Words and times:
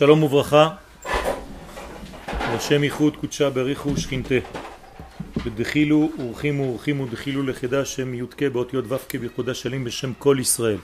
שלום 0.00 0.22
וברכה, 0.22 0.68
לשם 2.54 2.84
ייחוד 2.84 3.16
קודשה 3.16 3.50
בריחו 3.50 3.96
שכינתה. 3.96 4.34
בדחילו 5.44 6.10
ורחימו 6.18 6.72
ורחימו 6.72 7.06
דחילו 7.06 7.42
לכדה 7.42 7.84
שם 7.84 8.14
י"ק 8.14 8.42
באותיות 8.42 8.84
ו"ק 8.88 9.14
בייחודה 9.14 9.54
שלים 9.54 9.84
בשם 9.84 10.12
כל 10.18 10.36
ישראל. 10.40 10.78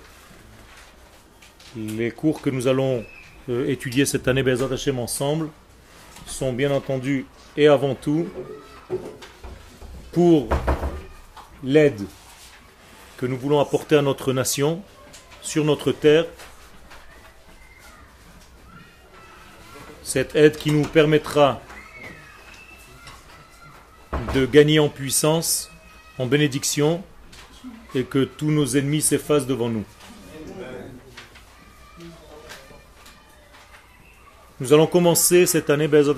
Les 1.76 2.10
cours 2.10 2.42
que 2.42 2.50
nous 2.50 2.66
allons 2.66 3.02
euh, 3.48 3.66
étudier 3.66 4.04
cette 4.04 4.28
année 4.28 4.42
Bezat 4.42 4.72
Hashem 4.72 4.98
ensemble 4.98 5.48
sont 6.26 6.52
bien 6.52 6.70
entendu 6.70 7.24
et 7.56 7.66
avant 7.66 7.94
tout 7.94 8.28
pour 10.12 10.48
l'aide 11.64 12.02
que 13.16 13.24
nous 13.24 13.38
voulons 13.38 13.60
apporter 13.60 13.96
à 13.96 14.02
notre 14.02 14.32
nation 14.34 14.82
sur 15.40 15.64
notre 15.64 15.92
terre 15.92 16.26
cette 20.07 20.37
aide 20.37 20.55
qui 20.55 20.71
nous 20.71 20.87
permettra 20.87 21.61
de 24.33 24.45
gagner 24.45 24.79
en 24.79 24.87
puissance, 24.87 25.69
en 26.17 26.25
bénédiction, 26.25 27.03
et 27.93 28.05
que 28.05 28.23
tous 28.23 28.49
nos 28.49 28.65
ennemis 28.77 29.01
s'effacent 29.01 29.45
devant 29.45 29.67
nous. 29.67 29.83
Nous 34.61 34.71
allons 34.71 34.87
commencer 34.87 35.45
cette 35.45 35.69
année 35.69 35.89
Bezat 35.89 36.13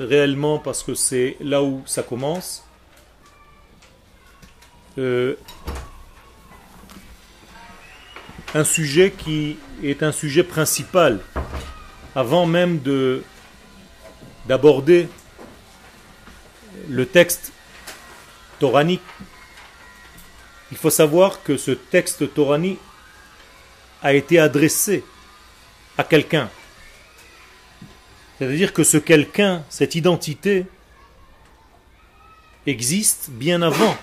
réellement 0.00 0.58
parce 0.58 0.82
que 0.82 0.94
c'est 0.94 1.36
là 1.40 1.62
où 1.62 1.84
ça 1.86 2.02
commence. 2.02 2.64
Euh, 4.98 5.36
un 8.54 8.64
sujet 8.64 9.12
qui 9.16 9.56
est 9.84 10.02
un 10.02 10.10
sujet 10.10 10.42
principal 10.42 11.20
avant 12.14 12.46
même 12.46 12.80
de 12.80 13.22
d'aborder 14.46 15.08
le 16.88 17.06
texte 17.06 17.52
toranique, 18.58 19.02
il 20.72 20.76
faut 20.76 20.90
savoir 20.90 21.42
que 21.42 21.56
ce 21.56 21.72
texte 21.72 22.32
toranique 22.34 22.80
a 24.02 24.12
été 24.12 24.38
adressé 24.38 25.04
à 25.98 26.04
quelqu'un. 26.04 26.50
C'est-à-dire 28.38 28.72
que 28.72 28.82
ce 28.84 28.96
quelqu'un, 28.96 29.64
cette 29.68 29.94
identité, 29.94 30.66
existe 32.66 33.30
bien 33.30 33.62
avant 33.62 33.96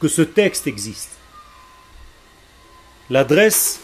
que 0.00 0.08
ce 0.08 0.22
texte 0.22 0.66
existe. 0.66 1.10
L'adresse 3.10 3.80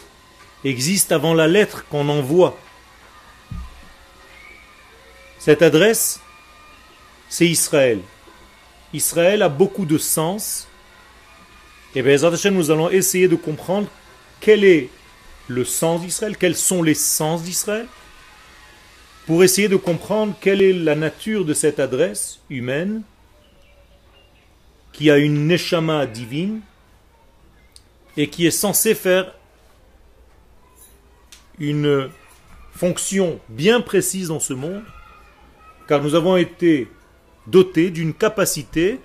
existe 0.65 1.13
avant 1.13 1.35
la 1.35 1.47
lettre 1.47 1.87
qu'on 1.89 2.09
envoie. 2.09 2.59
Cette 5.39 5.63
adresse, 5.63 6.21
c'est 7.29 7.47
Israël. 7.47 8.01
Israël 8.93 9.43
a 9.43 9.49
beaucoup 9.49 9.85
de 9.85 9.99
sens. 9.99 10.67
Et 11.95 12.03
bien, 12.03 12.17
nous 12.51 12.71
allons 12.71 12.91
essayer 12.91 13.29
de 13.29 13.37
comprendre 13.37 13.89
quel 14.41 14.65
est 14.65 14.89
le 15.49 15.65
sens 15.65 16.01
d'Israël, 16.01 16.37
quels 16.37 16.57
sont 16.57 16.83
les 16.83 16.95
sens 16.95 17.43
d'Israël, 17.43 17.87
pour 19.27 19.45
essayer 19.45 19.69
de 19.69 19.77
comprendre 19.77 20.35
quelle 20.41 20.63
est 20.63 20.73
la 20.73 20.95
nature 20.95 21.45
de 21.45 21.55
cette 21.55 21.79
adresse 21.79 22.41
humaine 22.51 23.03
qui 24.93 25.11
a 25.11 25.19
une 25.19 25.47
neshama 25.47 26.07
divine 26.07 26.61
et 28.17 28.29
qui 28.29 28.47
est 28.47 28.51
censée 28.51 28.95
faire 28.95 29.35
une 31.59 32.09
fonction 32.73 33.41
bien 33.49 33.81
précise 33.81 34.29
dans 34.29 34.41
ce 34.41 34.55
monde, 34.55 34.83
car 35.89 36.03
nous 36.03 36.15
avons 36.15 36.37
été 36.37 36.89
dotés 37.47 37.91
d'une 37.91 38.15
capacité, 38.15 39.01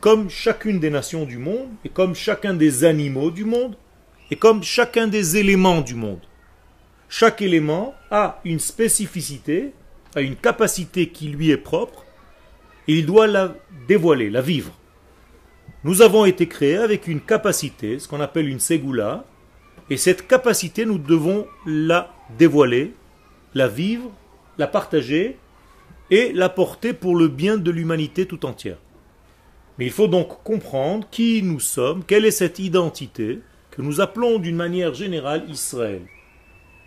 comme 0.00 0.28
chacune 0.28 0.80
des 0.80 0.90
nations 0.90 1.24
du 1.24 1.38
monde, 1.38 1.68
et 1.84 1.88
comme 1.88 2.14
chacun 2.14 2.54
des 2.54 2.84
animaux 2.84 3.30
du 3.30 3.44
monde, 3.44 3.76
et 4.30 4.36
comme 4.36 4.62
chacun 4.62 5.06
des 5.06 5.36
éléments 5.36 5.80
du 5.80 5.94
monde. 5.94 6.20
Chaque 7.08 7.42
élément 7.42 7.94
a 8.10 8.40
une 8.44 8.58
spécificité, 8.58 9.72
a 10.14 10.20
une 10.20 10.36
capacité 10.36 11.08
qui 11.08 11.28
lui 11.28 11.50
est 11.50 11.56
propre, 11.56 12.04
et 12.88 12.98
il 12.98 13.06
doit 13.06 13.26
la 13.26 13.54
dévoiler, 13.86 14.30
la 14.30 14.42
vivre. 14.42 14.72
Nous 15.84 16.02
avons 16.02 16.24
été 16.24 16.48
créés 16.48 16.76
avec 16.76 17.06
une 17.06 17.20
capacité, 17.20 17.98
ce 17.98 18.08
qu'on 18.08 18.20
appelle 18.20 18.48
une 18.48 18.60
ségoula, 18.60 19.24
et 19.90 19.96
cette 19.96 20.26
capacité, 20.26 20.86
nous 20.86 20.98
devons 20.98 21.46
la 21.66 22.14
dévoiler, 22.38 22.94
la 23.54 23.68
vivre, 23.68 24.10
la 24.56 24.66
partager 24.66 25.36
et 26.10 26.32
la 26.32 26.48
porter 26.48 26.92
pour 26.92 27.16
le 27.16 27.28
bien 27.28 27.56
de 27.56 27.70
l'humanité 27.70 28.26
tout 28.26 28.46
entière. 28.46 28.78
Mais 29.78 29.86
il 29.86 29.92
faut 29.92 30.08
donc 30.08 30.42
comprendre 30.42 31.06
qui 31.10 31.42
nous 31.42 31.60
sommes, 31.60 32.04
quelle 32.04 32.24
est 32.24 32.30
cette 32.30 32.58
identité 32.58 33.40
que 33.70 33.82
nous 33.82 34.00
appelons 34.00 34.38
d'une 34.38 34.56
manière 34.56 34.94
générale 34.94 35.44
Israël. 35.48 36.02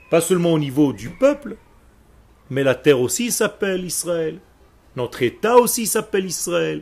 Pas 0.10 0.22
seulement 0.22 0.54
au 0.54 0.60
niveau 0.60 0.94
du 0.94 1.10
peuple, 1.10 1.58
mais 2.50 2.64
la 2.64 2.76
terre 2.76 3.02
aussi 3.02 3.32
s'appelle 3.32 3.84
Israël. 3.84 4.40
Notre 4.96 5.22
État 5.22 5.58
aussi 5.58 5.86
s'appelle 5.86 6.26
Israël. 6.26 6.82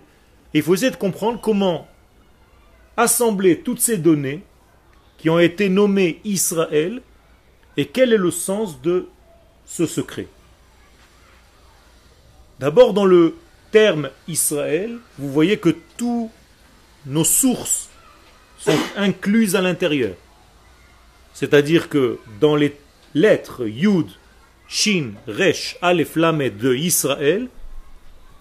Et 0.53 0.59
il 0.59 0.63
faut 0.63 0.75
essayer 0.75 0.91
de 0.91 0.95
comprendre 0.95 1.41
comment 1.41 1.87
assembler 2.95 3.59
toutes 3.59 3.79
ces 3.79 3.97
données 3.97 4.43
qui 5.25 5.31
ont 5.31 5.39
été 5.39 5.69
nommés 5.69 6.21
Israël 6.23 7.01
et 7.77 7.87
quel 7.87 8.13
est 8.13 8.17
le 8.17 8.29
sens 8.29 8.79
de 8.83 9.07
ce 9.65 9.87
secret? 9.87 10.27
D'abord 12.59 12.93
dans 12.93 13.05
le 13.05 13.35
terme 13.71 14.11
Israël, 14.27 14.99
vous 15.17 15.31
voyez 15.31 15.57
que 15.57 15.75
tous 15.97 16.29
nos 17.07 17.23
sources 17.23 17.89
sont 18.59 18.77
incluses 18.95 19.55
à 19.55 19.61
l'intérieur. 19.61 20.13
C'est-à-dire 21.33 21.89
que 21.89 22.19
dans 22.39 22.55
les 22.55 22.77
lettres 23.15 23.65
Yud, 23.65 24.11
Shin, 24.67 25.13
Resh, 25.27 25.75
Aleph, 25.81 26.15
Lamed 26.17 26.57
de 26.59 26.75
Israël, 26.75 27.47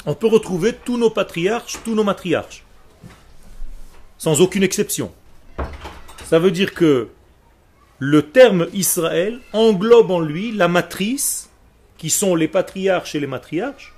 on 0.05 0.15
peut 0.15 0.27
retrouver 0.27 0.75
tous 0.75 0.99
nos 0.99 1.09
patriarches, 1.09 1.79
tous 1.83 1.95
nos 1.95 2.05
matriarches, 2.05 2.63
sans 4.19 4.43
aucune 4.43 4.65
exception. 4.65 5.15
Ça 6.25 6.39
veut 6.39 6.51
dire 6.51 6.75
que 6.75 7.09
le 7.99 8.23
terme 8.23 8.67
Israël 8.73 9.41
englobe 9.53 10.11
en 10.11 10.21
lui 10.21 10.53
la 10.53 10.69
matrice, 10.69 11.51
qui 11.99 12.11
sont 12.11 12.35
les 12.35 12.49
patriarches 12.49 13.15
et 13.15 13.21
les 13.21 13.27
matriarches, 13.27 13.95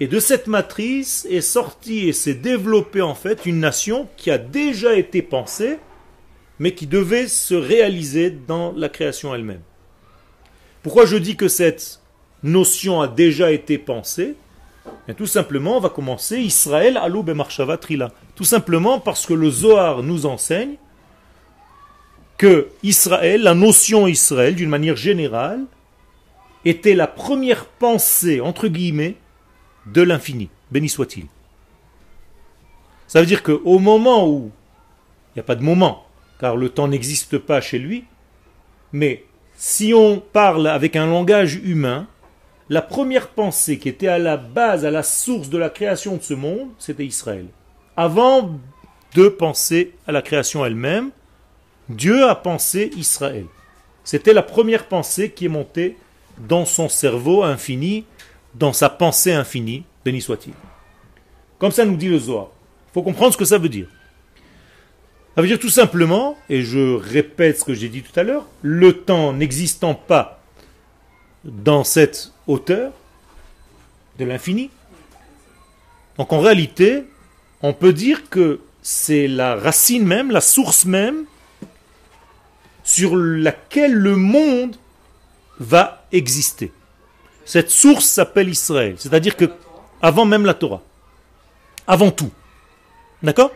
et 0.00 0.08
de 0.08 0.18
cette 0.18 0.48
matrice 0.48 1.26
est 1.30 1.40
sortie 1.40 2.08
et 2.08 2.12
s'est 2.12 2.34
développée 2.34 3.02
en 3.02 3.14
fait 3.14 3.46
une 3.46 3.60
nation 3.60 4.08
qui 4.16 4.30
a 4.30 4.38
déjà 4.38 4.96
été 4.96 5.22
pensée, 5.22 5.78
mais 6.58 6.74
qui 6.74 6.86
devait 6.86 7.28
se 7.28 7.54
réaliser 7.54 8.30
dans 8.30 8.72
la 8.72 8.88
création 8.88 9.34
elle-même. 9.34 9.62
Pourquoi 10.82 11.06
je 11.06 11.16
dis 11.16 11.36
que 11.36 11.48
cette 11.48 12.00
notion 12.42 13.00
a 13.00 13.08
déjà 13.08 13.52
été 13.52 13.78
pensée? 13.78 14.34
Tout 15.16 15.26
simplement, 15.26 15.76
on 15.76 15.80
va 15.80 15.88
commencer 15.88 16.38
Israël 16.38 16.96
alou 16.96 17.22
marshava 17.22 17.76
trila. 17.76 18.10
Tout 18.34 18.44
simplement 18.44 18.98
parce 18.98 19.26
que 19.26 19.34
le 19.34 19.50
Zohar 19.50 20.02
nous 20.02 20.26
enseigne 20.26 20.76
que 22.42 22.70
Israël, 22.82 23.40
la 23.40 23.54
notion 23.54 24.08
Israël, 24.08 24.56
d'une 24.56 24.68
manière 24.68 24.96
générale, 24.96 25.60
était 26.64 26.96
la 26.96 27.06
première 27.06 27.66
pensée, 27.66 28.40
entre 28.40 28.66
guillemets, 28.66 29.14
de 29.86 30.02
l'infini. 30.02 30.48
Béni 30.72 30.88
soit-il. 30.88 31.26
Ça 33.06 33.20
veut 33.20 33.26
dire 33.26 33.44
qu'au 33.44 33.78
moment 33.78 34.28
où, 34.28 34.50
il 34.50 35.36
n'y 35.36 35.40
a 35.40 35.44
pas 35.44 35.54
de 35.54 35.62
moment, 35.62 36.04
car 36.40 36.56
le 36.56 36.68
temps 36.68 36.88
n'existe 36.88 37.38
pas 37.38 37.60
chez 37.60 37.78
lui, 37.78 38.06
mais 38.92 39.24
si 39.54 39.94
on 39.94 40.18
parle 40.18 40.66
avec 40.66 40.96
un 40.96 41.06
langage 41.06 41.54
humain, 41.62 42.08
la 42.68 42.82
première 42.82 43.28
pensée 43.28 43.78
qui 43.78 43.88
était 43.88 44.08
à 44.08 44.18
la 44.18 44.36
base, 44.36 44.84
à 44.84 44.90
la 44.90 45.04
source 45.04 45.48
de 45.48 45.58
la 45.58 45.70
création 45.70 46.16
de 46.16 46.22
ce 46.22 46.34
monde, 46.34 46.70
c'était 46.80 47.06
Israël. 47.06 47.46
Avant 47.96 48.58
de 49.14 49.28
penser 49.28 49.94
à 50.08 50.12
la 50.12 50.22
création 50.22 50.66
elle-même, 50.66 51.12
Dieu 51.92 52.28
a 52.28 52.34
pensé 52.34 52.90
Israël. 52.96 53.46
C'était 54.04 54.32
la 54.32 54.42
première 54.42 54.86
pensée 54.86 55.30
qui 55.30 55.46
est 55.46 55.48
montée 55.48 55.96
dans 56.38 56.64
son 56.64 56.88
cerveau 56.88 57.42
infini, 57.42 58.04
dans 58.54 58.72
sa 58.72 58.88
pensée 58.88 59.32
infinie, 59.32 59.84
béni 60.04 60.20
soit-il. 60.20 60.54
Comme 61.58 61.70
ça 61.70 61.84
nous 61.84 61.96
dit 61.96 62.08
le 62.08 62.18
Zohar. 62.18 62.48
Il 62.90 62.94
faut 62.94 63.02
comprendre 63.02 63.32
ce 63.32 63.38
que 63.38 63.44
ça 63.44 63.58
veut 63.58 63.68
dire. 63.68 63.86
Ça 65.34 65.42
veut 65.42 65.48
dire 65.48 65.58
tout 65.58 65.70
simplement, 65.70 66.36
et 66.50 66.62
je 66.62 66.96
répète 66.96 67.60
ce 67.60 67.64
que 67.64 67.74
j'ai 67.74 67.88
dit 67.88 68.02
tout 68.02 68.18
à 68.18 68.22
l'heure, 68.22 68.46
le 68.60 68.92
temps 68.92 69.32
n'existant 69.32 69.94
pas 69.94 70.42
dans 71.44 71.84
cette 71.84 72.32
hauteur 72.46 72.92
de 74.18 74.24
l'infini. 74.24 74.70
Donc 76.18 76.32
en 76.32 76.40
réalité, 76.40 77.04
on 77.62 77.72
peut 77.72 77.92
dire 77.92 78.28
que 78.28 78.60
c'est 78.82 79.28
la 79.28 79.56
racine 79.56 80.04
même, 80.04 80.30
la 80.30 80.40
source 80.40 80.84
même 80.84 81.24
sur 82.82 83.16
laquelle 83.16 83.94
le 83.94 84.16
monde 84.16 84.76
va 85.58 86.06
exister. 86.12 86.72
Cette 87.44 87.70
source 87.70 88.06
s'appelle 88.06 88.48
Israël, 88.48 88.96
c'est-à-dire 88.98 89.36
que 89.36 89.50
avant 90.00 90.24
même 90.24 90.46
la 90.46 90.54
Torah, 90.54 90.82
avant 91.86 92.10
tout. 92.10 92.30
D'accord? 93.22 93.52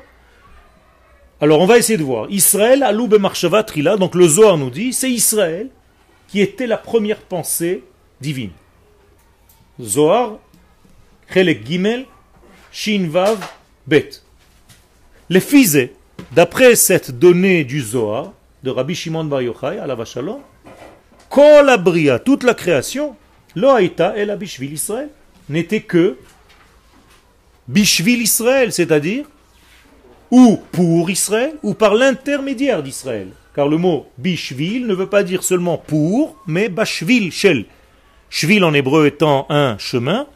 Alors 1.40 1.60
on 1.60 1.66
va 1.66 1.78
essayer 1.78 1.98
de 1.98 2.04
voir. 2.04 2.30
Israël, 2.30 2.82
Aloub 2.82 3.14
Marshava 3.18 3.62
Trila, 3.62 3.96
donc 3.96 4.14
le 4.14 4.26
Zohar 4.26 4.56
nous 4.56 4.70
dit, 4.70 4.92
c'est 4.92 5.10
Israël 5.10 5.68
qui 6.28 6.40
était 6.40 6.66
la 6.66 6.76
première 6.76 7.20
pensée 7.20 7.84
divine. 8.20 8.50
Zohar, 9.80 10.38
Chelek 11.32 11.66
Gimel, 11.66 12.06
Shin 12.72 13.08
Vav, 13.10 13.38
Bet. 13.86 14.10
Les 15.28 15.40
fils, 15.40 15.76
d'après 16.32 16.74
cette 16.76 17.10
donnée 17.10 17.64
du 17.64 17.80
Zohar, 17.80 18.32
de 18.62 18.70
Rabbi 18.70 18.94
Shimon 18.94 19.24
Bar 19.24 19.42
Yochai, 19.42 19.78
à 19.78 19.86
la 19.86 19.96
Abria, 21.72 22.18
toute 22.18 22.42
la 22.42 22.54
création, 22.54 23.16
Lo 23.54 23.70
Haïta 23.70 24.16
et 24.16 24.24
la 24.24 24.36
Bishvil 24.36 24.72
Israël, 24.72 25.08
n'était 25.48 25.80
que 25.80 26.16
Bishvil 27.68 28.22
Israël, 28.22 28.72
c'est-à-dire 28.72 29.26
ou 30.30 30.58
pour 30.72 31.08
Israël, 31.10 31.54
ou 31.62 31.74
par 31.74 31.94
l'intermédiaire 31.94 32.82
d'Israël. 32.82 33.28
Car 33.54 33.68
le 33.68 33.78
mot 33.78 34.06
Bishvil 34.18 34.86
ne 34.86 34.94
veut 34.94 35.08
pas 35.08 35.22
dire 35.22 35.42
seulement 35.42 35.78
pour, 35.78 36.36
mais 36.46 36.68
Bashvil, 36.68 37.32
Shel. 37.32 37.66
Shvil 38.28 38.64
en 38.64 38.74
hébreu 38.74 39.06
étant 39.06 39.46
un 39.48 39.78
chemin. 39.78 40.26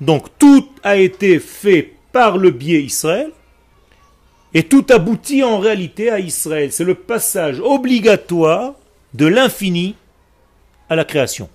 Donc 0.00 0.26
tout 0.38 0.68
a 0.82 0.96
été 0.96 1.38
fait 1.38 1.94
par 2.12 2.38
le 2.38 2.50
biais 2.50 2.82
Israël, 2.82 3.30
et 4.54 4.62
tout 4.62 4.86
aboutit 4.90 5.42
en 5.42 5.58
réalité 5.58 6.10
à 6.10 6.20
Israël. 6.20 6.70
C'est 6.72 6.84
le 6.84 6.94
passage 6.94 7.60
obligatoire 7.60 8.74
de 9.12 9.26
l'infini 9.26 9.96
à 10.88 10.96
la 10.96 11.04
création. 11.04 11.48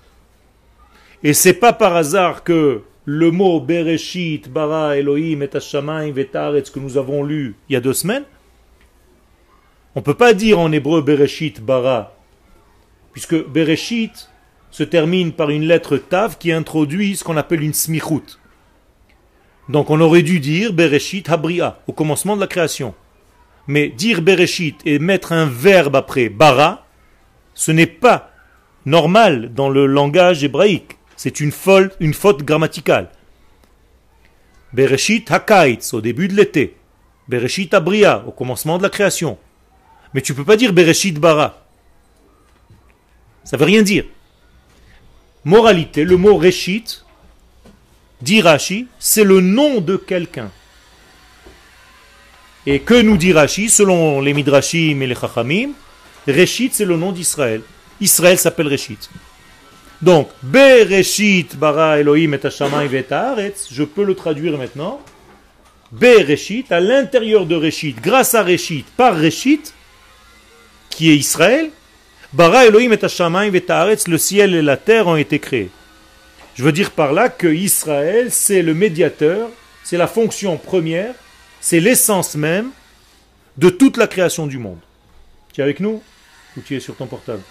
Et 1.24 1.34
c'est 1.34 1.54
pas 1.54 1.74
par 1.74 1.96
hasard 1.96 2.44
que 2.44 2.84
le 3.06 3.32
mot 3.32 3.60
Bereshit, 3.60 4.50
Bara, 4.50 4.98
Elohim, 4.98 5.42
et 5.42 5.50
Hashamayim, 5.56 6.14
Vetaretz 6.14 6.70
que 6.70 6.80
nous 6.80 6.98
avons 6.98 7.24
lu 7.24 7.56
il 7.68 7.74
y 7.74 7.76
a 7.76 7.82
deux 7.82 7.94
semaines, 7.94 8.26
on 9.96 10.00
ne 10.00 10.06
peut 10.06 10.14
pas 10.14 10.34
dire 10.34 10.60
en 10.60 10.72
hébreu 10.72 11.02
Bereshit, 11.02 11.62
Bara, 11.62 12.14
puisque 13.12 13.36
Bereshit 13.48 14.30
se 14.72 14.84
termine 14.84 15.32
par 15.32 15.50
une 15.50 15.64
lettre 15.64 15.98
Tav 15.98 16.38
qui 16.38 16.52
introduit 16.52 17.16
ce 17.16 17.24
qu'on 17.24 17.38
appelle 17.38 17.64
une 17.64 17.74
smichut. 17.74 18.38
Donc 19.70 19.92
on 19.92 20.02
aurait 20.02 20.24
dû 20.24 20.40
dire 20.40 20.74
Bereshit 20.74 21.30
Habria, 21.30 21.80
au 21.88 21.94
commencement 21.94 22.36
de 22.36 22.42
la 22.42 22.48
création. 22.48 22.96
Mais 23.68 23.88
dire 23.88 24.22
Bereshit 24.24 24.82
et 24.86 24.98
mettre 24.98 25.32
un 25.32 25.46
verbe 25.46 25.96
après 25.96 26.30
bara, 26.30 26.88
ce 27.54 27.72
n'est 27.72 27.86
pas 27.86 28.32
normal 28.86 29.54
dans 29.54 29.70
le 29.70 29.86
langage 29.86 30.44
hébraïque. 30.44 30.98
C'est 31.16 31.40
une, 31.40 31.52
une 32.00 32.14
faute 32.14 32.44
grammaticale. 32.44 33.10
Bereshit 34.74 35.30
Hakaitz, 35.32 35.94
au 35.94 36.02
début 36.02 36.28
de 36.28 36.36
l'été. 36.36 36.76
Bereshit 37.28 37.74
Abria, 37.76 38.24
au 38.26 38.32
commencement 38.32 38.80
de 38.80 38.84
la 38.84 38.90
création. 38.90 39.38
Mais 40.14 40.22
tu 40.22 40.32
ne 40.32 40.38
peux 40.38 40.46
pas 40.46 40.58
dire 40.58 40.74
Bereshit 40.74 41.20
Bara. 41.20 41.64
Ça 43.44 43.56
ne 43.56 43.60
veut 43.60 43.68
rien 43.68 43.84
dire. 43.84 44.06
Moralité, 45.46 46.06
le 46.06 46.18
mot 46.18 46.38
Reshit, 46.38 47.06
dit 48.22 48.42
Rashi, 48.42 48.88
c'est 49.00 49.24
le 49.24 49.42
nom 49.42 49.82
de 49.82 49.96
quelqu'un. 49.98 50.52
Et 52.66 52.80
que 52.80 53.02
nous 53.02 53.18
dit 53.18 53.34
Rashi, 53.34 53.70
selon 53.70 54.22
les 54.22 54.34
Midrashim 54.34 55.02
et 55.02 55.08
les 55.08 55.16
Chachamim, 55.16 55.72
Reshit, 56.28 56.74
c'est 56.74 56.86
le 56.86 56.98
nom 56.98 57.12
d'Israël. 57.12 57.62
Israël 58.02 58.38
s'appelle 58.38 58.68
Reshit. 58.68 59.10
Donc, 60.02 60.30
Bereshit 60.42 61.58
bara 61.58 62.00
Elohim 62.00 62.34
et 62.34 62.40
et 62.40 63.54
je 63.72 63.84
peux 63.84 64.04
le 64.04 64.16
traduire 64.16 64.58
maintenant. 64.58 65.02
Bereshit, 65.92 66.72
à 66.72 66.80
l'intérieur 66.80 67.46
de 67.46 67.56
Reshit, 67.56 68.00
grâce 68.02 68.36
à 68.36 68.44
Reshit, 68.44 68.86
par 68.96 69.20
Reshit, 69.20 69.74
qui 70.90 71.10
est 71.10 71.18
Israël, 71.18 71.70
bara 72.32 72.66
Elohim 72.66 72.94
et 72.94 74.10
le 74.10 74.18
ciel 74.18 74.56
et 74.56 74.62
la 74.62 74.78
terre 74.78 75.08
ont 75.08 75.18
été 75.18 75.40
créés. 75.40 75.70
Je 76.56 76.64
veux 76.64 76.72
dire 76.72 76.92
par 76.92 77.14
là 77.14 77.30
que 77.30 77.48
Israël, 77.48 78.32
c'est 78.32 78.62
le 78.62 78.74
médiateur, 78.74 79.50
c'est 79.84 79.98
la 79.98 80.08
fonction 80.08 80.58
première, 80.58 81.14
c'est 81.62 81.80
l'essence 81.80 82.36
même 82.36 82.72
de 83.58 83.70
toute 83.70 83.98
la 83.98 84.08
création 84.08 84.48
du 84.48 84.58
monde. 84.58 84.80
Tu 85.54 85.62
es 85.62 85.64
avec 85.64 85.80
nous 85.80 86.02
ou 86.58 86.62
tu 86.62 86.76
es 86.76 86.80
sur 86.80 86.96
ton 86.96 87.08
portable? 87.08 87.42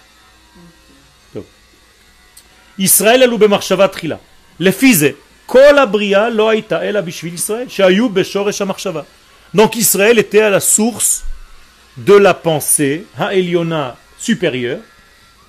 Israël 2.78 3.24
aloube 3.24 3.48
marshava 3.48 3.88
trila. 3.88 4.20
Le 4.60 4.70
fils 4.70 5.04
kol 5.46 5.78
abria 5.78 6.30
lo 6.30 6.50
aita 6.52 6.84
ela 6.84 7.02
bishvil 7.02 7.34
Israël, 7.34 7.68
shayu 7.68 8.08
beshoresh 8.08 8.60
marshava. 8.60 9.04
Donc 9.52 9.76
Israël 9.76 10.18
était 10.18 10.42
à 10.42 10.50
la 10.50 10.60
source 10.60 11.24
de 11.96 12.14
la 12.14 12.34
pensée, 12.34 13.04
ha-eliona 13.18 13.96
supérieure, 14.18 14.80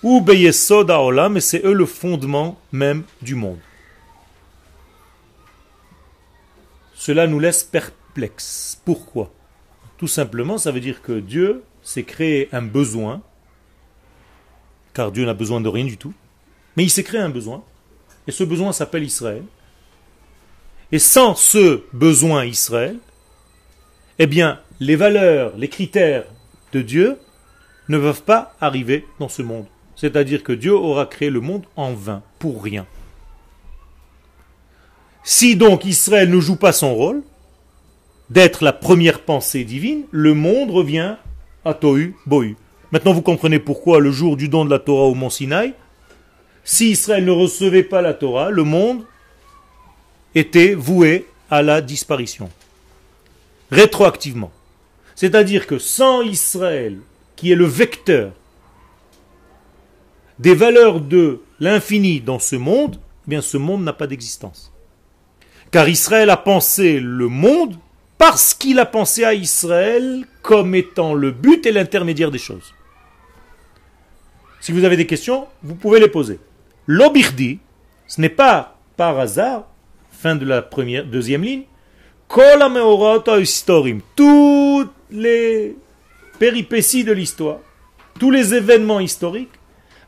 ou 0.03 0.21
beyesod 0.21 0.89
olam, 0.89 1.37
et 1.37 1.41
c'est 1.41 1.65
eux 1.65 1.73
le 1.73 1.85
fondement 1.85 2.59
même 2.71 3.03
du 3.21 3.35
monde. 3.35 3.59
Cela 6.93 7.27
nous 7.27 7.39
laisse 7.39 7.63
perplexes. 7.63 8.81
Pourquoi? 8.83 9.31
Tout 9.97 10.07
simplement, 10.07 10.57
ça 10.57 10.71
veut 10.71 10.79
dire 10.79 11.01
que 11.01 11.19
Dieu 11.19 11.63
s'est 11.81 12.03
créé 12.03 12.49
un 12.51 12.61
besoin, 12.61 13.21
car 14.93 15.11
Dieu 15.11 15.25
n'a 15.25 15.33
besoin 15.33 15.61
de 15.61 15.69
rien 15.69 15.85
du 15.85 15.97
tout, 15.97 16.13
mais 16.75 16.83
il 16.83 16.89
s'est 16.89 17.03
créé 17.03 17.19
un 17.19 17.29
besoin, 17.29 17.63
et 18.27 18.31
ce 18.31 18.43
besoin 18.43 18.71
s'appelle 18.73 19.03
Israël. 19.03 19.43
Et 20.91 20.99
sans 20.99 21.35
ce 21.35 21.83
besoin 21.93 22.45
Israël, 22.45 22.97
eh 24.17 24.27
bien, 24.27 24.59
les 24.79 24.95
valeurs, 24.95 25.55
les 25.57 25.67
critères 25.67 26.25
de 26.73 26.81
Dieu 26.81 27.17
ne 27.89 27.97
peuvent 27.97 28.23
pas 28.23 28.55
arriver 28.59 29.05
dans 29.19 29.29
ce 29.29 29.41
monde. 29.41 29.65
C'est-à-dire 29.99 30.43
que 30.43 30.53
Dieu 30.53 30.73
aura 30.73 31.05
créé 31.05 31.29
le 31.29 31.41
monde 31.41 31.65
en 31.75 31.93
vain, 31.93 32.23
pour 32.39 32.63
rien. 32.63 32.85
Si 35.25 35.57
donc 35.57 35.83
Israël 35.83 36.29
ne 36.29 36.39
joue 36.39 36.55
pas 36.55 36.71
son 36.71 36.95
rôle 36.95 37.21
d'être 38.29 38.63
la 38.63 38.71
première 38.71 39.19
pensée 39.19 39.65
divine, 39.65 40.03
le 40.11 40.33
monde 40.33 40.71
revient 40.71 41.15
à 41.65 41.73
Tohu 41.73 42.15
Bohu. 42.25 42.55
Maintenant 42.93 43.11
vous 43.11 43.21
comprenez 43.21 43.59
pourquoi 43.59 43.99
le 43.99 44.09
jour 44.09 44.37
du 44.37 44.47
don 44.47 44.63
de 44.63 44.69
la 44.69 44.79
Torah 44.79 45.03
au 45.03 45.15
mont 45.15 45.29
Sinaï, 45.29 45.73
si 46.63 46.91
Israël 46.91 47.25
ne 47.25 47.31
recevait 47.31 47.83
pas 47.83 48.01
la 48.01 48.13
Torah, 48.13 48.51
le 48.51 48.63
monde 48.63 49.03
était 50.33 50.75
voué 50.75 51.27
à 51.49 51.61
la 51.61 51.81
disparition. 51.81 52.49
Rétroactivement. 53.69 54.51
C'est-à-dire 55.15 55.67
que 55.67 55.77
sans 55.77 56.21
Israël, 56.21 56.99
qui 57.35 57.51
est 57.51 57.55
le 57.55 57.65
vecteur 57.65 58.31
des 60.39 60.55
valeurs 60.55 61.01
de 61.01 61.41
l'infini 61.59 62.21
dans 62.21 62.39
ce 62.39 62.55
monde, 62.55 62.97
eh 63.27 63.29
bien 63.29 63.41
ce 63.41 63.57
monde 63.57 63.83
n'a 63.83 63.93
pas 63.93 64.07
d'existence. 64.07 64.73
Car 65.71 65.87
Israël 65.87 66.29
a 66.29 66.37
pensé 66.37 66.99
le 66.99 67.27
monde 67.27 67.75
parce 68.17 68.53
qu'il 68.53 68.79
a 68.79 68.85
pensé 68.85 69.23
à 69.23 69.33
Israël 69.33 70.25
comme 70.41 70.73
étant 70.75 71.13
le 71.13 71.31
but 71.31 71.65
et 71.65 71.71
l'intermédiaire 71.71 72.31
des 72.31 72.39
choses. 72.39 72.73
Si 74.61 74.71
vous 74.71 74.83
avez 74.83 74.97
des 74.97 75.05
questions, 75.05 75.47
vous 75.63 75.75
pouvez 75.75 75.99
les 75.99 76.09
poser. 76.09 76.39
L'obirdi, 76.87 77.59
ce 78.07 78.19
n'est 78.19 78.29
pas 78.29 78.77
par 78.97 79.19
hasard, 79.19 79.67
fin 80.11 80.35
de 80.35 80.45
la 80.45 80.61
première, 80.61 81.05
deuxième 81.05 81.43
ligne, 81.43 81.63
toutes 84.15 84.91
les 85.11 85.77
péripéties 86.39 87.03
de 87.03 87.11
l'histoire, 87.11 87.59
tous 88.19 88.31
les 88.31 88.53
événements 88.53 88.99
historiques, 88.99 89.58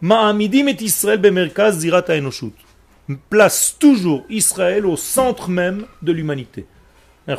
Ma'amidim 0.01 0.67
et 0.67 0.77
Israël 0.81 1.19
bemerkaz 1.19 1.79
zirat 1.79 2.05
place 3.29 3.75
toujours 3.79 4.23
Israël 4.29 4.85
au 4.85 4.97
centre 4.97 5.49
même 5.49 5.85
de 6.01 6.11
l'humanité. 6.11 6.65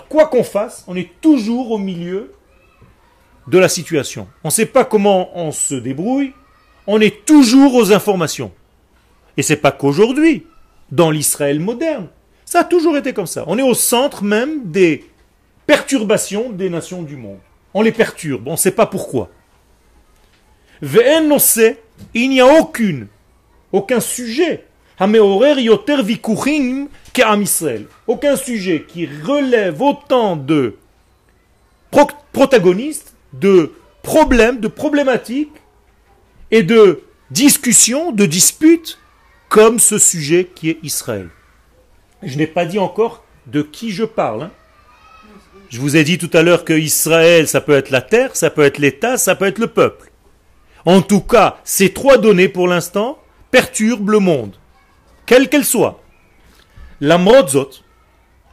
Quoi 0.08 0.26
qu'on 0.26 0.44
fasse, 0.44 0.84
on 0.86 0.96
est 0.96 1.10
toujours 1.20 1.72
au 1.72 1.78
milieu 1.78 2.32
de 3.48 3.58
la 3.58 3.68
situation. 3.68 4.28
On 4.44 4.48
ne 4.48 4.52
sait 4.52 4.66
pas 4.66 4.84
comment 4.84 5.36
on 5.36 5.50
se 5.50 5.74
débrouille, 5.74 6.32
on 6.86 7.00
est 7.00 7.24
toujours 7.24 7.74
aux 7.74 7.92
informations. 7.92 8.52
Et 9.36 9.42
c'est 9.42 9.56
pas 9.56 9.72
qu'aujourd'hui, 9.72 10.46
dans 10.90 11.10
l'Israël 11.10 11.58
moderne. 11.58 12.08
Ça 12.44 12.60
a 12.60 12.64
toujours 12.64 12.96
été 12.96 13.12
comme 13.12 13.26
ça. 13.26 13.44
On 13.46 13.58
est 13.58 13.62
au 13.62 13.74
centre 13.74 14.22
même 14.22 14.70
des 14.70 15.06
perturbations 15.66 16.50
des 16.50 16.68
nations 16.68 17.02
du 17.02 17.16
monde. 17.16 17.38
On 17.74 17.82
les 17.82 17.92
perturbe, 17.92 18.46
on 18.46 18.52
ne 18.52 18.56
sait 18.56 18.72
pas 18.72 18.86
pourquoi. 18.86 19.30
Ve'en 20.82 21.38
sait, 21.38 21.82
il 22.14 22.30
n'y 22.30 22.40
a 22.40 22.46
aucune, 22.46 23.08
aucun 23.72 24.00
sujet, 24.00 24.64
aucun 28.06 28.36
sujet 28.36 28.84
qui 28.86 29.06
relève 29.06 29.82
autant 29.82 30.36
de 30.36 30.76
protagonistes, 32.32 33.14
de 33.32 33.72
problèmes, 34.02 34.60
de 34.60 34.68
problématiques 34.68 35.52
et 36.50 36.62
de 36.62 37.02
discussion, 37.30 38.12
de 38.12 38.26
dispute, 38.26 38.98
comme 39.48 39.78
ce 39.78 39.98
sujet 39.98 40.50
qui 40.54 40.70
est 40.70 40.78
Israël. 40.82 41.28
Je 42.22 42.38
n'ai 42.38 42.46
pas 42.46 42.64
dit 42.64 42.78
encore 42.78 43.24
de 43.46 43.62
qui 43.62 43.90
je 43.90 44.04
parle. 44.04 44.44
Hein. 44.44 44.50
Je 45.70 45.80
vous 45.80 45.96
ai 45.96 46.04
dit 46.04 46.18
tout 46.18 46.30
à 46.32 46.42
l'heure 46.42 46.64
que 46.64 46.74
Israël, 46.74 47.48
ça 47.48 47.60
peut 47.60 47.72
être 47.72 47.90
la 47.90 48.02
terre, 48.02 48.36
ça 48.36 48.50
peut 48.50 48.62
être 48.62 48.78
l'État, 48.78 49.16
ça 49.16 49.34
peut 49.34 49.46
être 49.46 49.58
le 49.58 49.66
peuple. 49.66 50.11
En 50.84 51.02
tout 51.02 51.20
cas, 51.20 51.58
ces 51.64 51.92
trois 51.92 52.18
données 52.18 52.48
pour 52.48 52.68
l'instant 52.68 53.18
perturbent 53.50 54.10
le 54.10 54.18
monde, 54.18 54.56
quelle 55.26 55.48
qu'elle 55.48 55.64
soit. 55.64 56.02
La 57.00 57.18
modzot, 57.18 57.70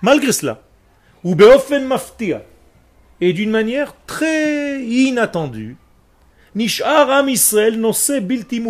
malgré 0.01 0.31
cela, 0.31 0.61
ou 1.23 1.35
beofen 1.35 1.85
maftia, 1.85 2.43
et 3.21 3.33
d'une 3.33 3.51
manière 3.51 3.93
très 4.05 4.81
inattendue, 4.83 5.77
Nishar 6.55 7.09
Am 7.09 7.29
Israël 7.29 7.79
bilti 8.21 8.63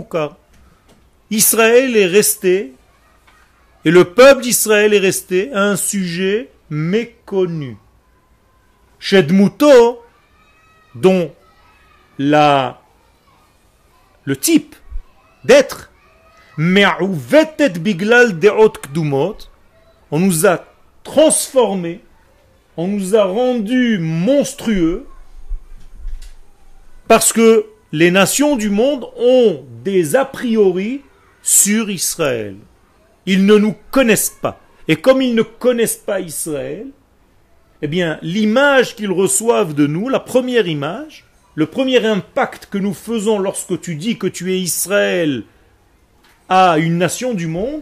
Israël 1.32 1.96
est 1.96 2.06
resté, 2.06 2.74
et 3.86 3.92
le 3.92 4.06
peuple 4.06 4.42
d'Israël 4.42 4.94
est 4.94 5.00
resté 5.00 5.52
un 5.54 5.76
sujet 5.76 6.50
méconnu. 6.70 7.78
Shedmuto, 9.00 10.02
dont 10.96 11.32
la, 12.18 12.79
le 14.30 14.38
type 14.38 14.76
d'être, 15.44 15.90
biglal 17.80 18.40
on 20.12 20.20
nous 20.20 20.46
a 20.46 20.66
transformé, 21.04 22.02
on 22.78 22.88
nous 22.88 23.16
a 23.16 23.24
rendu 23.24 23.98
monstrueux, 23.98 25.08
parce 27.08 27.34
que 27.34 27.66
les 27.92 28.12
nations 28.12 28.56
du 28.56 28.70
monde 28.70 29.08
ont 29.18 29.66
des 29.84 30.16
a 30.16 30.26
priori 30.26 31.02
sur 31.42 31.90
Israël. 31.90 32.56
Ils 33.26 33.48
ne 33.48 33.56
nous 33.56 33.74
connaissent 33.90 34.38
pas. 34.44 34.60
Et 34.88 34.98
comme 34.98 35.24
ils 35.24 35.34
ne 35.34 35.42
connaissent 35.42 36.04
pas 36.06 36.20
Israël, 36.20 36.86
eh 37.82 37.88
bien, 37.88 38.20
l'image 38.22 38.96
qu'ils 38.96 39.12
reçoivent 39.12 39.74
de 39.74 39.88
nous, 39.88 40.08
la 40.08 40.20
première 40.20 40.68
image, 40.68 41.26
le 41.60 41.66
premier 41.66 42.06
impact 42.06 42.68
que 42.68 42.78
nous 42.78 42.94
faisons 42.94 43.38
lorsque 43.38 43.82
tu 43.82 43.98
dis 43.98 44.18
que 44.18 44.28
tu 44.28 44.54
es 44.54 44.62
Israël 44.62 45.44
à 46.48 46.78
une 46.78 46.98
nation 46.98 47.34
du 47.34 47.48
monde, 47.48 47.82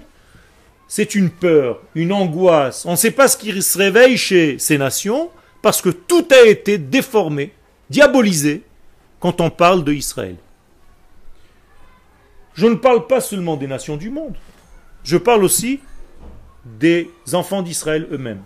c'est 0.88 1.14
une 1.14 1.30
peur, 1.30 1.84
une 1.94 2.12
angoisse. 2.12 2.88
On 2.88 2.94
ne 2.94 2.96
sait 2.96 3.12
pas 3.12 3.28
ce 3.28 3.38
qui 3.38 3.62
se 3.62 3.78
réveille 3.78 4.18
chez 4.18 4.58
ces 4.58 4.80
nations 4.80 5.30
parce 5.62 5.84
que 5.84 5.90
tout 5.90 6.26
a 6.32 6.48
été 6.48 6.80
déformé, 6.80 7.54
diabolisé 7.92 8.64
quand 9.20 9.42
on 9.42 9.52
parle 9.52 9.84
de 9.84 9.94
Israël. 9.94 10.38
Je 12.56 12.66
ne 12.66 12.74
parle 12.74 13.06
pas 13.06 13.22
seulement 13.22 13.58
des 13.58 13.68
nations 13.68 13.96
du 13.96 14.10
monde, 14.10 14.38
je 15.04 15.18
parle 15.18 15.44
aussi 15.44 15.82
des 16.66 17.12
enfants 17.34 17.62
d'Israël 17.62 18.08
eux-mêmes. 18.12 18.42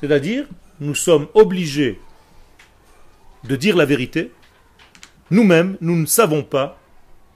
C'est-à-dire, 0.00 0.46
nous 0.78 0.94
sommes 0.94 1.26
obligés 1.34 1.98
de 3.46 3.56
dire 3.56 3.76
la 3.76 3.84
vérité. 3.84 4.32
Nous-mêmes, 5.30 5.76
nous 5.80 5.96
ne 5.96 6.06
savons 6.06 6.42
pas 6.42 6.78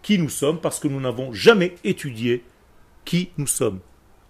qui 0.02 0.18
nous 0.18 0.28
sommes 0.28 0.60
parce 0.60 0.78
que 0.78 0.88
nous 0.88 1.00
n'avons 1.00 1.32
jamais 1.32 1.74
étudié 1.84 2.44
qui 3.04 3.30
nous 3.36 3.46
sommes. 3.46 3.80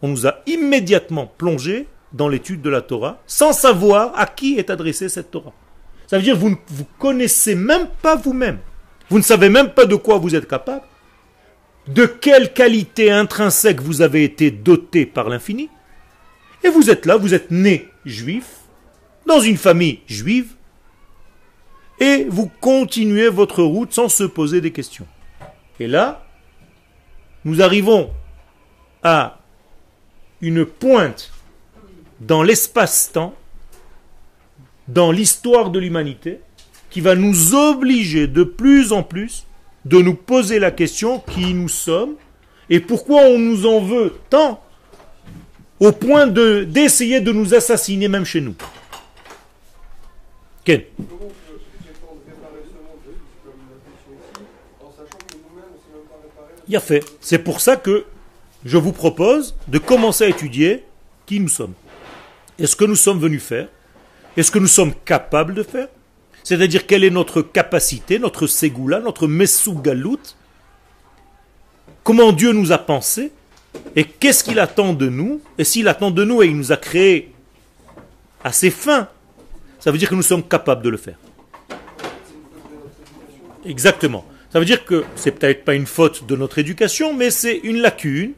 On 0.03 0.09
nous 0.09 0.27
a 0.27 0.41
immédiatement 0.47 1.27
plongé 1.27 1.87
dans 2.13 2.29
l'étude 2.29 2.63
de 2.63 2.71
la 2.71 2.81
Torah 2.81 3.23
sans 3.27 3.53
savoir 3.53 4.13
à 4.19 4.27
qui 4.27 4.59
est 4.59 4.71
adressée 4.71 5.09
cette 5.09 5.31
Torah. 5.31 5.53
Ça 6.07 6.17
veut 6.17 6.23
dire 6.23 6.35
que 6.35 6.41
vous 6.41 6.51
ne 6.51 6.57
vous 6.69 6.87
connaissez 6.99 7.55
même 7.55 7.87
pas 8.03 8.17
vous-même. 8.17 8.59
Vous 9.11 9.19
ne 9.19 9.25
savez 9.25 9.49
même 9.49 9.71
pas 9.71 9.87
de 9.87 9.95
quoi 9.95 10.19
vous 10.19 10.35
êtes 10.35 10.49
capable, 10.49 10.85
de 11.89 12.07
quelle 12.07 12.53
qualité 12.53 13.11
intrinsèque 13.11 13.81
vous 13.81 14.03
avez 14.03 14.25
été 14.25 14.51
doté 14.51 15.07
par 15.07 15.29
l'infini. 15.29 15.69
Et 16.65 16.69
vous 16.69 16.91
êtes 16.91 17.07
là, 17.07 17.17
vous 17.17 17.35
êtes 17.35 17.51
né 17.51 17.89
juif, 18.05 18.47
dans 19.27 19.41
une 19.41 19.57
famille 19.57 20.01
juive, 20.07 20.55
et 22.01 22.25
vous 22.29 22.51
continuez 22.61 23.29
votre 23.29 23.63
route 23.63 23.93
sans 23.93 24.09
se 24.09 24.25
poser 24.25 24.61
des 24.61 24.73
questions. 24.73 25.07
Et 25.79 25.87
là, 25.87 26.27
nous 27.45 27.63
arrivons 27.63 28.11
à 29.03 29.39
une 30.41 30.65
pointe 30.65 31.31
dans 32.21 32.43
l'espace-temps, 32.43 33.35
dans 34.89 35.13
l'histoire 35.13 35.71
de 35.71 35.79
l'humanité, 35.79 36.41
qui 36.91 37.01
va 37.01 37.15
nous 37.15 37.55
obliger 37.55 38.27
de 38.27 38.43
plus 38.43 38.93
en 38.93 39.03
plus 39.03 39.47
de 39.85 39.99
nous 39.99 40.15
poser 40.15 40.59
la 40.59 40.71
question 40.71 41.21
qui 41.21 41.55
nous 41.55 41.69
sommes 41.69 42.17
et 42.69 42.81
pourquoi 42.81 43.23
on 43.23 43.39
nous 43.39 43.67
en 43.67 43.81
veut 43.81 44.15
tant 44.29 44.63
au 45.79 45.93
point 45.93 46.27
de 46.27 46.65
d'essayer 46.65 47.21
de 47.21 47.33
nous 47.33 47.55
assassiner 47.55 48.09
même 48.09 48.25
chez 48.25 48.41
nous. 48.41 48.55
Il 56.71 56.77
a 56.77 56.81
fait. 56.81 57.05
C'est 57.21 57.41
pour 57.41 57.61
ça 57.61 57.75
que 57.75 58.05
je 58.65 58.79
vous 58.79 58.93
propose 58.93 59.57
de 59.67 59.79
commencer 59.79 60.23
à 60.23 60.29
étudier 60.29 60.85
qui 61.27 61.41
nous 61.41 61.49
sommes. 61.49 61.75
Est-ce 62.61 62.77
que 62.77 62.85
nous 62.85 62.95
sommes 62.95 63.19
venus 63.19 63.43
faire? 63.43 63.67
Est-ce 64.37 64.53
que 64.53 64.61
nous 64.61 64.69
sommes 64.69 64.95
capables 65.05 65.55
de 65.55 65.65
faire? 65.65 65.89
C'est-à-dire 66.45 66.87
quelle 66.87 67.03
est 67.03 67.11
notre 67.11 67.43
capacité, 67.43 68.21
notre 68.21 68.47
ségoula, 68.47 69.01
notre 69.01 69.27
mesugalout 69.27 70.21
Comment 72.05 72.31
Dieu 72.31 72.53
nous 72.53 72.71
a 72.71 72.79
pensé 72.79 73.33
Et 73.97 74.05
qu'est-ce 74.05 74.45
qu'il 74.45 74.61
attend 74.61 74.95
de 74.95 75.09
nous? 75.09 75.41
Et 75.59 75.65
s'il 75.65 75.89
attend 75.89 76.13
de 76.13 76.23
nous 76.23 76.41
et 76.41 76.47
il 76.47 76.57
nous 76.57 76.71
a 76.71 76.77
créé 76.77 77.33
à 78.45 78.53
ses 78.53 78.71
fins, 78.71 79.09
ça 79.81 79.91
veut 79.91 79.99
dire 79.99 80.09
que 80.09 80.15
nous 80.15 80.23
sommes 80.23 80.47
capables 80.47 80.85
de 80.85 80.91
le 80.91 80.99
faire. 80.99 81.19
Exactement. 83.65 84.25
Ça 84.53 84.59
veut 84.59 84.65
dire 84.65 84.85
que 84.85 85.05
c'est 85.15 85.31
peut-être 85.31 85.65
pas 85.65 85.75
une 85.75 85.87
faute 85.87 86.27
de 86.27 86.35
notre 86.37 86.59
éducation, 86.59 87.15
mais 87.15 87.31
c'est 87.31 87.57
une 87.59 87.81
lacune 87.81 88.33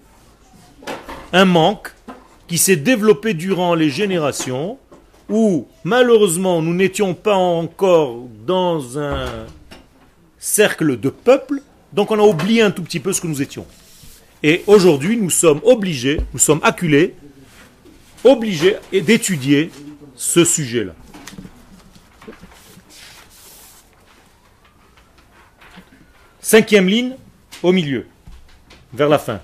un 1.33 1.45
manque 1.47 1.95
qui 2.47 2.59
s'est 2.59 2.77
développé 2.77 3.35
durant 3.35 3.75
les 3.75 3.89
générations 3.89 4.79
où 5.29 5.67
malheureusement 5.85 6.61
nous 6.61 6.75
n'étions 6.75 7.15
pas 7.15 7.35
encore 7.35 8.19
dans 8.47 8.99
un 8.99 9.47
cercle 10.39 11.01
de 11.01 11.09
peuple, 11.09 11.63
donc 11.93 12.11
on 12.11 12.19
a 12.19 12.23
oublié 12.23 12.61
un 12.61 12.71
tout 12.71 12.83
petit 12.83 13.01
peu 13.01 13.13
ce 13.13 13.21
que 13.21 13.27
nous 13.27 13.41
étions. 13.41 13.67
Et 14.43 14.63
aujourd'hui 14.67 15.17
nous 15.17 15.31
sommes 15.31 15.61
obligés, 15.65 16.21
nous 16.33 16.39
sommes 16.39 16.61
acculés, 16.63 17.15
obligés 18.25 18.77
d'étudier 18.93 19.71
ce 20.15 20.45
sujet-là. 20.45 20.95
Cinquième 26.45 26.89
ligne 26.89 27.15
au 27.63 27.71
milieu, 27.71 28.09
vers 28.93 29.09
la 29.09 29.21
fin. 29.21 29.41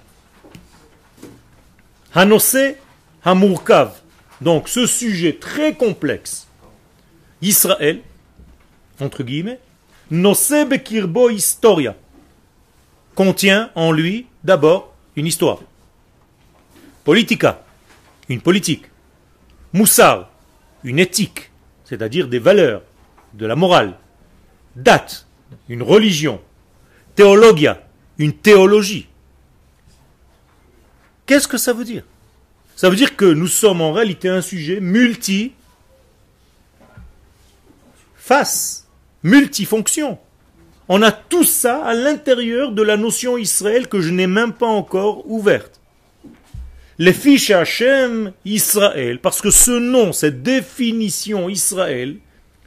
Hanose 2.12 2.74
Hamurkav. 3.24 3.92
Donc 4.40 4.68
ce 4.68 4.84
sujet 4.84 5.34
très 5.34 5.74
complexe, 5.74 6.48
Israël, 7.40 8.00
entre 9.00 9.22
guillemets, 9.22 9.60
Nosebe 10.10 10.82
Kirbo 10.82 11.30
Historia, 11.30 11.94
contient 13.14 13.70
en 13.76 13.92
lui 13.92 14.26
d'abord 14.42 14.92
une 15.14 15.26
histoire. 15.26 15.60
Politica, 17.04 17.64
une 18.28 18.40
politique. 18.40 18.86
Moussar, 19.72 20.30
une 20.82 20.98
éthique, 20.98 21.52
c'est-à-dire 21.84 22.26
des 22.26 22.40
valeurs, 22.40 22.82
de 23.34 23.46
la 23.46 23.54
morale. 23.54 23.94
Date, 24.74 25.26
une 25.68 25.82
religion. 25.82 26.40
Théologia, 27.18 27.82
une 28.18 28.32
théologie. 28.32 29.08
Qu'est-ce 31.26 31.48
que 31.48 31.58
ça 31.58 31.72
veut 31.72 31.84
dire? 31.84 32.04
Ça 32.76 32.88
veut 32.88 32.94
dire 32.94 33.16
que 33.16 33.24
nous 33.24 33.48
sommes 33.48 33.80
en 33.80 33.90
réalité 33.90 34.28
un 34.28 34.40
sujet 34.40 34.78
multi 34.78 35.50
face, 38.14 38.86
multifonction. 39.24 40.20
On 40.88 41.02
a 41.02 41.10
tout 41.10 41.42
ça 41.42 41.84
à 41.84 41.92
l'intérieur 41.92 42.70
de 42.70 42.82
la 42.82 42.96
notion 42.96 43.36
Israël 43.36 43.88
que 43.88 44.00
je 44.00 44.10
n'ai 44.10 44.28
même 44.28 44.52
pas 44.52 44.68
encore 44.68 45.28
ouverte. 45.28 45.80
Les 46.98 47.12
fiches 47.12 47.50
Hachem 47.50 48.32
Israël, 48.44 49.18
parce 49.20 49.40
que 49.40 49.50
ce 49.50 49.72
nom, 49.72 50.12
cette 50.12 50.44
définition 50.44 51.48
Israël, 51.48 52.18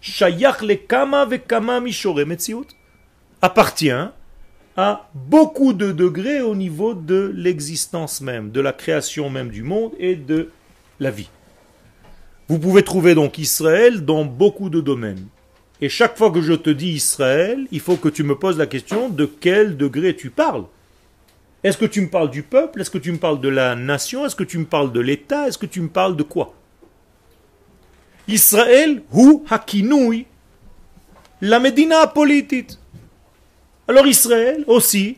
Shayach 0.01 0.61
le 0.61 0.75
Kama 0.75 1.23
ve 1.23 1.37
Kama 1.37 1.79
appartient 3.41 4.11
à 4.77 5.09
beaucoup 5.13 5.73
de 5.73 5.91
degrés 5.91 6.41
au 6.41 6.55
niveau 6.55 6.93
de 6.93 7.31
l'existence 7.35 8.21
même, 8.21 8.51
de 8.51 8.61
la 8.61 8.73
création 8.73 9.29
même 9.29 9.49
du 9.49 9.63
monde 9.63 9.91
et 9.99 10.15
de 10.15 10.49
la 10.99 11.11
vie. 11.11 11.29
Vous 12.47 12.59
pouvez 12.59 12.83
trouver 12.83 13.15
donc 13.15 13.37
Israël 13.37 14.03
dans 14.03 14.25
beaucoup 14.25 14.69
de 14.69 14.81
domaines. 14.81 15.25
Et 15.81 15.89
chaque 15.89 16.17
fois 16.17 16.31
que 16.31 16.41
je 16.41 16.53
te 16.53 16.69
dis 16.69 16.89
Israël, 16.89 17.67
il 17.71 17.79
faut 17.79 17.95
que 17.95 18.09
tu 18.09 18.23
me 18.23 18.35
poses 18.35 18.57
la 18.57 18.67
question 18.67 19.09
de 19.09 19.25
quel 19.25 19.77
degré 19.77 20.15
tu 20.15 20.29
parles? 20.29 20.65
Est-ce 21.63 21.77
que 21.77 21.85
tu 21.85 22.01
me 22.01 22.07
parles 22.07 22.29
du 22.29 22.43
peuple? 22.43 22.81
Est-ce 22.81 22.89
que 22.89 22.97
tu 22.97 23.11
me 23.11 23.17
parles 23.17 23.39
de 23.39 23.49
la 23.49 23.75
nation? 23.75 24.25
Est-ce 24.25 24.35
que 24.35 24.43
tu 24.43 24.57
me 24.57 24.65
parles 24.65 24.91
de 24.91 24.99
l'État? 24.99 25.47
Est-ce 25.47 25.57
que 25.57 25.65
tu 25.65 25.81
me 25.81 25.89
parles 25.89 26.15
de 26.15 26.23
quoi? 26.23 26.53
Israël, 28.27 29.01
hu 29.13 29.39
hakinui, 29.49 30.25
la 31.41 31.59
Médina 31.59 32.05
politique. 32.07 32.77
Alors 33.91 34.07
Israël 34.07 34.63
aussi, 34.67 35.17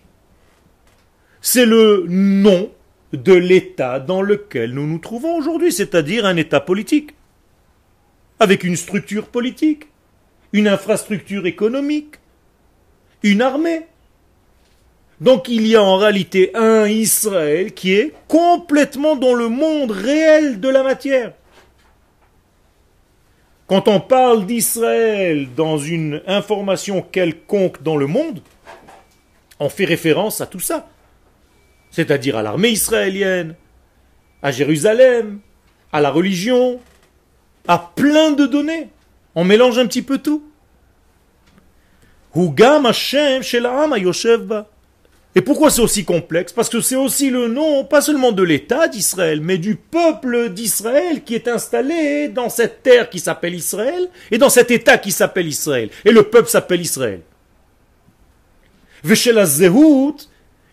c'est 1.41 1.67
le 1.67 2.05
nom 2.09 2.71
de 3.11 3.33
l'État 3.33 3.99
dans 3.99 4.23
lequel 4.23 4.73
nous 4.73 4.87
nous 4.87 4.97
trouvons 4.97 5.35
aujourd'hui, 5.35 5.71
c'est-à-dire 5.71 6.25
un 6.25 6.37
État 6.37 6.59
politique, 6.59 7.11
avec 8.39 8.63
une 8.63 8.75
structure 8.75 9.27
politique, 9.27 9.89
une 10.53 10.67
infrastructure 10.67 11.45
économique, 11.45 12.15
une 13.21 13.43
armée. 13.43 13.81
Donc 15.21 15.49
il 15.49 15.67
y 15.67 15.75
a 15.75 15.83
en 15.83 15.97
réalité 15.97 16.49
un 16.55 16.87
Israël 16.87 17.75
qui 17.75 17.93
est 17.93 18.11
complètement 18.27 19.15
dans 19.15 19.35
le 19.35 19.49
monde 19.49 19.91
réel 19.91 20.59
de 20.59 20.69
la 20.69 20.81
matière. 20.81 21.33
Quand 23.67 23.87
on 23.87 23.99
parle 23.99 24.47
d'Israël 24.47 25.47
dans 25.55 25.77
une 25.77 26.23
information 26.25 27.03
quelconque 27.03 27.83
dans 27.83 27.97
le 27.97 28.07
monde, 28.07 28.41
on 29.59 29.69
fait 29.69 29.85
référence 29.85 30.41
à 30.41 30.45
tout 30.45 30.59
ça. 30.59 30.87
C'est-à-dire 31.91 32.37
à 32.37 32.43
l'armée 32.43 32.69
israélienne, 32.69 33.55
à 34.41 34.51
Jérusalem, 34.51 35.39
à 35.91 36.01
la 36.01 36.09
religion, 36.09 36.79
à 37.67 37.91
plein 37.95 38.31
de 38.31 38.45
données. 38.45 38.89
On 39.35 39.43
mélange 39.43 39.77
un 39.77 39.85
petit 39.85 40.01
peu 40.01 40.17
tout. 40.17 40.43
Et 45.35 45.41
pourquoi 45.41 45.71
c'est 45.71 45.81
aussi 45.81 46.05
complexe? 46.05 46.51
Parce 46.51 46.69
que 46.69 46.81
c'est 46.81 46.95
aussi 46.95 47.29
le 47.31 47.47
nom, 47.47 47.85
pas 47.85 48.01
seulement 48.01 48.31
de 48.31 48.43
l'État 48.43 48.87
d'Israël, 48.87 49.41
mais 49.41 49.57
du 49.57 49.75
peuple 49.75 50.49
d'Israël 50.49 51.23
qui 51.23 51.33
est 51.33 51.47
installé 51.47 52.27
dans 52.27 52.49
cette 52.49 52.83
terre 52.83 53.09
qui 53.09 53.19
s'appelle 53.19 53.55
Israël 53.55 54.09
et 54.29 54.37
dans 54.37 54.49
cet 54.49 54.69
État 54.69 54.97
qui 54.99 55.11
s'appelle 55.11 55.47
Israël. 55.47 55.89
Et 56.05 56.11
le 56.11 56.23
peuple 56.23 56.49
s'appelle 56.49 56.81
Israël. 56.81 57.21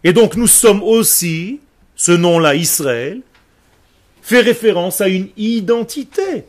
Et 0.02 0.12
donc 0.12 0.36
nous 0.36 0.46
sommes 0.46 0.82
aussi, 0.82 1.60
ce 1.96 2.12
nom-là, 2.12 2.54
Israël, 2.54 3.20
fait 4.22 4.40
référence 4.40 5.00
à 5.00 5.08
une 5.08 5.28
identité. 5.36 6.44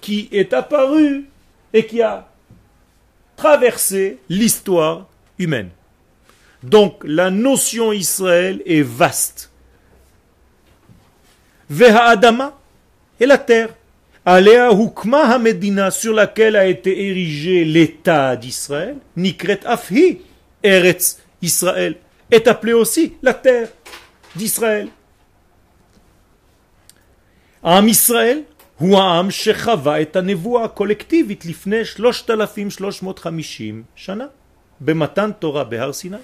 qui 0.00 0.28
est 0.32 0.52
apparu 0.52 1.26
et 1.72 1.86
qui 1.86 2.00
a 2.00 2.28
traverser 3.36 4.18
l'histoire 4.28 5.06
humaine. 5.38 5.70
Donc 6.62 7.02
la 7.04 7.30
notion 7.30 7.92
Israël 7.92 8.62
est 8.66 8.82
vaste. 8.82 9.50
Veha 11.70 12.06
Adama 12.06 12.58
et 13.20 13.26
la 13.26 13.38
terre. 13.38 13.70
Alea 14.27 14.71
Hukma 14.71 15.37
Medina 15.37 15.91
sur 15.91 16.13
laquelle 16.13 16.55
a 16.55 16.65
été 16.65 17.07
érigé 17.09 17.65
l'État 17.65 18.35
d'Israël, 18.37 18.95
Nikret 19.17 19.59
Afhi, 19.65 20.21
Eretz 20.63 21.19
Israël, 21.41 21.97
est 22.31 22.47
appelé 22.47 22.73
aussi 22.73 23.13
la 23.21 23.33
terre 23.33 23.67
d'Israël. 24.35 24.87
Am 27.63 27.87
Israël, 27.87 28.43
הוא 28.77 28.97
העם 28.97 29.31
שחווה 29.31 30.01
את 30.01 30.15
הנבואה 30.15 30.63
הקולקטיבית 30.63 31.45
לפני 31.45 31.85
3,350 31.85 33.83
שנה, 33.95 34.25
במתן 34.81 35.31
תורה 35.39 35.63
בהר 35.63 35.93
סיני. 35.93 36.17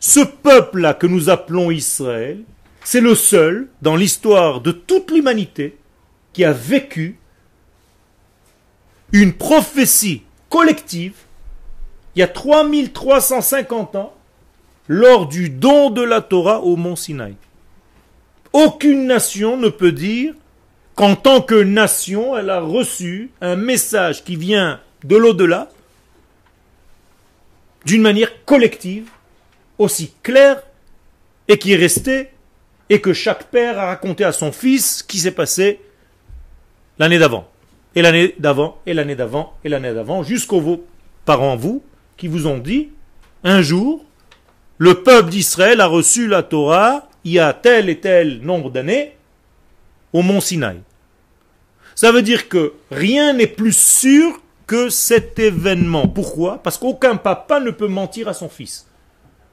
Ce 0.00 0.20
peuple-là 0.20 0.94
que 0.94 1.06
nous 1.06 1.28
appelons 1.28 1.70
Israël, 1.72 2.38
c'est 2.84 3.00
le 3.00 3.14
seul 3.14 3.68
dans 3.82 3.96
l'histoire 3.96 4.60
de 4.60 4.70
toute 4.70 5.10
l'humanité 5.10 5.76
qui 6.33 6.43
a 6.43 6.51
vécu 6.51 7.17
une 9.11 9.33
prophétie 9.33 10.23
collective 10.49 11.13
il 12.15 12.19
y 12.19 12.23
a 12.23 12.27
3350 12.27 13.95
ans 13.95 14.13
lors 14.87 15.27
du 15.27 15.49
don 15.49 15.89
de 15.89 16.01
la 16.01 16.21
Torah 16.21 16.61
au 16.61 16.75
mont 16.75 16.95
Sinaï. 16.95 17.35
Aucune 18.51 19.07
nation 19.07 19.57
ne 19.57 19.69
peut 19.69 19.91
dire 19.91 20.35
qu'en 20.95 21.15
tant 21.15 21.41
que 21.41 21.55
nation, 21.55 22.37
elle 22.37 22.49
a 22.51 22.59
reçu 22.59 23.31
un 23.41 23.55
message 23.55 24.23
qui 24.23 24.35
vient 24.35 24.79
de 25.03 25.15
l'au-delà, 25.15 25.71
d'une 27.85 28.01
manière 28.01 28.45
collective, 28.45 29.09
aussi 29.79 30.13
claire, 30.21 30.61
et 31.47 31.57
qui 31.57 31.73
est 31.73 31.77
restée, 31.77 32.29
et 32.89 33.01
que 33.01 33.11
chaque 33.11 33.45
père 33.45 33.79
a 33.79 33.87
raconté 33.87 34.23
à 34.23 34.31
son 34.31 34.51
fils 34.51 34.97
ce 34.97 35.03
qui 35.03 35.17
s'est 35.17 35.31
passé 35.31 35.79
l'année 36.99 37.19
d'avant, 37.19 37.47
et 37.95 38.01
l'année 38.01 38.35
d'avant, 38.39 38.77
et 38.85 38.93
l'année 38.93 39.15
d'avant, 39.15 39.53
et 39.63 39.69
l'année 39.69 39.93
d'avant, 39.93 40.23
jusqu'aux 40.23 40.83
parents, 41.25 41.55
vous, 41.55 41.83
qui 42.17 42.27
vous 42.27 42.47
ont 42.47 42.57
dit, 42.57 42.89
un 43.43 43.61
jour, 43.61 44.03
le 44.77 45.03
peuple 45.03 45.29
d'Israël 45.29 45.81
a 45.81 45.87
reçu 45.87 46.27
la 46.27 46.43
Torah 46.43 47.07
il 47.23 47.33
y 47.33 47.39
a 47.39 47.53
tel 47.53 47.89
et 47.89 47.99
tel 47.99 48.41
nombre 48.41 48.69
d'années, 48.69 49.15
au 50.11 50.21
mont 50.21 50.41
Sinaï. 50.41 50.81
Ça 51.95 52.11
veut 52.11 52.21
dire 52.21 52.49
que 52.49 52.73
rien 52.91 53.33
n'est 53.33 53.47
plus 53.47 53.75
sûr 53.77 54.41
que 54.67 54.89
cet 54.89 55.39
événement. 55.39 56.07
Pourquoi? 56.07 56.57
Parce 56.63 56.77
qu'aucun 56.77 57.15
papa 57.15 57.59
ne 57.59 57.71
peut 57.71 57.87
mentir 57.87 58.27
à 58.27 58.33
son 58.33 58.49
fils 58.49 58.87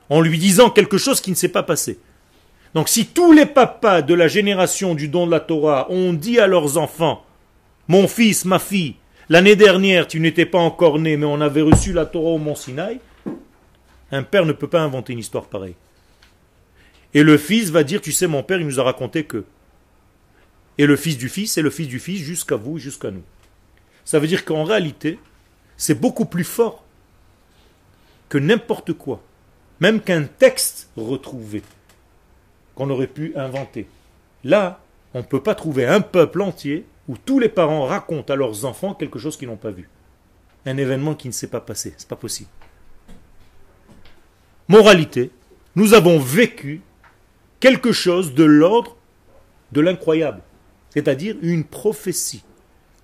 en 0.08 0.20
lui 0.20 0.38
disant 0.38 0.70
quelque 0.70 0.98
chose 0.98 1.20
qui 1.20 1.30
ne 1.30 1.36
s'est 1.36 1.48
pas 1.48 1.62
passé. 1.62 1.98
Donc 2.74 2.88
si 2.88 3.06
tous 3.06 3.32
les 3.32 3.46
papas 3.46 4.02
de 4.02 4.14
la 4.14 4.28
génération 4.28 4.94
du 4.94 5.08
don 5.08 5.26
de 5.26 5.30
la 5.30 5.40
Torah 5.40 5.90
ont 5.90 6.12
dit 6.12 6.38
à 6.38 6.46
leurs 6.46 6.78
enfants, 6.78 7.24
mon 7.90 8.06
fils, 8.06 8.44
ma 8.44 8.60
fille, 8.60 8.94
l'année 9.28 9.56
dernière 9.56 10.06
tu 10.06 10.20
n'étais 10.20 10.46
pas 10.46 10.60
encore 10.60 11.00
né 11.00 11.16
mais 11.16 11.26
on 11.26 11.40
avait 11.40 11.60
reçu 11.60 11.92
la 11.92 12.06
Torah 12.06 12.30
au 12.30 12.38
mont 12.38 12.54
Sinaï, 12.54 13.00
un 14.12 14.22
père 14.22 14.46
ne 14.46 14.52
peut 14.52 14.68
pas 14.68 14.80
inventer 14.80 15.12
une 15.12 15.18
histoire 15.18 15.46
pareille. 15.46 15.74
Et 17.14 17.24
le 17.24 17.36
fils 17.36 17.70
va 17.70 17.82
dire, 17.82 18.00
tu 18.00 18.12
sais 18.12 18.28
mon 18.28 18.44
père 18.44 18.60
il 18.60 18.66
nous 18.66 18.78
a 18.78 18.84
raconté 18.84 19.24
que 19.24 19.44
et 20.78 20.86
le 20.86 20.94
fils 20.94 21.18
du 21.18 21.28
fils 21.28 21.58
et 21.58 21.62
le 21.62 21.70
fils 21.70 21.88
du 21.88 21.98
fils 21.98 22.20
jusqu'à 22.20 22.54
vous, 22.54 22.78
jusqu'à 22.78 23.10
nous. 23.10 23.24
Ça 24.04 24.20
veut 24.20 24.28
dire 24.28 24.44
qu'en 24.44 24.62
réalité, 24.62 25.18
c'est 25.76 26.00
beaucoup 26.00 26.26
plus 26.26 26.44
fort 26.44 26.84
que 28.28 28.38
n'importe 28.38 28.92
quoi, 28.92 29.20
même 29.80 30.00
qu'un 30.00 30.22
texte 30.22 30.90
retrouvé 30.96 31.64
qu'on 32.76 32.88
aurait 32.88 33.08
pu 33.08 33.32
inventer. 33.34 33.88
Là, 34.44 34.80
on 35.12 35.18
ne 35.18 35.24
peut 35.24 35.42
pas 35.42 35.56
trouver 35.56 35.86
un 35.86 36.00
peuple 36.00 36.40
entier 36.40 36.86
où 37.10 37.16
tous 37.18 37.40
les 37.40 37.48
parents 37.48 37.86
racontent 37.86 38.32
à 38.32 38.36
leurs 38.36 38.64
enfants 38.64 38.94
quelque 38.94 39.18
chose 39.18 39.36
qu'ils 39.36 39.48
n'ont 39.48 39.56
pas 39.56 39.72
vu. 39.72 39.88
Un 40.64 40.76
événement 40.76 41.16
qui 41.16 41.26
ne 41.26 41.32
s'est 41.32 41.48
pas 41.48 41.60
passé. 41.60 41.92
C'est 41.98 42.08
pas 42.08 42.14
possible. 42.14 42.48
Moralité, 44.68 45.32
nous 45.74 45.92
avons 45.92 46.20
vécu 46.20 46.80
quelque 47.58 47.90
chose 47.90 48.32
de 48.34 48.44
l'ordre 48.44 48.96
de 49.72 49.80
l'incroyable 49.80 50.40
c'est-à-dire 50.90 51.36
une 51.40 51.64
prophétie 51.64 52.42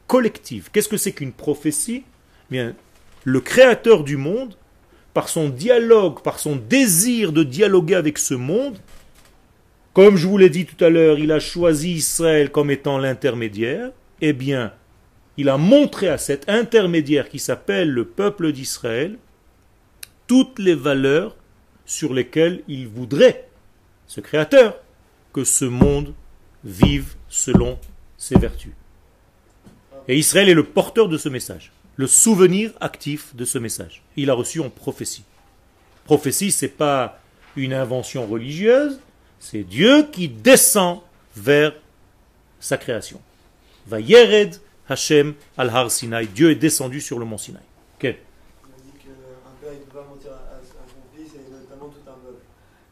collective. 0.07 0.71
Qu'est-ce 0.73 0.89
que 0.89 0.97
c'est 0.97 1.13
qu'une 1.13 1.33
prophétie? 1.33 2.05
Eh 2.51 2.53
Bien, 2.53 2.75
le 3.25 3.41
créateur 3.41 4.05
du 4.05 4.17
monde, 4.17 4.57
par 5.15 5.29
son 5.29 5.49
dialogue, 5.49 6.21
par 6.23 6.39
son 6.39 6.57
désir 6.57 7.33
de 7.33 7.43
dialoguer 7.43 7.95
avec 7.95 8.19
ce 8.19 8.35
monde, 8.35 8.79
comme 9.97 10.19
je 10.19 10.27
vous 10.27 10.37
l'ai 10.37 10.51
dit 10.51 10.67
tout 10.67 10.85
à 10.85 10.91
l'heure, 10.91 11.19
il 11.19 11.33
a 11.33 11.41
choisi 11.41 11.93
Israël 11.93 12.51
comme 12.51 12.71
étant 12.71 12.99
l'intermédiaire, 12.99 13.93
eh 14.21 14.35
bien, 14.35 14.75
il 15.39 15.49
a 15.49 15.57
montré 15.57 16.11
à 16.11 16.19
cet 16.19 16.51
intermédiaire 16.51 17.31
qui 17.31 17.39
s'appelle 17.39 17.91
le 17.91 18.05
peuple 18.05 18.53
d'Israël 18.53 19.17
toutes 20.27 20.59
les 20.59 20.75
valeurs 20.75 21.35
sur 21.87 22.13
lesquelles 22.13 22.63
il 22.69 22.89
voudrait, 22.89 23.49
ce 24.07 24.21
créateur, 24.21 24.77
que 25.33 25.45
ce 25.45 25.65
monde 25.65 26.13
vive 26.63 27.15
selon 27.31 27.79
ses 28.19 28.39
vertus. 28.39 28.75
Et 30.09 30.19
Israël 30.19 30.51
est 30.51 30.55
le 30.55 30.65
porteur 30.65 31.09
de 31.09 31.17
ce 31.17 31.31
message, 31.31 31.73
le 31.97 32.07
souvenir 32.07 32.71
actif 32.83 33.35
de 33.35 33.47
ce 33.47 33.57
message. 33.57 34.03
Il 34.19 34.29
a 34.29 34.35
reçu 34.35 34.61
en 34.61 34.69
prophétie. 34.69 35.25
Prophétie, 36.05 36.51
c'est 36.51 36.69
pas 36.69 37.19
une 37.57 37.73
invention 37.73 38.27
religieuse, 38.27 39.01
c'est 39.41 39.63
Dieu 39.63 40.09
qui 40.13 40.29
descend 40.29 41.01
vers 41.37 41.73
sa 42.61 42.77
création. 42.77 43.21
Va 43.87 44.01
yered 44.01 44.61
Hashem 44.89 45.35
al 45.57 45.71
Har 45.71 45.91
Sinai. 45.91 46.27
Dieu 46.27 46.51
est 46.51 46.57
descendu 46.57 47.01
sur 47.01 47.19
le 47.19 47.25
mont 47.25 47.39
Sinai. 47.39 47.61
Okay. 47.99 48.09
Un 48.09 49.61
père, 49.61 49.73
il 49.73 49.79
ne 49.81 49.85
peut 49.85 49.99
pas 49.99 50.07
mentir 50.09 50.33
à, 50.33 50.61
son 50.63 51.17
fils, 51.17 51.33
et 51.35 51.51
notamment 51.51 51.89
tout 51.91 52.09
un 52.09 52.15
peuple. 52.15 52.43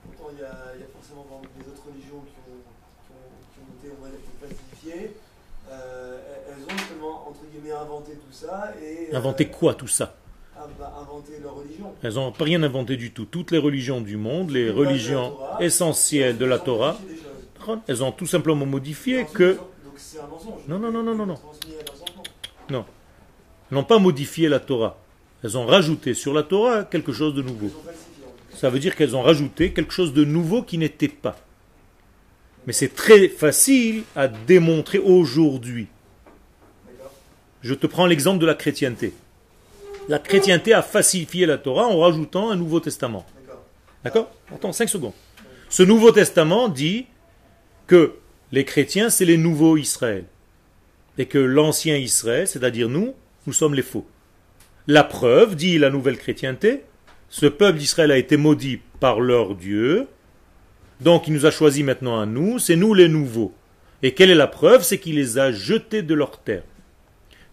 Pourtant, 0.04 0.30
il 0.32 0.40
y 0.40 0.44
a, 0.44 0.54
il 0.76 0.82
a 0.82 0.86
forcément 0.94 1.26
des 1.58 1.66
autres 1.68 1.82
religions 1.88 2.22
qui 2.26 3.90
ont, 3.90 4.06
été, 4.06 4.18
classifiées. 4.40 5.10
euh, 5.70 6.18
elles 6.48 6.64
ont 6.64 6.78
justement, 6.78 7.28
entre 7.28 7.40
guillemets, 7.52 7.72
inventé 7.72 8.12
tout 8.12 8.32
ça 8.32 8.72
et. 8.82 9.08
euh, 9.12 9.16
Inventer 9.16 9.46
quoi 9.48 9.74
tout 9.74 9.88
ça? 9.88 10.14
Inventé 11.14 11.32
leur 11.40 11.54
religion. 11.54 11.92
Elles 12.02 12.14
n'ont 12.14 12.32
rien 12.38 12.62
inventé 12.64 12.96
du 12.96 13.12
tout. 13.12 13.24
Toutes 13.24 13.52
les 13.52 13.58
religions 13.58 14.00
du 14.00 14.16
monde, 14.16 14.50
les 14.50 14.68
religions 14.68 15.30
Torah, 15.30 15.62
essentielles 15.62 16.36
de 16.36 16.44
la 16.44 16.58
Torah, 16.58 16.98
choses. 17.64 17.78
elles 17.86 18.02
ont 18.02 18.10
tout 18.10 18.26
simplement 18.26 18.66
modifié 18.66 19.24
que 19.32 19.58
un 20.18 20.26
mensonge. 20.26 20.62
Non, 20.66 20.78
non, 20.80 20.90
non, 20.90 21.02
non, 21.04 21.14
non, 21.14 21.26
non. 21.26 22.84
Elles 23.70 23.76
n'ont 23.76 23.84
pas 23.84 23.98
modifié 23.98 24.48
la 24.48 24.58
Torah. 24.58 24.98
Elles 25.44 25.56
ont 25.56 25.66
rajouté 25.66 26.14
sur 26.14 26.34
la 26.34 26.42
Torah 26.42 26.82
quelque 26.84 27.12
chose 27.12 27.34
de 27.34 27.42
nouveau. 27.42 27.70
Ça 28.54 28.70
veut 28.70 28.80
dire 28.80 28.96
qu'elles 28.96 29.14
ont 29.14 29.22
rajouté 29.22 29.72
quelque 29.72 29.92
chose 29.92 30.12
de 30.12 30.24
nouveau 30.24 30.62
qui 30.62 30.78
n'était 30.78 31.08
pas. 31.08 31.36
Mais 32.66 32.72
c'est 32.72 32.94
très 32.94 33.28
facile 33.28 34.02
à 34.16 34.26
démontrer 34.26 34.98
aujourd'hui. 34.98 35.86
Je 37.62 37.74
te 37.74 37.86
prends 37.86 38.06
l'exemple 38.06 38.40
de 38.40 38.46
la 38.46 38.54
chrétienté. 38.54 39.12
La 40.08 40.18
chrétienté 40.18 40.74
a 40.74 40.82
falsifié 40.82 41.46
la 41.46 41.56
Torah 41.56 41.86
en 41.86 42.00
rajoutant 42.00 42.50
un 42.50 42.56
Nouveau 42.56 42.80
Testament. 42.80 43.24
D'accord. 44.02 44.30
Attends, 44.54 44.72
5 44.72 44.88
secondes. 44.88 45.14
Ce 45.70 45.82
Nouveau 45.82 46.12
Testament 46.12 46.68
dit 46.68 47.06
que 47.86 48.14
les 48.52 48.64
chrétiens, 48.64 49.08
c'est 49.08 49.24
les 49.24 49.38
nouveaux 49.38 49.78
Israël. 49.78 50.24
Et 51.16 51.26
que 51.26 51.38
l'ancien 51.38 51.96
Israël, 51.96 52.46
c'est-à-dire 52.46 52.88
nous, 52.88 53.14
nous 53.46 53.52
sommes 53.52 53.74
les 53.74 53.82
faux. 53.82 54.06
La 54.86 55.04
preuve, 55.04 55.56
dit 55.56 55.78
la 55.78 55.88
nouvelle 55.88 56.18
chrétienté, 56.18 56.82
ce 57.30 57.46
peuple 57.46 57.78
d'Israël 57.78 58.10
a 58.10 58.18
été 58.18 58.36
maudit 58.36 58.80
par 59.00 59.20
leur 59.20 59.54
Dieu, 59.54 60.06
donc 61.00 61.26
il 61.26 61.34
nous 61.34 61.46
a 61.46 61.50
choisis 61.50 61.84
maintenant 61.84 62.20
à 62.20 62.26
nous, 62.26 62.58
c'est 62.58 62.76
nous 62.76 62.92
les 62.92 63.08
nouveaux. 63.08 63.54
Et 64.02 64.12
quelle 64.12 64.30
est 64.30 64.34
la 64.34 64.46
preuve 64.46 64.82
C'est 64.82 64.98
qu'il 64.98 65.16
les 65.16 65.38
a 65.38 65.50
jetés 65.50 66.02
de 66.02 66.14
leur 66.14 66.38
terre. 66.38 66.62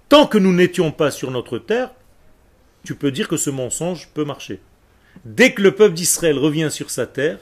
Tant 0.10 0.28
que 0.28 0.38
nous 0.38 0.54
n'étions 0.54 0.92
pas 0.92 1.12
sur 1.12 1.32
notre 1.32 1.58
terre, 1.58 1.92
tu 2.84 2.96
peux 2.96 3.12
dire 3.12 3.28
que 3.28 3.38
ce 3.38 3.50
mensonge 3.50 4.10
peut 4.14 4.26
marcher. 4.26 4.60
Dès 5.26 5.54
que 5.54 5.62
le 5.62 5.76
peuple 5.76 5.94
d'Israël 5.94 6.38
revient 6.38 6.70
sur 6.72 6.90
sa 6.90 7.06
terre, 7.06 7.40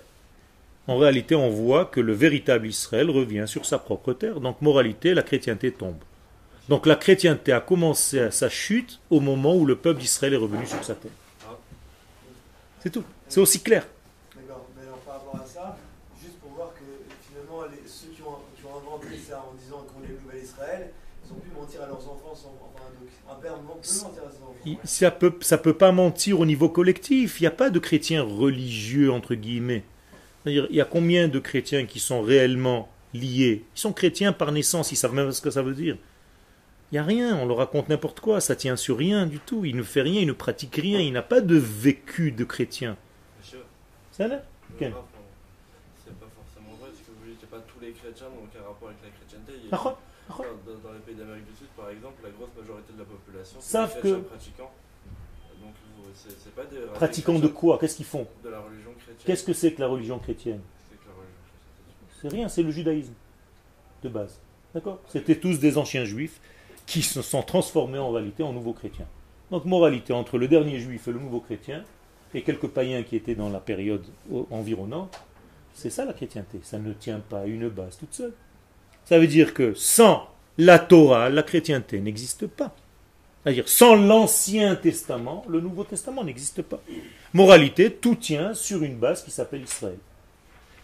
en 0.88 0.98
réalité, 0.98 1.36
on 1.36 1.50
voit 1.50 1.86
que 1.86 2.00
le 2.00 2.14
véritable 2.14 2.66
Israël 2.66 3.12
revient 3.12 3.44
sur 3.46 3.66
sa 3.66 3.78
propre 3.78 4.14
terre. 4.14 4.40
Donc, 4.40 4.60
moralité, 4.62 5.14
la 5.14 5.22
chrétienté 5.22 5.72
tombe. 5.72 6.00
Donc, 6.68 6.88
la 6.88 6.96
chrétienté 6.96 7.52
a 7.52 7.62
commencé 7.62 8.32
sa 8.32 8.50
chute 8.50 9.00
au 9.12 9.20
moment 9.20 9.56
où 9.56 9.68
le 9.68 9.76
peuple 9.76 10.00
d'Israël 10.02 10.34
est 10.34 10.38
revenu 10.38 10.66
sur 10.66 10.84
sa 10.84 10.96
terre. 10.96 11.12
C'est 12.80 12.90
tout. 12.90 13.04
C'est 13.28 13.40
aussi 13.40 13.62
clair. 13.62 13.86
D'accord. 14.36 14.66
Mais 14.76 14.88
alors, 14.88 14.98
par 15.00 15.16
rapport 15.16 15.36
à 15.36 15.46
ça, 15.46 15.78
juste 16.24 16.40
pour 16.40 16.52
voir 16.52 16.74
que 16.74 16.86
finalement, 17.30 17.62
ceux 17.86 18.10
qui 18.10 18.24
ont, 18.24 18.40
inventé 18.70 19.18
ça 19.18 19.46
en 19.46 19.54
disant 19.62 19.86
qu'on 19.86 20.04
est 20.04 20.10
le 20.10 20.20
nouvel 20.26 20.44
Israël, 20.44 20.90
ils 21.26 21.32
ont 21.32 21.36
pu 21.36 21.50
mentir 21.54 21.84
à 21.84 21.86
leurs 21.86 22.02
enfants. 22.02 22.34
Donc, 22.34 22.74
un 23.30 23.36
père 23.36 23.56
peut 23.56 23.68
mentir 23.68 24.24
à 24.26 24.32
ses 24.32 24.39
Ça 24.84 25.12
peut, 25.12 25.34
ça 25.42 25.58
peut 25.58 25.74
pas 25.74 25.92
mentir 25.92 26.40
au 26.40 26.46
niveau 26.46 26.70
collectif. 26.70 27.40
Il 27.40 27.44
n'y 27.44 27.48
a 27.48 27.52
pas 27.52 27.70
de 27.70 27.80
chrétiens 27.80 28.24
religieux, 28.24 29.12
entre 29.12 29.36
guillemets. 29.36 29.84
C'est-à-dire, 30.44 30.68
il 30.70 30.76
y 30.76 30.82
a 30.82 30.86
combien 30.86 31.28
de 31.28 31.40
chrétiens 31.40 31.86
qui 31.86 32.00
sont 32.00 32.22
réellement 32.22 32.90
liés? 33.14 33.64
Ils 33.76 33.80
sont 33.80 33.94
chrétiens 33.94 34.32
par 34.34 34.52
naissance, 34.52 34.92
ils 34.92 34.96
savent 34.96 35.14
même 35.14 35.32
ce 35.32 35.42
que 35.42 35.50
ça 35.52 35.62
veut 35.62 35.74
dire. 35.74 35.98
Il 36.92 36.96
n'y 36.96 37.00
a 37.00 37.04
rien, 37.04 37.38
on 37.38 37.46
leur 37.46 37.58
raconte 37.58 37.90
n'importe 37.90 38.20
quoi, 38.20 38.40
ça 38.42 38.56
tient 38.56 38.76
sur 38.76 38.98
rien 38.98 39.28
du 39.28 39.40
tout. 39.40 39.64
Il 39.66 39.76
ne 39.76 39.84
fait 39.84 40.02
rien, 40.02 40.22
il 40.22 40.28
ne 40.28 40.34
pratique 40.34 40.76
rien, 40.76 41.00
il 41.00 41.14
n'a 41.14 41.22
pas 41.22 41.42
de 41.42 41.56
vécu 41.56 42.32
de 42.32 42.44
chrétien. 42.44 42.98
Monsieur, 43.40 43.60
Ça 44.12 44.28
là 44.28 44.42
le 44.80 44.88
Ok. 44.88 44.94
rap, 44.94 45.06
on- 45.14 46.02
c'est 46.06 46.18
pas 46.18 46.26
forcément 46.34 46.74
vrai, 46.82 46.90
parce 46.90 47.04
que 47.06 47.12
vous 47.14 47.30
dites 47.30 47.38
qu'il 47.40 47.48
n'y 47.50 47.54
a 47.54 47.58
pas 47.60 47.64
tous 47.70 47.80
les 47.80 47.92
chrétiens 47.92 48.28
n'ont 48.34 48.42
aucun 48.48 48.64
rapport 48.66 48.90
avec 48.90 49.02
la 49.06 49.12
chrétienté. 49.14 49.54
Il 49.60 49.70
y 49.70 49.74
a- 49.74 49.78
dans- 49.78 50.82
dans 50.90 50.94
les 50.94 51.04
pays 51.06 51.16
d'Amérique 51.16 51.46
du 51.46 51.56
Sud, 51.58 51.70
par 51.78 51.90
exemple, 51.90 52.22
la 52.26 52.30
grosse 52.34 52.50
des 53.44 53.60
chrétiens 53.60 54.02
que-. 54.02 54.08
Donc, 54.10 54.24
pas 56.56 56.66
des 56.66 56.78
Pratiquants 56.94 57.40
de 57.40 57.48
quoi? 57.48 57.78
Qu'est-ce 57.80 57.96
qu'ils 57.96 58.06
font? 58.06 58.28
De 58.44 58.50
la 58.50 58.60
religion 58.60 58.92
chrétienne. 58.92 59.26
Qu'est-ce 59.26 59.44
que 59.44 59.54
c'est 59.54 59.74
que 59.74 59.82
la 59.82 59.88
religion 59.88 60.20
chrétienne? 60.20 60.62
C'est 62.22 62.28
rien, 62.28 62.50
c'est 62.50 62.64
le 62.64 62.72
judaïsme 62.72 63.14
de 64.04 64.10
base. 64.10 64.40
D'accord? 64.74 65.00
C'était 65.08 65.38
tous 65.38 65.60
des 65.60 65.78
anciens 65.78 66.06
juifs 66.06 66.40
qui 66.86 67.02
se 67.02 67.22
sont 67.22 67.44
transformés 67.44 68.00
en 68.00 68.12
réalité 68.12 68.44
en 68.44 68.52
nouveaux 68.52 68.74
chrétiens. 68.74 69.08
Donc 69.52 69.66
moralité 69.66 70.14
entre 70.14 70.38
le 70.38 70.48
dernier 70.48 70.80
juif 70.80 71.08
et 71.08 71.12
le 71.12 71.20
nouveau 71.20 71.40
chrétien, 71.40 71.84
et 72.34 72.44
quelques 72.44 72.68
païens 72.68 73.04
qui 73.04 73.16
étaient 73.16 73.36
dans 73.36 73.50
la 73.50 73.60
période 73.60 74.06
environnante, 74.52 75.20
c'est 75.74 75.90
ça 75.90 76.06
la 76.06 76.14
chrétienté. 76.14 76.60
Ça 76.62 76.78
ne 76.78 76.94
tient 76.94 77.20
pas 77.20 77.40
à 77.42 77.46
une 77.46 77.70
base 77.70 77.98
toute 77.98 78.14
seule. 78.14 78.34
Ça 79.06 79.18
veut 79.18 79.28
dire 79.28 79.54
que 79.54 79.74
sans 79.74 80.28
la 80.58 80.78
Torah, 80.78 81.30
la 81.30 81.42
chrétienté 81.42 82.00
n'existe 82.00 82.46
pas. 82.46 82.76
C'est-à-dire 83.44 83.70
sans 83.70 83.96
l'Ancien 83.96 84.76
Testament, 84.76 85.46
le 85.48 85.62
Nouveau 85.62 85.84
Testament 85.84 86.24
n'existe 86.24 86.62
pas. 86.62 86.82
Moralité, 87.34 87.92
tout 87.92 88.16
tient 88.16 88.54
sur 88.54 88.84
une 88.84 88.98
base 88.98 89.24
qui 89.24 89.32
s'appelle 89.32 89.64
Israël. 89.64 89.98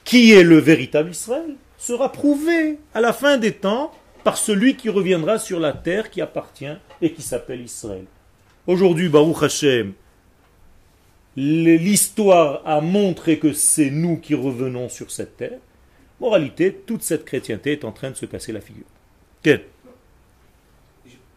Qui 0.03 0.33
est 0.33 0.43
le 0.43 0.57
véritable 0.57 1.11
Israël 1.11 1.55
sera 1.77 2.11
prouvé 2.11 2.79
à 2.93 3.01
la 3.01 3.11
fin 3.11 3.37
des 3.37 3.51
temps 3.51 3.91
par 4.23 4.37
celui 4.37 4.75
qui 4.75 4.89
reviendra 4.89 5.37
sur 5.37 5.59
la 5.59 5.73
terre 5.73 6.09
qui 6.09 6.21
appartient 6.21 6.77
et 7.01 7.11
qui 7.11 7.21
s'appelle 7.21 7.61
Israël. 7.61 8.05
Aujourd'hui, 8.67 9.09
Baruch 9.09 9.43
Hashem, 9.43 9.93
l'histoire 11.35 12.61
a 12.65 12.81
montré 12.81 13.37
que 13.37 13.53
c'est 13.53 13.91
nous 13.91 14.17
qui 14.17 14.33
revenons 14.33 14.89
sur 14.89 15.11
cette 15.11 15.37
terre. 15.37 15.59
Moralité, 16.19 16.73
toute 16.73 17.03
cette 17.03 17.25
chrétienté 17.25 17.73
est 17.73 17.85
en 17.85 17.91
train 17.91 18.09
de 18.09 18.15
se 18.15 18.25
casser 18.25 18.51
la 18.51 18.61
figure. 18.61 18.85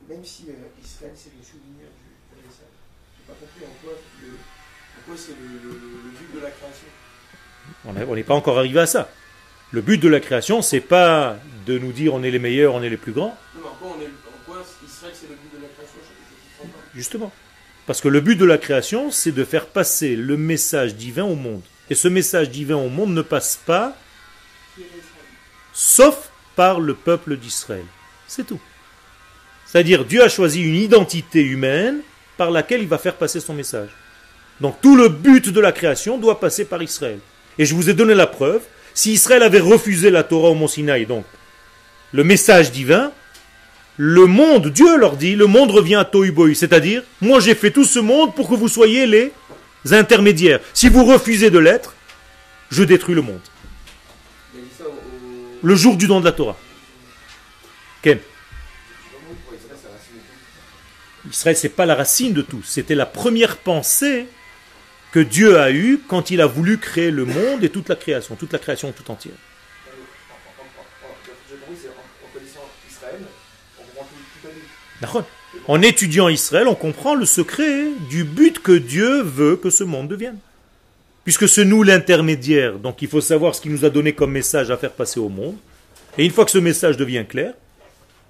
Même 0.08 0.24
si 0.24 0.46
euh, 0.48 0.52
Israël 0.82 1.12
c'est 1.14 1.30
le 1.36 1.44
souvenir 1.44 1.86
du 2.32 2.42
message, 2.46 2.72
j'ai 3.18 3.24
pas 3.26 3.38
compris 3.38 3.64
en 3.64 3.74
quoi, 3.84 3.92
c'est 5.16 5.32
le, 5.32 5.46
le- 5.68 5.78
le 5.78 6.10
but 6.18 6.34
de 6.34 6.40
la 6.42 6.50
création. 6.50 6.86
On 7.84 7.96
est- 7.96 8.04
on 8.04 8.14
n'est 8.14 8.22
pas 8.24 8.34
encore 8.34 8.58
arrivé 8.58 8.80
à 8.80 8.86
ça. 8.86 9.10
Le 9.70 9.82
but 9.82 9.98
de 9.98 10.08
la 10.08 10.20
création, 10.20 10.62
c'est 10.62 10.80
pas 10.80 11.36
de 11.66 11.78
nous 11.78 11.92
dire 11.92 12.14
on 12.14 12.22
est 12.22 12.30
les 12.30 12.38
meilleurs, 12.38 12.74
on 12.74 12.82
est 12.82 12.88
les 12.88 12.96
plus 12.96 13.12
grands. 13.12 13.36
Non, 13.54 13.60
mais 13.62 13.68
en 13.68 13.74
quoi, 13.74 13.96
on 13.96 14.00
est, 14.00 14.06
en 14.06 14.44
quoi 14.46 14.64
Israël 14.86 15.12
c'est 15.14 15.28
le 15.28 15.34
but 15.34 15.58
de 15.58 15.62
la 15.62 15.68
création 15.68 15.98
Je 16.56 16.62
pas. 16.68 16.78
Justement. 16.94 17.32
Parce 17.86 18.00
que 18.00 18.08
le 18.08 18.20
but 18.20 18.36
de 18.36 18.44
la 18.46 18.56
création, 18.58 19.10
c'est 19.10 19.32
de 19.32 19.44
faire 19.44 19.66
passer 19.66 20.16
le 20.16 20.36
message 20.38 20.94
divin 20.94 21.24
au 21.24 21.34
monde. 21.34 21.62
Et 21.90 21.94
ce 21.94 22.08
message 22.08 22.50
divin 22.50 22.76
au 22.76 22.88
monde 22.88 23.12
ne 23.14 23.22
passe 23.22 23.56
pas 23.64 23.94
sauf 25.72 26.30
par 26.56 26.80
le 26.80 26.94
peuple 26.94 27.36
d'Israël. 27.36 27.84
C'est 28.26 28.46
tout. 28.46 28.60
C'est-à-dire 29.70 30.04
Dieu 30.04 30.22
a 30.22 30.28
choisi 30.28 30.62
une 30.62 30.76
identité 30.76 31.42
humaine 31.42 31.98
par 32.38 32.50
laquelle 32.50 32.80
il 32.80 32.88
va 32.88 32.96
faire 32.96 33.14
passer 33.14 33.38
son 33.38 33.52
message. 33.52 33.90
Donc 34.60 34.80
tout 34.80 34.96
le 34.96 35.08
but 35.08 35.50
de 35.50 35.60
la 35.60 35.72
création 35.72 36.16
doit 36.16 36.40
passer 36.40 36.64
par 36.64 36.82
Israël. 36.82 37.18
Et 37.58 37.66
je 37.66 37.74
vous 37.74 37.90
ai 37.90 37.94
donné 37.94 38.14
la 38.14 38.26
preuve. 38.26 38.62
Si 38.94 39.12
Israël 39.12 39.42
avait 39.42 39.60
refusé 39.60 40.10
la 40.10 40.22
Torah 40.22 40.48
au 40.50 40.54
Mont 40.54 40.68
Sinaï, 40.68 41.04
donc 41.04 41.24
le 42.12 42.24
message 42.24 42.72
divin, 42.72 43.12
le 43.98 44.26
monde, 44.26 44.68
Dieu 44.68 44.96
leur 44.96 45.16
dit, 45.16 45.34
le 45.34 45.46
monde 45.46 45.70
revient 45.70 45.96
à 45.96 46.04
Tohu 46.04 46.32
C'est-à-dire, 46.54 47.02
moi 47.20 47.40
j'ai 47.40 47.54
fait 47.54 47.70
tout 47.70 47.84
ce 47.84 47.98
monde 47.98 48.34
pour 48.34 48.48
que 48.48 48.54
vous 48.54 48.68
soyez 48.68 49.06
les 49.06 49.32
intermédiaires. 49.90 50.60
Si 50.72 50.88
vous 50.88 51.04
refusez 51.04 51.50
de 51.50 51.58
l'être, 51.58 51.94
je 52.70 52.84
détruis 52.84 53.14
le 53.14 53.22
monde. 53.22 53.40
Le 55.62 55.74
jour 55.74 55.96
du 55.96 56.06
don 56.06 56.20
de 56.20 56.24
la 56.24 56.32
Torah. 56.32 56.56
Ken. 58.02 58.18
Israël, 61.30 61.56
c'est 61.56 61.68
pas 61.68 61.86
la 61.86 61.94
racine 61.94 62.32
de 62.32 62.42
tout. 62.42 62.62
C'était 62.64 62.94
la 62.94 63.06
première 63.06 63.56
pensée 63.58 64.26
que 65.12 65.20
Dieu 65.20 65.58
a 65.58 65.70
eue 65.70 66.00
quand 66.08 66.30
il 66.30 66.40
a 66.40 66.46
voulu 66.46 66.78
créer 66.78 67.10
le 67.10 67.24
monde 67.24 67.62
et 67.64 67.68
toute 67.70 67.88
la 67.88 67.96
création, 67.96 68.34
toute 68.36 68.52
la 68.52 68.58
création 68.58 68.92
tout 68.92 69.10
entière. 69.10 69.34
En- 75.66 75.82
étudiant 75.82 76.28
Israël, 76.28 76.66
on 76.68 76.74
comprend 76.74 77.14
le 77.14 77.24
secret 77.24 77.86
du 78.10 78.24
but 78.24 78.58
que 78.60 78.72
Dieu 78.72 79.22
veut 79.22 79.56
que 79.56 79.70
ce 79.70 79.84
monde 79.84 80.08
devienne. 80.08 80.38
Puisque 81.24 81.48
c'est 81.48 81.64
nous 81.64 81.82
l'intermédiaire, 81.82 82.78
donc 82.78 83.02
il 83.02 83.08
faut 83.08 83.20
savoir 83.20 83.54
ce 83.54 83.60
qu'il 83.60 83.72
nous 83.72 83.84
a 83.84 83.90
donné 83.90 84.12
comme 84.14 84.32
message 84.32 84.70
à 84.70 84.76
faire 84.76 84.92
passer 84.92 85.20
au 85.20 85.28
monde. 85.28 85.56
Et 86.16 86.24
une 86.24 86.30
fois 86.30 86.44
que 86.44 86.50
ce 86.50 86.58
message 86.58 86.96
devient 86.96 87.24
clair, 87.28 87.52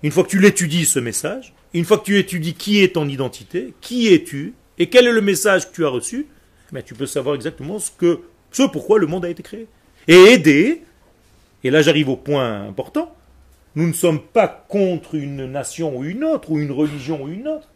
une 0.02 0.10
fois 0.10 0.24
que 0.24 0.28
tu 0.28 0.38
l'étudies 0.38 0.84
ce 0.84 0.98
message, 0.98 1.54
une 1.74 1.84
fois 1.84 1.98
que 1.98 2.04
tu 2.04 2.18
étudies 2.18 2.54
qui 2.54 2.82
est 2.82 2.94
ton 2.94 3.08
identité, 3.08 3.74
qui 3.80 4.12
es-tu, 4.12 4.54
et 4.78 4.88
quel 4.88 5.06
est 5.06 5.12
le 5.12 5.20
message 5.20 5.68
que 5.68 5.74
tu 5.74 5.84
as 5.84 5.88
reçu, 5.88 6.26
ben, 6.72 6.82
tu 6.82 6.94
peux 6.94 7.06
savoir 7.06 7.34
exactement 7.34 7.78
ce, 7.78 8.62
pourquoi 8.66 8.98
le 8.98 9.06
monde 9.06 9.24
a 9.24 9.30
été 9.30 9.42
créé. 9.42 9.66
Et 10.06 10.14
aider, 10.14 10.82
et 11.64 11.70
là 11.70 11.82
j'arrive 11.82 12.08
au 12.08 12.16
point 12.16 12.68
important, 12.68 13.14
nous 13.74 13.86
ne 13.86 13.92
sommes 13.92 14.20
pas 14.20 14.48
contre 14.68 15.14
une 15.14 15.46
nation 15.46 15.96
ou 15.96 16.04
une 16.04 16.24
autre, 16.24 16.50
ou 16.50 16.58
une 16.58 16.72
religion 16.72 17.24
ou 17.24 17.28
une 17.28 17.48
autre. 17.48 17.68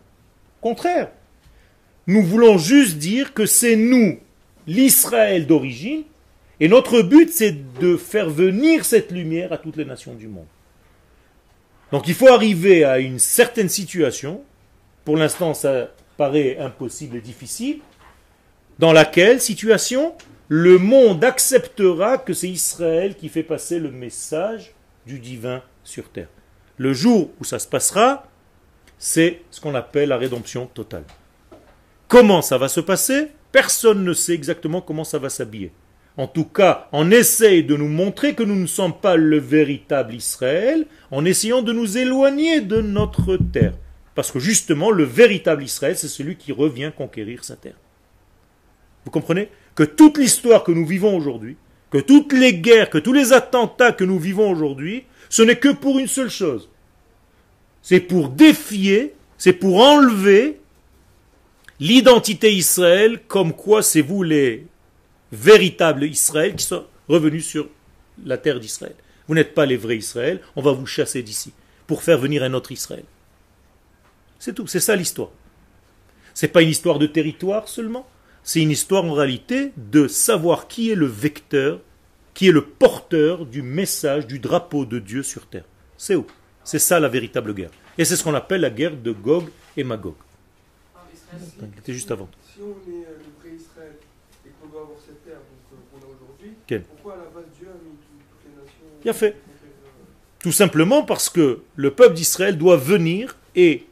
Contraire. 0.60 1.10
Nous 2.06 2.22
voulons 2.22 2.58
juste 2.58 2.98
dire 2.98 3.32
que 3.32 3.46
c'est 3.46 3.76
nous, 3.76 4.18
l'Israël 4.66 5.46
d'origine, 5.46 6.02
et 6.60 6.68
notre 6.68 7.02
but 7.02 7.30
c'est 7.30 7.56
de 7.80 7.96
faire 7.96 8.30
venir 8.30 8.84
cette 8.84 9.10
lumière 9.10 9.52
à 9.52 9.58
toutes 9.58 9.76
les 9.76 9.84
nations 9.84 10.14
du 10.14 10.28
monde. 10.28 10.46
Donc 11.92 12.08
il 12.08 12.14
faut 12.14 12.28
arriver 12.28 12.84
à 12.84 12.98
une 12.98 13.18
certaine 13.18 13.68
situation, 13.68 14.42
pour 15.04 15.16
l'instant 15.16 15.54
ça 15.54 15.88
paraît 16.16 16.56
impossible 16.58 17.16
et 17.18 17.20
difficile, 17.20 17.80
dans 18.78 18.92
laquelle 18.92 19.40
situation? 19.40 20.14
Le 20.48 20.76
monde 20.76 21.24
acceptera 21.24 22.18
que 22.18 22.34
c'est 22.34 22.48
Israël 22.48 23.14
qui 23.14 23.28
fait 23.28 23.42
passer 23.42 23.78
le 23.78 23.90
message 23.90 24.74
du 25.06 25.18
divin 25.18 25.62
sur 25.84 26.10
terre. 26.10 26.28
Le 26.76 26.92
jour 26.92 27.30
où 27.40 27.44
ça 27.44 27.58
se 27.58 27.66
passera, 27.66 28.26
c'est 28.98 29.42
ce 29.50 29.60
qu'on 29.60 29.74
appelle 29.74 30.10
la 30.10 30.18
rédemption 30.18 30.66
totale. 30.66 31.04
Comment 32.08 32.42
ça 32.42 32.58
va 32.58 32.68
se 32.68 32.80
passer? 32.80 33.28
Personne 33.50 34.04
ne 34.04 34.12
sait 34.12 34.34
exactement 34.34 34.80
comment 34.80 35.04
ça 35.04 35.18
va 35.18 35.30
s'habiller. 35.30 35.72
En 36.16 36.26
tout 36.26 36.44
cas, 36.44 36.88
on 36.92 37.10
essaye 37.10 37.64
de 37.64 37.74
nous 37.74 37.88
montrer 37.88 38.34
que 38.34 38.42
nous 38.42 38.56
ne 38.56 38.66
sommes 38.66 38.92
pas 38.92 39.16
le 39.16 39.38
véritable 39.38 40.14
Israël, 40.14 40.86
en 41.10 41.24
essayant 41.24 41.62
de 41.62 41.72
nous 41.72 41.96
éloigner 41.96 42.60
de 42.60 42.80
notre 42.82 43.36
terre. 43.36 43.74
Parce 44.14 44.30
que 44.30 44.38
justement, 44.38 44.90
le 44.90 45.04
véritable 45.04 45.62
Israël, 45.62 45.96
c'est 45.96 46.08
celui 46.08 46.36
qui 46.36 46.52
revient 46.52 46.92
conquérir 46.94 47.44
sa 47.44 47.56
terre. 47.56 47.76
Vous 49.04 49.10
comprenez? 49.10 49.48
Que 49.74 49.84
toute 49.84 50.18
l'histoire 50.18 50.64
que 50.64 50.72
nous 50.72 50.86
vivons 50.86 51.16
aujourd'hui, 51.16 51.56
que 51.90 51.98
toutes 51.98 52.34
les 52.34 52.54
guerres, 52.54 52.90
que 52.90 52.98
tous 52.98 53.14
les 53.14 53.32
attentats 53.32 53.92
que 53.92 54.04
nous 54.04 54.18
vivons 54.18 54.50
aujourd'hui, 54.50 55.04
ce 55.30 55.42
n'est 55.42 55.56
que 55.56 55.70
pour 55.70 55.98
une 55.98 56.08
seule 56.08 56.30
chose. 56.30 56.68
C'est 57.80 58.00
pour 58.00 58.28
défier, 58.28 59.14
c'est 59.38 59.54
pour 59.54 59.80
enlever 59.80 60.60
l'identité 61.80 62.52
Israël, 62.52 63.18
comme 63.26 63.54
quoi 63.54 63.82
c'est 63.82 64.02
vous 64.02 64.22
les 64.22 64.66
véritables 65.32 66.04
Israël 66.04 66.54
qui 66.54 66.64
sont 66.64 66.84
revenus 67.08 67.46
sur 67.46 67.68
la 68.24 68.38
terre 68.38 68.60
d'Israël. 68.60 68.94
Vous 69.26 69.34
n'êtes 69.34 69.54
pas 69.54 69.66
les 69.66 69.76
vrais 69.76 69.96
Israël, 69.96 70.40
on 70.56 70.62
va 70.62 70.72
vous 70.72 70.86
chasser 70.86 71.22
d'ici 71.22 71.52
pour 71.86 72.02
faire 72.02 72.18
venir 72.18 72.42
un 72.42 72.54
autre 72.54 72.72
Israël. 72.72 73.04
C'est 74.38 74.54
tout, 74.54 74.66
c'est 74.66 74.80
ça 74.80 74.96
l'histoire. 74.96 75.30
C'est 76.34 76.48
pas 76.48 76.62
une 76.62 76.68
histoire 76.68 76.98
de 76.98 77.06
territoire 77.06 77.68
seulement, 77.68 78.06
c'est 78.42 78.60
une 78.60 78.70
histoire 78.70 79.04
en 79.04 79.12
réalité 79.12 79.72
de 79.76 80.08
savoir 80.08 80.66
qui 80.68 80.90
est 80.90 80.94
le 80.94 81.06
vecteur, 81.06 81.80
qui 82.34 82.48
est 82.48 82.52
le 82.52 82.64
porteur 82.64 83.46
du 83.46 83.62
message, 83.62 84.26
du 84.26 84.38
drapeau 84.38 84.84
de 84.84 84.98
Dieu 84.98 85.22
sur 85.22 85.46
terre. 85.46 85.64
C'est 85.96 86.16
où? 86.16 86.26
C'est 86.64 86.78
ça 86.78 86.98
la 86.98 87.08
véritable 87.08 87.54
guerre. 87.54 87.70
Et 87.98 88.04
c'est 88.04 88.16
ce 88.16 88.24
qu'on 88.24 88.34
appelle 88.34 88.62
la 88.62 88.70
guerre 88.70 88.96
de 88.96 89.12
Gog 89.12 89.48
et 89.76 89.84
Magog. 89.84 90.14
C'était 91.76 91.92
juste 91.92 92.10
avant. 92.10 92.28
Si 92.42 92.60
on 92.60 92.70
est 92.90 93.04
euh, 93.04 93.18
le 93.18 93.40
vrai 93.40 93.56
Israël 93.56 93.92
et 94.46 94.50
qu'on 94.60 94.68
doit 94.68 94.82
avoir 94.82 94.98
cette 94.98 95.24
terre 95.24 95.38
donc, 95.38 95.72
euh, 95.72 95.76
qu'on 95.90 96.06
a 96.06 96.10
aujourd'hui, 96.10 96.52
Quel 96.72 96.82
pourquoi 96.84 97.12
à 97.12 97.16
la 97.16 97.22
base 97.24 97.44
Dieu 97.58 97.68
a 97.68 97.74
mis 97.84 97.90
tout- 97.90 98.24
toutes 98.30 98.50
les 98.50 98.62
nations 98.62 98.86
Bien 99.02 99.12
fait. 99.12 99.26
Euh, 99.36 100.38
Tout 100.38 100.52
simplement 100.52 101.02
parce 101.02 101.28
que 101.28 101.60
le 101.76 101.90
peuple 101.90 102.14
d'Israël 102.14 102.56
doit 102.56 102.76
venir 102.78 103.36
et 103.54 103.84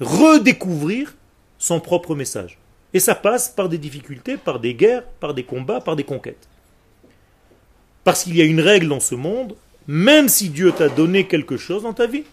redécouvrir 0.00 1.14
son 1.58 1.80
propre 1.80 2.14
message. 2.14 2.58
Et 2.94 3.00
ça 3.00 3.14
passe 3.14 3.48
par 3.50 3.68
des 3.68 3.76
difficultés, 3.78 4.36
par 4.38 4.58
des 4.60 4.74
guerres, 4.74 5.04
par 5.20 5.34
des 5.34 5.44
combats, 5.44 5.80
par 5.82 5.96
des 5.96 6.04
conquêtes. 6.04 6.48
Parce 8.04 8.24
qu'il 8.24 8.36
y 8.36 8.40
a 8.40 8.44
une 8.44 8.60
règle 8.60 8.88
dans 8.88 9.00
ce 9.00 9.14
monde, 9.14 9.54
même 9.86 10.28
si 10.28 10.48
Dieu 10.48 10.72
t'a 10.72 10.88
donné 10.88 11.26
quelque 11.26 11.56
chose 11.56 11.82
dans 11.82 11.92
ta 11.94 12.06
vie, 12.06 12.24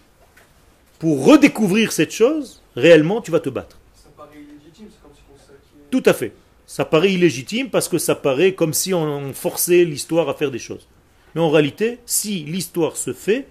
pour 0.98 1.24
redécouvrir 1.26 1.92
cette 1.92 2.12
chose, 2.12 2.62
réellement 2.76 3.20
tu 3.20 3.30
vas 3.30 3.40
te 3.40 3.50
battre. 3.50 3.78
Ça 3.94 4.08
paraît 4.16 4.30
illégitime, 4.36 4.86
c'est 4.90 5.02
comme 5.02 5.12
si 5.14 5.22
on 5.32 5.36
s'acquiert. 5.38 5.90
Tout 5.90 6.02
à 6.06 6.12
fait. 6.14 6.32
Ça 6.72 6.86
paraît 6.86 7.12
illégitime 7.12 7.68
parce 7.68 7.86
que 7.86 7.98
ça 7.98 8.14
paraît 8.14 8.54
comme 8.54 8.72
si 8.72 8.94
on 8.94 9.34
forçait 9.34 9.84
l'histoire 9.84 10.30
à 10.30 10.34
faire 10.34 10.50
des 10.50 10.58
choses. 10.58 10.88
Mais 11.34 11.42
en 11.42 11.50
réalité, 11.50 11.98
si 12.06 12.44
l'histoire 12.44 12.96
se 12.96 13.12
fait, 13.12 13.46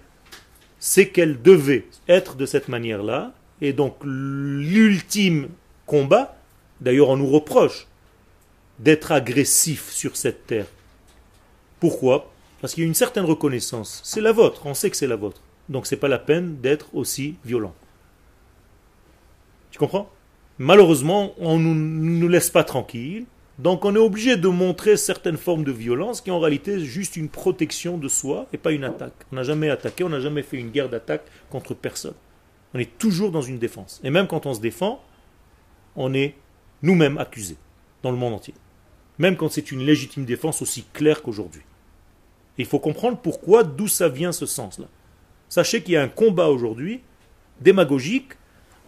c'est 0.80 1.10
qu'elle 1.10 1.40
devait 1.40 1.86
être 2.08 2.34
de 2.34 2.46
cette 2.46 2.66
manière-là. 2.66 3.32
Et 3.60 3.72
donc 3.72 3.94
l'ultime 4.02 5.50
combat, 5.86 6.36
d'ailleurs 6.80 7.10
on 7.10 7.16
nous 7.16 7.28
reproche 7.28 7.86
d'être 8.80 9.12
agressif 9.12 9.92
sur 9.92 10.16
cette 10.16 10.48
terre. 10.48 10.66
Pourquoi? 11.78 12.28
Parce 12.60 12.74
qu'il 12.74 12.82
y 12.82 12.86
a 12.86 12.88
une 12.88 12.94
certaine 12.94 13.24
reconnaissance. 13.24 14.00
C'est 14.02 14.20
la 14.20 14.32
vôtre, 14.32 14.66
on 14.66 14.74
sait 14.74 14.90
que 14.90 14.96
c'est 14.96 15.06
la 15.06 15.14
vôtre. 15.14 15.40
Donc 15.68 15.86
c'est 15.86 15.96
pas 15.96 16.08
la 16.08 16.18
peine 16.18 16.56
d'être 16.60 16.92
aussi 16.92 17.36
violent. 17.44 17.76
Tu 19.70 19.78
comprends? 19.78 20.10
Malheureusement, 20.62 21.34
on 21.38 21.58
ne 21.58 21.74
nous 21.74 22.28
laisse 22.28 22.48
pas 22.48 22.62
tranquilles, 22.62 23.26
donc 23.58 23.84
on 23.84 23.96
est 23.96 23.98
obligé 23.98 24.36
de 24.36 24.46
montrer 24.46 24.96
certaines 24.96 25.36
formes 25.36 25.64
de 25.64 25.72
violence 25.72 26.20
qui 26.20 26.30
en 26.30 26.38
réalité 26.38 26.74
est 26.74 26.84
juste 26.84 27.16
une 27.16 27.28
protection 27.28 27.98
de 27.98 28.06
soi 28.06 28.46
et 28.52 28.58
pas 28.58 28.70
une 28.70 28.84
attaque. 28.84 29.26
On 29.32 29.36
n'a 29.36 29.42
jamais 29.42 29.70
attaqué, 29.70 30.04
on 30.04 30.08
n'a 30.08 30.20
jamais 30.20 30.44
fait 30.44 30.58
une 30.58 30.70
guerre 30.70 30.88
d'attaque 30.88 31.24
contre 31.50 31.74
personne. 31.74 32.14
On 32.74 32.78
est 32.78 32.96
toujours 32.96 33.32
dans 33.32 33.42
une 33.42 33.58
défense. 33.58 34.00
Et 34.04 34.10
même 34.10 34.28
quand 34.28 34.46
on 34.46 34.54
se 34.54 34.60
défend, 34.60 35.02
on 35.96 36.14
est 36.14 36.36
nous-mêmes 36.82 37.18
accusés 37.18 37.56
dans 38.04 38.12
le 38.12 38.16
monde 38.16 38.34
entier. 38.34 38.54
Même 39.18 39.36
quand 39.36 39.50
c'est 39.50 39.72
une 39.72 39.84
légitime 39.84 40.24
défense 40.24 40.62
aussi 40.62 40.84
claire 40.92 41.22
qu'aujourd'hui. 41.22 41.62
Il 42.56 42.66
faut 42.66 42.78
comprendre 42.78 43.18
pourquoi, 43.18 43.64
d'où 43.64 43.88
ça 43.88 44.08
vient 44.08 44.30
ce 44.30 44.46
sens-là. 44.46 44.86
Sachez 45.48 45.82
qu'il 45.82 45.94
y 45.94 45.96
a 45.96 46.02
un 46.02 46.08
combat 46.08 46.50
aujourd'hui 46.50 47.00
démagogique 47.60 48.34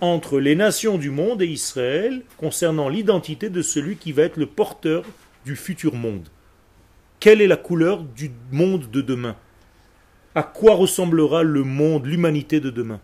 entre 0.05 0.41
les 0.41 0.55
nations 0.55 0.99
du 0.99 1.11
monde 1.11 1.43
et 1.43 1.47
Israël 1.47 2.23
concernant 2.37 2.89
l'identité 2.89 3.51
de 3.51 3.63
celui 3.63 3.97
qui 3.97 4.13
va 4.13 4.23
être 4.23 4.37
le 4.37 4.47
porteur 4.47 5.05
du 5.45 5.57
futur 5.57 5.95
monde. 5.95 6.29
Quelle 7.21 7.41
est 7.41 7.47
la 7.47 7.57
couleur 7.57 8.03
du 8.03 8.31
monde 8.53 8.91
de 8.91 9.01
demain? 9.01 9.37
À 10.35 10.43
quoi 10.43 10.75
ressemblera 10.75 11.43
le 11.43 11.63
monde, 11.63 12.07
l'humanité 12.07 12.61
de 12.61 12.71
demain? 12.71 13.01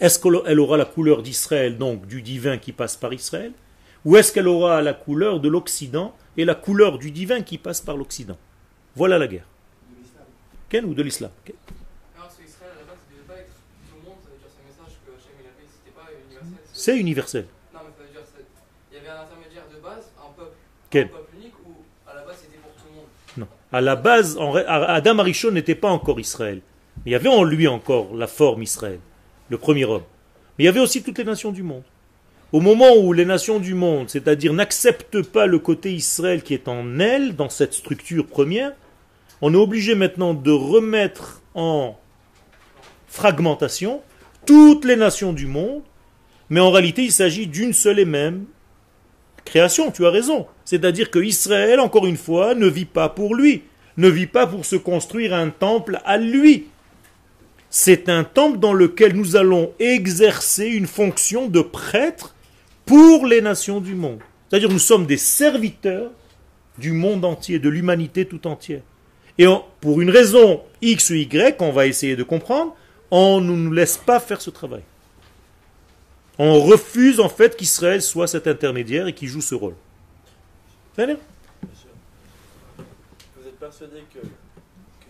Est-ce 0.00 0.18
qu'elle 0.18 0.60
aura 0.60 0.76
la 0.76 0.84
couleur 0.84 1.22
d'Israël, 1.22 1.78
donc 1.78 2.06
du 2.06 2.20
divin 2.20 2.58
qui 2.58 2.72
passe 2.72 2.96
par 2.96 3.12
Israël? 3.12 3.52
Ou 4.04 4.16
est-ce 4.16 4.32
qu'elle 4.32 4.48
aura 4.48 4.82
la 4.82 4.92
couleur 4.92 5.40
de 5.40 5.48
l'Occident 5.48 6.14
et 6.36 6.44
la 6.44 6.54
couleur 6.54 6.98
du 6.98 7.10
divin 7.10 7.42
qui 7.42 7.58
passe 7.58 7.80
par 7.80 7.96
l'Occident? 7.96 8.36
Voilà 8.96 9.18
la 9.18 9.28
guerre. 9.28 9.46
de 10.70 10.80
ou 10.80 10.94
de 10.94 11.02
l'islam 11.02 11.30
Quelle 11.44 11.54
Alors, 12.16 12.26
parce 12.26 12.36
qu'Israël, 12.36 12.72
à 12.76 12.80
la 12.80 12.86
base, 12.86 12.98
ça 12.98 13.14
devait 13.14 13.26
pas 13.26 13.40
être 13.40 13.54
tout 13.88 13.96
le 14.02 14.08
monde, 14.10 14.18
ça 14.22 14.30
veut 14.30 14.38
dire 14.38 14.50
c'est 14.50 14.60
un 14.60 14.66
message 14.66 14.98
que 15.06 15.10
Hachem 15.14 15.34
il 15.40 15.46
avait, 15.46 15.68
c'était 15.70 15.94
pas 15.94 16.10
universel. 16.10 16.73
C'est 16.84 16.98
universel. 16.98 17.46
Non, 17.72 17.80
mais 17.82 17.92
ça 17.96 18.02
veut 18.04 18.10
dire 18.12 18.20
c'est- 18.36 18.44
il 18.92 18.96
y 18.96 19.00
avait 19.00 19.08
un 19.08 19.22
intermédiaire 19.22 19.62
de 19.74 19.80
base, 19.82 20.04
un 20.18 20.30
peuple, 20.36 20.52
Quel 20.90 21.04
un 21.04 21.08
peuple 21.08 21.34
unique, 21.40 21.54
ou 21.66 21.72
à 22.06 22.14
la 22.14 22.20
base 22.26 22.36
c'était 22.42 22.58
pour 22.58 22.72
tout 22.72 22.86
le 22.90 22.96
monde. 22.96 23.06
Non. 23.38 23.46
À 23.72 23.80
la 23.80 23.96
base, 23.96 24.36
en 24.36 24.54
Adam 24.54 25.18
Arishon 25.20 25.50
n'était 25.50 25.74
pas 25.74 25.88
encore 25.88 26.20
Israël. 26.20 26.60
Il 27.06 27.12
y 27.12 27.14
avait 27.14 27.30
en 27.30 27.42
lui 27.42 27.66
encore 27.68 28.14
la 28.14 28.26
forme 28.26 28.62
Israël, 28.62 29.00
le 29.48 29.56
premier 29.56 29.86
homme. 29.86 30.02
Mais 30.58 30.64
il 30.64 30.66
y 30.66 30.68
avait 30.68 30.80
aussi 30.80 31.02
toutes 31.02 31.16
les 31.16 31.24
nations 31.24 31.52
du 31.52 31.62
monde. 31.62 31.84
Au 32.52 32.60
moment 32.60 32.94
où 32.94 33.14
les 33.14 33.24
nations 33.24 33.60
du 33.60 33.72
monde, 33.72 34.10
c'est-à-dire 34.10 34.52
n'acceptent 34.52 35.22
pas 35.22 35.46
le 35.46 35.58
côté 35.58 35.90
Israël 35.94 36.42
qui 36.42 36.52
est 36.52 36.68
en 36.68 36.98
elles, 37.00 37.34
dans 37.34 37.48
cette 37.48 37.72
structure 37.72 38.26
première, 38.26 38.72
on 39.40 39.54
est 39.54 39.56
obligé 39.56 39.94
maintenant 39.94 40.34
de 40.34 40.50
remettre 40.52 41.40
en 41.54 41.96
fragmentation 43.08 44.02
toutes 44.44 44.84
les 44.84 44.96
nations 44.96 45.32
du 45.32 45.46
monde, 45.46 45.82
mais 46.50 46.60
en 46.60 46.70
réalité 46.70 47.04
il 47.04 47.12
s'agit 47.12 47.46
d'une 47.46 47.72
seule 47.72 47.98
et 47.98 48.04
même 48.04 48.44
création, 49.44 49.90
tu 49.90 50.06
as 50.06 50.10
raison. 50.10 50.46
C'est-à-dire 50.64 51.10
que 51.10 51.18
Israël, 51.18 51.78
encore 51.80 52.06
une 52.06 52.16
fois, 52.16 52.54
ne 52.54 52.66
vit 52.66 52.84
pas 52.86 53.08
pour 53.08 53.34
lui, 53.34 53.62
ne 53.96 54.08
vit 54.08 54.26
pas 54.26 54.46
pour 54.46 54.64
se 54.64 54.76
construire 54.76 55.34
un 55.34 55.50
temple 55.50 56.00
à 56.04 56.16
lui. 56.16 56.66
C'est 57.70 58.08
un 58.08 58.24
temple 58.24 58.58
dans 58.58 58.72
lequel 58.72 59.14
nous 59.14 59.36
allons 59.36 59.72
exercer 59.78 60.66
une 60.66 60.86
fonction 60.86 61.48
de 61.48 61.60
prêtre 61.60 62.34
pour 62.86 63.26
les 63.26 63.40
nations 63.40 63.80
du 63.80 63.94
monde. 63.94 64.20
C'est-à-dire 64.48 64.70
nous 64.70 64.78
sommes 64.78 65.06
des 65.06 65.16
serviteurs 65.16 66.10
du 66.78 66.92
monde 66.92 67.24
entier, 67.24 67.58
de 67.58 67.68
l'humanité 67.68 68.24
tout 68.24 68.46
entière. 68.46 68.82
Et 69.38 69.46
pour 69.80 70.00
une 70.00 70.10
raison 70.10 70.62
X 70.80 71.10
ou 71.10 71.14
Y, 71.14 71.60
on 71.60 71.72
va 71.72 71.86
essayer 71.86 72.14
de 72.14 72.22
comprendre, 72.22 72.74
on 73.10 73.40
ne 73.40 73.52
nous 73.52 73.72
laisse 73.72 73.96
pas 73.96 74.20
faire 74.20 74.40
ce 74.40 74.50
travail. 74.50 74.82
On 76.38 76.60
refuse 76.62 77.20
en 77.20 77.28
fait 77.28 77.56
qu'Israël 77.56 78.02
soit 78.02 78.26
cet 78.26 78.46
intermédiaire 78.46 79.06
et 79.06 79.14
qui 79.14 79.26
joue 79.28 79.40
ce 79.40 79.54
rôle. 79.54 79.74
Vous 80.96 81.02
êtes 83.48 83.58
persuadé 83.58 84.02
que, 84.12 84.18
que- 84.20 84.26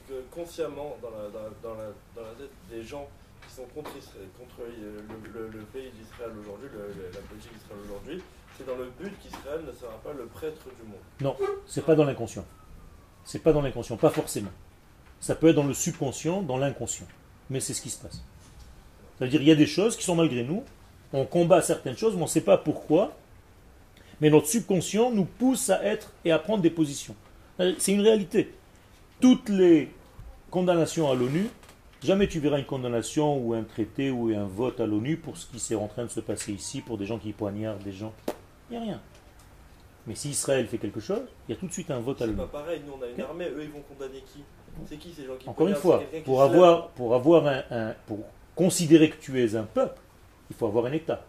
que 0.08 0.22
consciemment, 0.30 0.96
dans 1.02 1.10
la, 1.10 1.28
dans, 1.30 1.48
dans 1.62 1.74
la, 1.74 1.86
dans 2.14 2.22
la 2.22 2.34
tête 2.38 2.50
des 2.70 2.82
gens 2.82 3.08
qui 3.46 3.54
sont 3.54 3.64
contre, 3.74 3.90
Israël, 3.98 4.26
contre 4.38 4.56
euh, 4.62 5.00
le, 5.08 5.40
le- 5.40 5.48
le 5.48 5.64
pays 5.64 5.90
d'Israël 5.98 6.32
aujourd'hui, 6.40 6.68
la 7.12 7.20
politique 7.20 7.52
d'Israël 7.54 7.80
aujourd'hui, 7.86 8.22
c'est 8.58 8.66
dans 8.66 8.76
le 8.76 8.90
but 9.00 9.12
qu'Israël 9.22 9.60
ne 9.66 9.72
sera 9.72 9.92
pas 10.04 10.12
le 10.12 10.26
prêtre 10.26 10.64
du 10.80 10.88
monde. 10.88 11.00
Non, 11.20 11.36
c'est 11.66 11.84
pas 11.84 11.94
dans 11.94 12.04
l'inconscient. 12.04 12.44
C'est 13.24 13.38
pas 13.42 13.52
dans 13.52 13.62
l'inconscient, 13.62 13.96
pas 13.96 14.10
forcément. 14.10 14.50
Ça 15.20 15.34
peut 15.34 15.48
être 15.48 15.56
dans 15.56 15.64
le 15.66 15.74
subconscient, 15.74 16.42
dans 16.42 16.58
l'inconscient. 16.58 17.06
Mais 17.48 17.60
c'est 17.60 17.72
ce 17.74 17.80
qui 17.80 17.90
se 17.90 17.98
passe. 18.02 18.22
C'est-à-dire 19.18 19.40
il 19.40 19.48
y 19.48 19.52
a 19.52 19.54
des 19.56 19.66
choses 19.66 19.96
qui 19.96 20.04
sont 20.04 20.14
malgré 20.16 20.42
nous. 20.44 20.62
On 21.14 21.24
combat 21.24 21.62
certaines 21.62 21.96
choses, 21.96 22.14
mais 22.14 22.20
on 22.22 22.24
ne 22.24 22.28
sait 22.30 22.40
pas 22.42 22.58
pourquoi. 22.58 23.12
Mais 24.20 24.28
notre 24.30 24.46
subconscient 24.48 25.10
nous 25.10 25.24
pousse 25.24 25.70
à 25.70 25.82
être 25.84 26.12
et 26.24 26.32
à 26.32 26.38
prendre 26.38 26.62
des 26.62 26.70
positions. 26.70 27.14
C'est 27.78 27.92
une 27.92 28.00
réalité. 28.02 28.52
Toutes 29.20 29.48
les 29.48 29.88
condamnations 30.50 31.10
à 31.10 31.14
l'ONU 31.14 31.48
Jamais 32.02 32.28
tu 32.28 32.38
verras 32.38 32.58
une 32.58 32.66
condamnation 32.66 33.38
ou 33.38 33.54
un 33.54 33.62
traité 33.62 34.10
ou 34.10 34.28
un 34.28 34.44
vote 34.44 34.78
à 34.78 34.84
l'ONU 34.84 35.16
pour 35.16 35.38
ce 35.38 35.46
qui 35.46 35.58
s'est 35.58 35.74
en 35.74 35.86
train 35.88 36.04
de 36.04 36.10
se 36.10 36.20
passer 36.20 36.52
ici, 36.52 36.82
pour 36.82 36.98
des 36.98 37.06
gens 37.06 37.18
qui 37.18 37.32
poignardent 37.32 37.82
des 37.82 37.92
gens. 37.92 38.12
Il 38.70 38.76
n'y 38.76 38.82
a 38.82 38.86
rien. 38.86 39.00
Mais 40.06 40.14
si 40.14 40.28
Israël 40.28 40.66
fait 40.66 40.76
quelque 40.76 41.00
chose, 41.00 41.22
il 41.48 41.54
y 41.54 41.56
a 41.56 41.58
tout 41.58 41.66
de 41.66 41.72
suite 41.72 41.90
un 41.90 42.00
vote 42.00 42.16
à 42.20 42.26
C'est 42.26 42.26
l'ONU. 42.26 42.36
pas 42.36 42.46
pareil, 42.58 42.82
nous 42.86 42.92
on 43.00 43.02
a 43.02 43.08
une 43.08 43.20
armée, 43.22 43.46
eux 43.46 43.62
ils 43.62 43.70
vont 43.70 43.80
condamner 43.88 44.22
qui? 44.30 44.40
C'est 44.86 44.96
qui 44.98 45.14
ces 45.14 45.24
gens 45.24 45.36
qui 45.38 45.48
Encore 45.48 45.66
une 45.66 45.74
fois, 45.76 46.02
C'est 46.12 46.20
pour 46.24 46.42
avoir, 46.42 46.88
pour 46.88 47.14
avoir 47.14 47.46
un, 47.46 47.62
un- 47.70 47.94
pour 48.06 48.18
considérer 48.54 49.08
que 49.08 49.16
tu 49.16 49.42
es 49.42 49.56
un 49.56 49.62
peuple, 49.62 49.98
il 50.54 50.58
faut 50.58 50.66
avoir 50.66 50.86
un 50.86 50.92
État. 50.92 51.24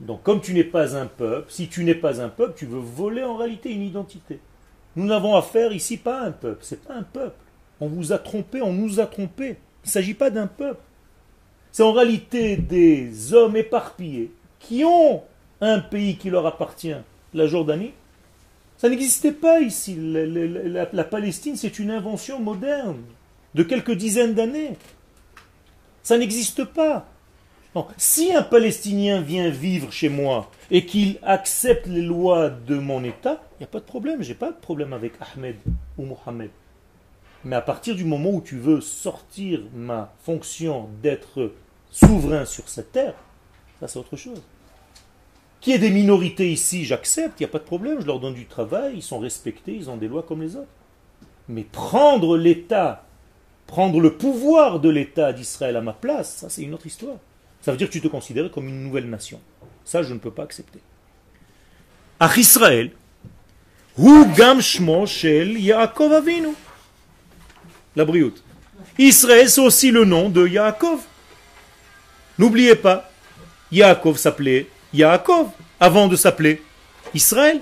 Donc, 0.00 0.22
comme 0.22 0.40
tu 0.40 0.54
n'es 0.54 0.64
pas 0.64 0.96
un 0.96 1.06
peuple, 1.06 1.50
si 1.50 1.68
tu 1.68 1.84
n'es 1.84 1.94
pas 1.94 2.22
un 2.22 2.28
peuple, 2.28 2.54
tu 2.56 2.66
veux 2.66 2.78
voler 2.78 3.22
en 3.22 3.36
réalité 3.36 3.70
une 3.72 3.82
identité. 3.82 4.40
Nous 4.96 5.06
n'avons 5.06 5.36
affaire 5.36 5.72
ici 5.72 5.96
pas 5.96 6.22
à 6.22 6.26
un 6.26 6.32
peuple, 6.32 6.60
c'est 6.62 6.82
pas 6.82 6.94
un 6.94 7.02
peuple. 7.02 7.36
On 7.80 7.86
vous 7.86 8.12
a 8.12 8.18
trompé, 8.18 8.62
on 8.62 8.72
nous 8.72 9.00
a 9.00 9.06
trompé. 9.06 9.56
Il 9.84 9.86
ne 9.86 9.90
s'agit 9.90 10.14
pas 10.14 10.30
d'un 10.30 10.46
peuple. 10.46 10.80
C'est 11.72 11.82
en 11.82 11.92
réalité 11.92 12.56
des 12.56 13.32
hommes 13.32 13.56
éparpillés 13.56 14.32
qui 14.58 14.84
ont 14.84 15.22
un 15.60 15.80
pays 15.80 16.16
qui 16.16 16.30
leur 16.30 16.46
appartient, 16.46 16.96
la 17.34 17.46
Jordanie. 17.46 17.92
Ça 18.76 18.88
n'existait 18.88 19.32
pas 19.32 19.60
ici. 19.60 19.96
La 19.98 21.04
Palestine, 21.04 21.56
c'est 21.56 21.78
une 21.78 21.90
invention 21.90 22.40
moderne 22.40 23.02
de 23.54 23.62
quelques 23.62 23.92
dizaines 23.92 24.34
d'années. 24.34 24.76
Ça 26.02 26.16
n'existe 26.16 26.64
pas. 26.64 27.06
Non. 27.74 27.86
Si 27.96 28.32
un 28.32 28.42
Palestinien 28.42 29.20
vient 29.20 29.48
vivre 29.48 29.92
chez 29.92 30.08
moi 30.08 30.50
et 30.72 30.86
qu'il 30.86 31.18
accepte 31.22 31.86
les 31.86 32.02
lois 32.02 32.50
de 32.50 32.76
mon 32.76 33.04
État, 33.04 33.42
il 33.52 33.62
n'y 33.62 33.64
a 33.64 33.68
pas 33.68 33.78
de 33.78 33.84
problème. 33.84 34.22
J'ai 34.22 34.34
pas 34.34 34.50
de 34.50 34.56
problème 34.56 34.92
avec 34.92 35.12
Ahmed 35.20 35.56
ou 35.96 36.04
Mohamed. 36.04 36.50
Mais 37.44 37.56
à 37.56 37.60
partir 37.60 37.94
du 37.94 38.04
moment 38.04 38.30
où 38.30 38.40
tu 38.40 38.58
veux 38.58 38.80
sortir 38.80 39.60
ma 39.72 40.12
fonction 40.24 40.88
d'être 41.02 41.52
souverain 41.90 42.44
sur 42.44 42.68
cette 42.68 42.92
terre, 42.92 43.14
ça 43.78 43.88
c'est 43.88 43.98
autre 43.98 44.16
chose. 44.16 44.42
Qu'il 45.60 45.72
y 45.72 45.76
ait 45.76 45.78
des 45.78 45.90
minorités 45.90 46.50
ici, 46.50 46.84
j'accepte, 46.84 47.38
il 47.38 47.44
n'y 47.44 47.48
a 47.48 47.52
pas 47.52 47.58
de 47.58 47.64
problème, 47.64 48.00
je 48.00 48.06
leur 48.06 48.18
donne 48.18 48.34
du 48.34 48.46
travail, 48.46 48.94
ils 48.96 49.02
sont 49.02 49.18
respectés, 49.18 49.74
ils 49.74 49.90
ont 49.90 49.96
des 49.96 50.08
lois 50.08 50.22
comme 50.22 50.42
les 50.42 50.56
autres. 50.56 50.66
Mais 51.48 51.64
prendre 51.64 52.36
l'État, 52.36 53.06
prendre 53.66 54.00
le 54.00 54.16
pouvoir 54.16 54.80
de 54.80 54.88
l'État 54.88 55.32
d'Israël 55.32 55.76
à 55.76 55.82
ma 55.82 55.92
place, 55.92 56.36
ça 56.36 56.48
c'est 56.48 56.62
une 56.62 56.74
autre 56.74 56.86
histoire. 56.86 57.16
Ça 57.60 57.72
veut 57.72 57.76
dire 57.76 57.88
que 57.88 57.92
tu 57.92 58.00
te 58.00 58.08
considères 58.08 58.50
comme 58.50 58.68
une 58.68 58.82
nouvelle 58.82 59.08
nation. 59.08 59.40
Ça, 59.84 60.02
je 60.02 60.14
ne 60.14 60.18
peux 60.18 60.30
pas 60.30 60.44
accepter. 60.44 60.80
Ach 62.18 62.36
Israël, 62.36 62.90
hu 63.98 64.24
shmo 64.60 65.06
shel 65.06 65.58
Yaakov 65.58 66.12
Avinu. 66.12 66.54
La 67.96 68.04
brioute. 68.04 68.42
Israël, 68.98 69.48
c'est 69.48 69.60
aussi 69.60 69.90
le 69.90 70.04
nom 70.04 70.28
de 70.28 70.46
Yaakov. 70.46 71.00
N'oubliez 72.38 72.74
pas, 72.74 73.10
Yaakov 73.72 74.16
s'appelait 74.16 74.66
Yaakov 74.92 75.48
avant 75.78 76.08
de 76.08 76.16
s'appeler 76.16 76.62
Israël. 77.14 77.60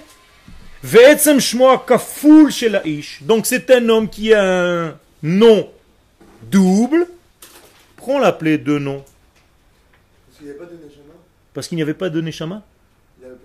Ve'etzem 0.83 1.41
shmo 1.41 1.77
kaful 1.79 2.51
shel 2.51 2.77
ha'ish. 2.77 3.23
Donc 3.23 3.47
c'est 3.47 3.69
un 3.71 3.89
homme 3.89 4.09
qui 4.09 4.33
a 4.33 4.45
un 4.45 4.99
nom 5.23 5.69
double. 6.43 7.07
Pourquoi 7.97 8.17
on 8.17 8.19
l'appelait 8.21 8.59
deux 8.59 8.79
noms 8.79 9.05
Parce 10.39 10.47
qu'il 10.47 10.47
n'y 10.47 10.53
avait 10.53 10.59
pas 10.59 10.67
de 10.67 10.77
Neshama. 10.77 11.15
Parce 11.55 11.69
qu'il 11.69 11.77
n'y 11.77 11.83
avait 11.83 11.95
pas 11.95 12.11
de 12.11 12.21
Neshama 12.21 12.63
Il 13.21 13.25
avait, 13.25 13.35
avait- 13.35 13.41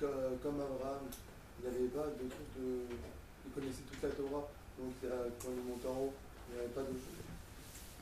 pas 0.00 0.06
Comme 0.42 0.60
Abraham, 0.60 1.00
il 1.60 1.64
n'avait 1.70 1.88
pas 1.88 2.06
de 2.06 2.28
truc 2.28 2.46
de. 2.58 2.64
Il 3.46 3.52
connaissait 3.54 3.82
toute 3.90 4.02
la 4.02 4.08
Torah. 4.10 4.48
Donc 4.78 4.92
euh, 5.04 5.08
quand 5.42 5.48
il 5.56 5.70
montait 5.70 5.88
en 5.88 6.02
haut, 6.02 6.12
il 6.50 6.54
n'y 6.54 6.60
avait 6.60 6.68
pas 6.74 6.82
de. 6.82 6.86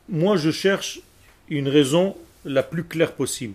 Moi, 0.09 0.37
je 0.37 0.51
cherche 0.51 1.01
une 1.49 1.69
raison 1.69 2.17
la 2.45 2.63
plus 2.63 2.85
claire 2.85 3.13
possible. 3.13 3.55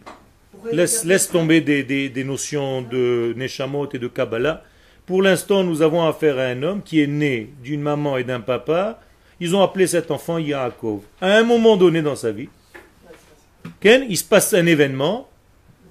Laisse, 0.72 1.04
laisse 1.06 1.30
tomber 1.30 1.62
des, 1.62 1.84
des- 1.84 2.10
des 2.10 2.24
notions 2.24 2.82
de 2.82 3.34
Neshamot 3.38 3.88
et 3.94 4.00
de 4.00 4.08
Kabbalah. 4.08 4.64
Pour 5.06 5.22
l'instant, 5.22 5.64
nous 5.64 5.82
avons 5.82 6.06
affaire 6.08 6.38
à 6.40 6.44
un 6.44 6.64
homme 6.64 6.82
qui 6.84 7.02
est 7.02 7.08
né 7.08 7.50
d'une 7.64 7.82
maman 7.82 8.18
et 8.18 8.24
d'un 8.24 8.40
papa. 8.40 9.00
Ils 9.40 9.56
ont 9.56 9.62
appelé 9.62 9.88
cet 9.88 10.12
enfant 10.12 10.38
Yaakov. 10.38 11.02
À 11.22 11.38
un 11.38 11.44
moment 11.44 11.78
donné 11.78 12.02
dans 12.02 12.16
sa 12.16 12.32
vie, 12.32 12.50
il 13.84 14.18
se 14.18 14.24
passe 14.24 14.54
un 14.54 14.66
événement, 14.66 15.28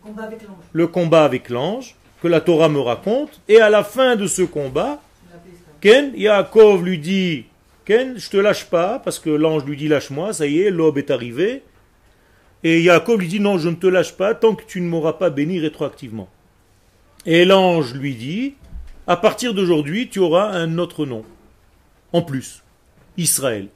Le 0.05 0.09
combat 0.09 0.23
avec 0.25 0.43
l'ange. 0.43 0.57
le 0.73 0.87
combat 0.87 1.25
avec 1.25 1.49
l'ange, 1.49 1.97
que 2.23 2.29
la 2.29 2.41
Torah 2.41 2.69
me 2.69 2.81
raconte, 2.81 3.41
et 3.49 3.61
à 3.61 3.71
la 3.71 3.85
fin 3.85 4.17
de 4.17 4.27
ce 4.27 4.43
combat. 4.43 5.01
Ken, 5.81 6.13
Yaakov 6.17 6.83
lui 6.85 6.99
dit 6.99 7.45
Ken, 7.85 8.19
je 8.19 8.29
te 8.29 8.37
lâche 8.37 8.65
pas, 8.67 8.99
parce 8.99 9.19
que 9.19 9.31
l'ange 9.31 9.65
lui 9.65 9.77
dit 9.77 9.89
lâche-moi, 9.89 10.33
ça 10.33 10.47
y 10.47 10.61
est, 10.61 10.71
l'aube 10.71 10.99
est 10.99 11.11
arrivée. 11.11 11.63
Et 12.65 12.83
Yaakov 12.83 13.21
lui 13.21 13.29
dit 13.29 13.39
non, 13.41 13.59
je 13.59 13.69
ne 13.69 13.77
te 13.77 13.87
lâche 13.87 14.15
pas 14.17 14.35
tant 14.35 14.55
que 14.57 14.65
tu 14.65 14.81
ne 14.81 14.89
m'auras 14.89 15.13
pas 15.15 15.31
béni 15.31 15.61
rétroactivement. 15.61 16.29
Et 17.27 17.45
l'ange 17.45 17.95
lui 17.95 18.15
dit 18.15 18.55
à 19.07 19.17
partir 19.17 19.55
d'aujourd'hui, 19.55 20.09
tu 20.09 20.19
auras 20.19 20.49
un 20.51 20.77
autre 20.79 21.07
nom. 21.07 21.25
En 22.13 22.23
plus, 22.23 22.63
Israël. 23.17 23.69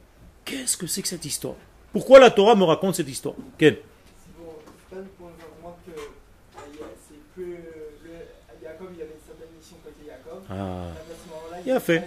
Qu'est-ce 0.45 0.77
que 0.77 0.87
c'est 0.89 1.03
que 1.03 1.09
cette 1.09 1.25
histoire? 1.25 1.55
Pourquoi 1.93 2.19
la 2.19 2.31
Torah 2.31 2.55
me 2.57 2.65
raconte 2.65 2.97
cette 2.97 3.09
histoire? 3.09 3.37
Ken 3.59 3.77
C'est 3.77 4.37
bon, 4.43 4.53
c'est 4.91 4.97
pas 4.97 5.03
pour 5.19 5.31
voir 5.63 5.77
que 5.87 5.91
euh, 5.93 6.61
il 6.75 6.81
y 6.81 6.83
a- 6.83 6.87
c'est 7.09 7.15
que 7.41 7.47
le, 7.47 8.11
Jacob 8.63 8.89
il 8.97 9.01
avait 9.03 9.13
une 9.13 9.27
certaine 9.27 9.57
mission 9.57 9.77
côté 9.85 10.05
Jacob. 10.09 10.42
Ah. 10.53 10.87
Il 11.65 11.73
a 11.73 11.81
fait. 11.81 12.03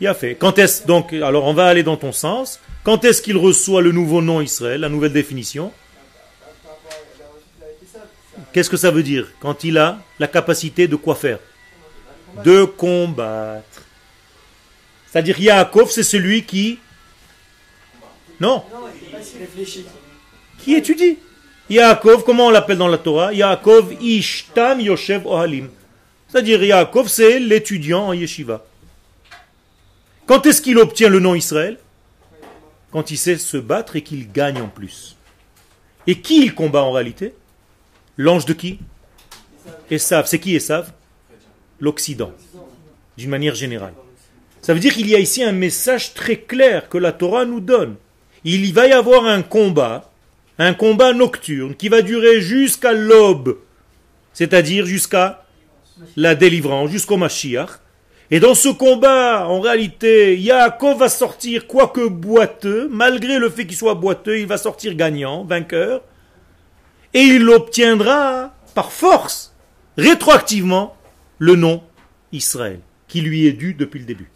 Il 0.00 0.06
a 0.06 0.14
fait. 0.14 0.34
Quand 0.34 0.58
est-ce 0.58 0.86
donc 0.86 1.12
alors 1.12 1.44
on 1.44 1.54
va 1.54 1.66
aller 1.66 1.82
dans 1.82 1.96
ton 1.96 2.12
sens. 2.12 2.60
Quand 2.84 3.04
est-ce 3.04 3.22
qu'il 3.22 3.36
reçoit 3.36 3.82
le 3.82 3.92
nouveau 3.92 4.22
nom 4.22 4.40
Israël, 4.40 4.80
la 4.80 4.88
nouvelle 4.88 5.12
définition? 5.12 5.72
Qu'est-ce 8.52 8.70
que 8.70 8.76
ça 8.76 8.90
veut 8.90 9.02
dire 9.02 9.28
Quand 9.40 9.64
il 9.64 9.78
a 9.78 9.98
la 10.18 10.26
capacité 10.26 10.88
de 10.88 10.96
quoi 10.96 11.14
faire? 11.14 11.38
De 12.44 12.64
combattre. 12.64 13.82
C'est-à-dire 15.06 15.38
Yaakov, 15.38 15.90
c'est 15.90 16.02
celui 16.02 16.44
qui... 16.44 16.78
Non, 18.40 18.64
qui 20.58 20.74
étudie? 20.74 21.18
Yaakov, 21.70 22.24
comment 22.24 22.46
on 22.46 22.50
l'appelle 22.50 22.78
dans 22.78 22.88
la 22.88 22.98
Torah? 22.98 23.32
Yaakov 23.32 23.94
Ishtam 24.00 24.80
Yoshev 24.80 25.26
Ohalim. 25.26 25.68
C'est-à-dire 26.32 26.64
Yaakov, 26.64 27.08
c'est 27.08 27.38
l'étudiant 27.38 28.06
en 28.06 28.12
yeshiva. 28.14 28.64
Quand 30.24 30.46
est-ce 30.46 30.62
qu'il 30.62 30.78
obtient 30.78 31.10
le 31.10 31.20
nom 31.20 31.34
Israël? 31.34 31.78
Quand 32.90 33.10
il 33.10 33.18
sait 33.18 33.36
se 33.36 33.58
battre 33.58 33.96
et 33.96 34.02
qu'il 34.02 34.32
gagne 34.32 34.62
en 34.62 34.68
plus. 34.68 35.16
Et 36.06 36.22
qui 36.22 36.42
il 36.42 36.54
combat 36.54 36.84
en 36.84 36.92
réalité? 36.92 37.34
L'ange 38.16 38.46
de 38.46 38.54
qui? 38.54 38.78
Esav. 39.90 40.26
C'est 40.26 40.38
qui 40.38 40.54
Esav? 40.54 40.92
L'Occident, 41.80 42.32
d'une 43.18 43.28
manière 43.28 43.54
générale. 43.54 43.92
Ça 44.62 44.72
veut 44.72 44.80
dire 44.80 44.94
qu'il 44.94 45.10
y 45.10 45.14
a 45.14 45.18
ici 45.18 45.42
un 45.42 45.52
message 45.52 46.14
très 46.14 46.36
clair 46.36 46.88
que 46.88 46.96
la 46.96 47.12
Torah 47.12 47.44
nous 47.44 47.60
donne. 47.60 47.96
Il 48.44 48.64
y 48.64 48.72
va 48.72 48.86
y 48.86 48.92
avoir 48.92 49.26
un 49.26 49.42
combat, 49.42 50.10
un 50.58 50.72
combat 50.72 51.12
nocturne 51.12 51.74
qui 51.74 51.90
va 51.90 52.00
durer 52.00 52.40
jusqu'à 52.40 52.92
l'aube, 52.92 53.58
c'est-à-dire 54.32 54.86
jusqu'à 54.86 55.41
la 56.16 56.34
délivrance, 56.34 56.90
jusqu'au 56.90 57.16
Mashiach. 57.16 57.80
Et 58.30 58.40
dans 58.40 58.54
ce 58.54 58.68
combat, 58.68 59.46
en 59.46 59.60
réalité, 59.60 60.38
Yaakov 60.38 60.98
va 60.98 61.08
sortir, 61.08 61.66
quoique 61.66 62.06
boiteux, 62.08 62.88
malgré 62.90 63.38
le 63.38 63.50
fait 63.50 63.66
qu'il 63.66 63.76
soit 63.76 63.94
boiteux, 63.94 64.38
il 64.38 64.46
va 64.46 64.56
sortir 64.56 64.94
gagnant, 64.94 65.44
vainqueur, 65.44 66.02
et 67.12 67.20
il 67.20 67.48
obtiendra 67.48 68.54
par 68.74 68.90
force, 68.90 69.54
rétroactivement, 69.98 70.96
le 71.38 71.56
nom 71.56 71.82
Israël, 72.32 72.80
qui 73.08 73.20
lui 73.20 73.46
est 73.46 73.52
dû 73.52 73.74
depuis 73.74 74.00
le 74.00 74.06
début. 74.06 74.30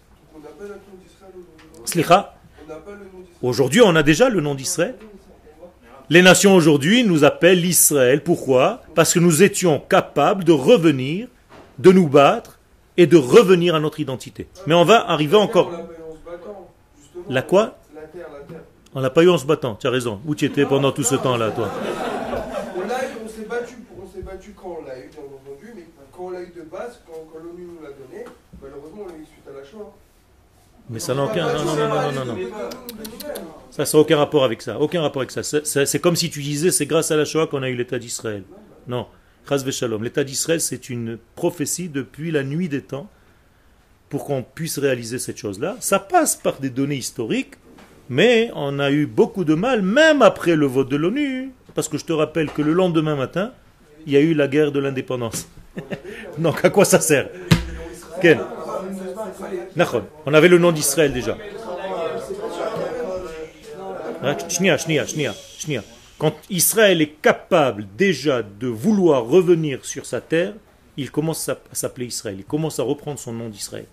Aujourd'hui. 3.43 3.81
On 3.81 3.95
a 3.97 4.03
déjà 4.03 4.29
le 4.29 4.41
nom 4.41 4.55
d'Israël. 4.55 4.97
Les 6.11 6.23
nations 6.23 6.55
aujourd'hui 6.55 7.05
nous 7.05 7.25
appellent 7.25 7.61
l'Israël. 7.61 8.23
Pourquoi? 8.23 8.83
Parce 8.95 9.15
que 9.15 9.19
nous 9.19 9.43
étions 9.43 9.81
capables 9.81 10.45
de 10.45 10.53
revenir, 10.53 11.29
de 11.79 11.93
nous 11.93 12.09
battre 12.09 12.59
et 12.97 13.07
de 13.07 13.17
revenir 13.17 13.75
à 13.75 13.81
notre 13.81 14.01
identité. 14.01 14.47
Mais 14.67 14.75
on 14.75 14.85
va 14.85 15.09
arriver 15.11 15.37
encore. 15.37 15.71
l'a 17.29 17.43
quoi? 17.43 17.77
La 17.95 18.03
terre, 18.03 18.27
la 18.33 18.41
terre. 18.41 18.63
On 18.95 19.01
l'a 19.01 19.11
pas 19.11 19.23
eu 19.23 19.29
en 19.31 19.39
se 19.39 19.45
battant. 19.47 19.75
Tu 19.75 19.87
as 19.87 19.91
raison. 19.91 20.21
Où 20.27 20.35
tu 20.35 20.45
étais 20.47 20.65
pendant 20.65 20.93
tout 20.93 21.03
ce 21.03 21.15
temps-là, 21.17 21.51
toi? 21.51 21.69
On 23.25 23.29
s'est 23.29 23.45
battu, 23.49 23.75
pour- 23.77 24.05
on 24.05 24.09
s'est 24.15 24.23
battu 24.23 24.55
quand 24.57 24.79
on 24.81 24.87
l'a 24.87 24.99
eu, 24.99 25.11
bien 25.11 25.21
entendu, 25.23 25.73
mais 25.75 25.85
quand 26.13 26.25
on 26.25 26.31
l'a 26.31 26.41
eu 26.43 26.53
de 26.57 26.63
base, 26.63 27.01
quand, 27.07 27.39
l'ONU 27.39 27.67
nous 27.67 27.83
l'a 27.83 27.91
donné, 27.91 28.25
malheureusement 28.63 29.03
on 29.05 29.09
l'a 29.09 29.15
eu 29.15 29.27
suite 29.27 29.45
à 29.47 29.59
la 29.59 29.65
Shoah. 29.65 29.93
Mais 30.89 30.99
ça 31.01 31.15
n'a 31.15 31.25
aucun. 31.25 31.53
Non, 31.53 31.65
non, 31.65 31.77
non, 31.77 31.89
non, 31.89 32.13
non, 32.13 32.25
non. 32.25 32.35
non. 32.37 32.49
Ça 33.71 33.83
n'a 33.83 34.01
aucun 34.01 34.17
rapport 34.17 34.45
avec 34.45 34.63
ça. 34.63 34.79
Aucun 34.81 35.03
rapport 35.03 35.21
avec 35.23 35.33
ça. 35.33 35.43
C'est 35.43 35.99
comme 36.01 36.17
si 36.17 36.31
tu 36.31 36.41
disais 36.41 36.71
c'est 36.71 36.87
grâce 36.87 37.11
à 37.11 37.17
la 37.17 37.25
Shoah 37.25 37.49
qu'on 37.49 37.63
a 37.63 37.69
eu 37.69 37.75
l'État 37.75 37.99
d'Israël. 37.99 38.45
Non. 38.87 39.07
L'État 40.03 40.25
d'Israël, 40.25 40.61
c'est 40.61 40.91
une 40.91 41.19
prophétie 41.35 41.89
depuis 41.89 42.31
la 42.31 42.43
nuit 42.43 42.69
des 42.69 42.83
temps 42.83 43.09
pour 44.09 44.25
qu'on 44.25 44.43
puisse 44.43 44.79
réaliser 44.79 45.19
cette 45.19 45.39
chose-là. 45.39 45.77
Ça 45.81 45.99
passe 45.99 46.37
par 46.37 46.59
des 46.61 46.71
données 46.71 46.97
historiques 46.97 47.55
Mais 48.09 48.51
on 48.55 48.79
a 48.79 48.91
eu 48.91 49.07
beaucoup 49.07 49.45
de 49.45 49.55
mal, 49.55 49.83
même 49.83 50.23
après 50.23 50.55
le 50.55 50.67
vote 50.67 50.89
de 50.89 50.97
l'ONU, 50.97 51.51
parce 51.75 51.89
que 51.89 51.99
je 51.99 52.05
te 52.05 52.13
rappelle 52.13 52.51
que 52.51 52.63
le 52.63 52.73
lendemain 52.73 53.17
matin, 53.17 53.53
il 54.07 54.13
y 54.13 54.17
a 54.17 54.21
eu 54.21 54.33
la 54.33 54.47
guerre 54.47 54.71
de 54.71 54.79
l'indépendance. 54.79 55.49
Donc 56.39 56.65
à 56.65 56.71
quoi 56.71 56.85
ça 56.85 57.01
sert? 57.01 57.29
On 60.25 60.35
avait 60.35 60.49
le 60.49 60.59
nom 60.59 60.71
d'Israël 60.73 61.13
déjà. 61.13 61.37
Quand 66.19 66.35
Israël 66.49 67.03
est 67.03 67.21
capable 67.21 67.87
déjà 67.97 68.43
de 68.43 68.69
vouloir 68.69 69.27
revenir 69.27 69.85
sur 69.85 70.07
sa 70.07 70.23
terre, 70.23 70.55
il 70.97 71.11
commence 71.11 71.47
à 71.49 71.59
s'appeler 71.73 72.07
Israël. 72.07 72.37
Il 72.39 72.45
commence 72.45 72.79
à 72.79 72.85
reprendre 72.85 73.19
son 73.19 73.33
nom 73.33 73.51
d'Israël. 73.51 73.87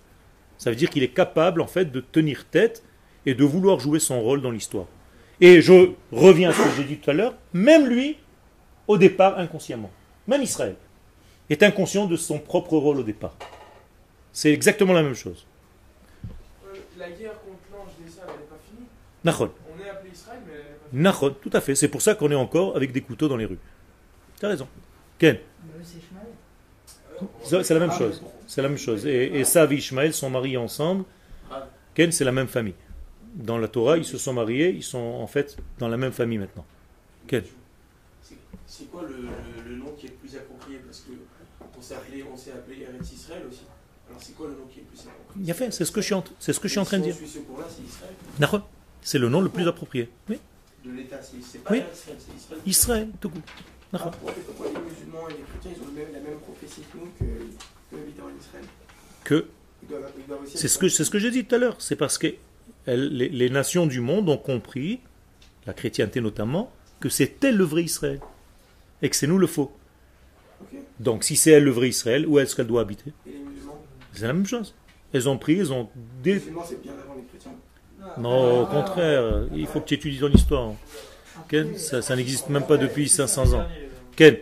Ça 0.56 0.70
veut 0.70 0.76
dire 0.76 0.88
qu'il 0.88 1.02
est 1.02 1.08
capable 1.08 1.60
en 1.60 1.66
fait 1.66 1.92
de 1.92 2.00
tenir 2.00 2.46
tête 2.46 2.82
et 3.26 3.34
de 3.34 3.44
vouloir 3.44 3.78
jouer 3.78 3.98
son 3.98 4.22
rôle 4.22 4.40
dans 4.40 4.50
l'histoire. 4.50 4.86
Et 5.40 5.60
je 5.60 5.90
reviens 6.12 6.50
à 6.50 6.52
ce 6.54 6.62
que 6.62 6.70
j'ai 6.76 6.84
dit 6.84 6.96
tout 6.96 7.10
à 7.10 7.12
l'heure, 7.12 7.34
même 7.52 7.86
lui, 7.86 8.16
au 8.86 8.96
départ, 8.96 9.38
inconsciemment, 9.38 9.90
même 10.26 10.42
Israël, 10.42 10.76
est 11.50 11.62
inconscient 11.62 12.06
de 12.06 12.16
son 12.16 12.38
propre 12.38 12.76
rôle 12.78 12.98
au 12.98 13.02
départ. 13.02 13.36
C'est 14.32 14.52
exactement 14.52 14.94
la 14.94 15.02
même 15.02 15.14
chose. 15.14 15.44
Euh, 16.66 16.76
La 16.98 17.10
guerre 17.10 17.32
contre 17.40 17.58
l'ange 17.72 17.92
des 17.98 18.12
elle 18.16 18.26
n'est 18.26 18.46
pas 18.46 18.58
finie? 18.68 18.86
Nachon, 20.94 21.34
tout 21.42 21.50
à 21.52 21.60
fait. 21.60 21.74
C'est 21.74 21.88
pour 21.88 22.00
ça 22.02 22.14
qu'on 22.14 22.30
est 22.30 22.34
encore 22.36 22.76
avec 22.76 22.92
des 22.92 23.00
couteaux 23.02 23.28
dans 23.28 23.36
les 23.36 23.44
rues. 23.44 23.58
Tu 24.38 24.46
as 24.46 24.48
raison. 24.48 24.66
Ken, 25.18 25.38
c'est 27.42 27.74
la 27.74 27.80
même 27.80 27.92
chose. 27.92 28.22
C'est 28.46 28.62
la 28.62 28.68
même 28.68 28.78
chose. 28.78 29.06
Et, 29.06 29.38
et 29.38 29.44
Sav 29.44 29.72
et 29.72 29.76
Ishmaël 29.76 30.12
sont 30.12 30.30
mariés 30.30 30.56
ensemble. 30.56 31.04
Ken, 31.94 32.10
c'est 32.12 32.24
la 32.24 32.32
même 32.32 32.48
famille. 32.48 32.74
Dans 33.34 33.58
la 33.58 33.68
Torah, 33.68 33.98
ils 33.98 34.04
se 34.04 34.18
sont 34.18 34.32
mariés, 34.32 34.70
ils 34.70 34.82
sont 34.82 34.98
en 34.98 35.26
fait 35.26 35.56
dans 35.78 35.88
la 35.88 35.96
même 35.96 36.12
famille 36.12 36.38
maintenant. 36.38 36.64
Ken. 37.26 37.42
C'est- 38.22 38.34
C'est 38.66 38.90
quoi 38.90 39.02
le, 39.02 39.16
le- 39.16 39.70
le 39.70 39.76
nom 39.76 39.92
qui 39.98 40.06
est 40.06 40.10
le 40.10 40.14
plus 40.16 40.36
approprié? 40.36 40.78
Parce 40.78 41.00
que 41.00 41.12
on 41.76 41.82
s'est 41.82 41.94
appelé, 41.94 42.24
on 42.32 42.36
s'est 42.36 42.52
appelé 42.52 42.82
Eretz 42.82 43.12
Israël 43.12 43.42
aussi. 43.48 43.62
Alors 44.08 44.20
c'est 44.22 44.34
quoi 44.36 44.46
le 44.48 44.52
nom 44.54 44.66
qui 44.72 44.78
est 44.80 44.82
le 44.82 44.88
plus 44.88 45.00
approprié? 45.00 45.40
Il 45.42 45.46
y 45.46 45.50
a 45.50 45.54
fait, 45.54 45.70
c'est 45.72 45.84
ce 45.84 45.90
que 45.92 46.00
je 46.00 46.06
suis 46.06 46.14
en, 46.14 46.22
c'est 46.38 46.52
ce 46.52 46.60
que 46.60 46.68
je 46.68 46.72
suis 46.72 46.80
en 46.80 46.84
train 46.84 46.98
de 46.98 47.04
dire. 47.04 47.16
C'est 49.02 49.18
le 49.18 49.28
nom 49.28 49.40
le 49.40 49.48
plus 49.48 49.66
approprié. 49.68 50.08
Oui. 50.28 50.38
De 50.84 50.92
l'État, 50.92 51.20
c'est 51.22 51.62
pas 51.62 51.70
Oui. 51.72 51.78
Israël, 51.92 52.18
c'est 52.18 52.36
Israël. 52.36 52.60
Israël, 52.66 53.08
tout 53.20 53.30
court. 53.30 53.40
Ah, 53.94 53.98
pourquoi, 53.98 54.32
pourquoi 54.46 54.66
les 54.66 54.72
musulmans 54.90 55.28
et 55.28 55.32
les 55.32 55.38
chrétiens, 55.48 55.70
ils 55.76 55.82
ont 55.82 55.92
même- 55.92 56.12
la 56.12 56.20
même 56.20 56.38
prophétie 56.40 56.82
que 56.92 56.98
nous, 56.98 57.06
que, 57.18 57.24
que 57.96 58.02
habitant 58.02 58.24
en 58.24 58.38
Israël 58.38 58.64
Que 59.24 59.46
C'est 60.54 60.68
ce 60.68 60.78
que, 60.78 60.88
ce 60.88 61.08
que 61.08 61.18
j'ai 61.18 61.30
dit 61.30 61.44
tout 61.44 61.54
à 61.54 61.58
l'heure. 61.58 61.76
C'est 61.80 61.96
parce 61.96 62.18
que 62.18 62.34
elles- 62.86 63.08
les, 63.16 63.28
les 63.28 63.50
nations 63.50 63.86
du 63.86 64.00
monde 64.00 64.28
ont 64.28 64.36
compris, 64.36 65.00
la 65.66 65.72
chrétienté 65.74 66.20
notamment, 66.20 66.70
que 67.00 67.08
c'est 67.08 67.42
elle 67.44 67.56
le 67.56 67.64
vrai 67.64 67.84
Israël. 67.84 68.20
Et 69.00 69.08
que 69.08 69.16
c'est 69.16 69.26
nous 69.26 69.38
le 69.38 69.46
faux. 69.46 69.72
Ok. 70.60 70.78
Donc 71.00 71.24
si 71.24 71.36
c'est 71.36 71.52
elle 71.52 71.64
le 71.64 71.70
vrai 71.70 71.88
Israël, 71.88 72.26
où 72.26 72.38
est-ce 72.38 72.54
qu'elle 72.56 72.66
doit 72.66 72.80
habiter? 72.82 73.12
Les 73.26 73.32
C'est 74.12 74.26
la 74.26 74.32
même 74.32 74.46
chose. 74.46 74.74
Elles 75.12 75.28
ont 75.28 75.38
pris, 75.38 75.58
elles 75.60 75.72
ont... 75.72 75.88
Les 76.24 76.32
Dé... 76.32 76.34
musulmans, 76.40 76.64
c'est 76.68 76.82
bien 76.82 76.92
avant 76.92 77.13
les. 77.13 77.13
Non, 78.18 78.62
au 78.62 78.66
contraire, 78.66 79.42
il 79.54 79.66
faut 79.66 79.80
que 79.80 79.86
tu 79.88 79.94
étudies 79.94 80.18
ton 80.18 80.28
histoire. 80.30 80.72
Ken, 81.48 81.76
ça, 81.76 82.00
ça 82.02 82.16
n'existe 82.16 82.48
même 82.48 82.66
pas 82.66 82.76
depuis 82.76 83.08
500 83.08 83.52
ans. 83.54 83.64
Ken, 84.16 84.34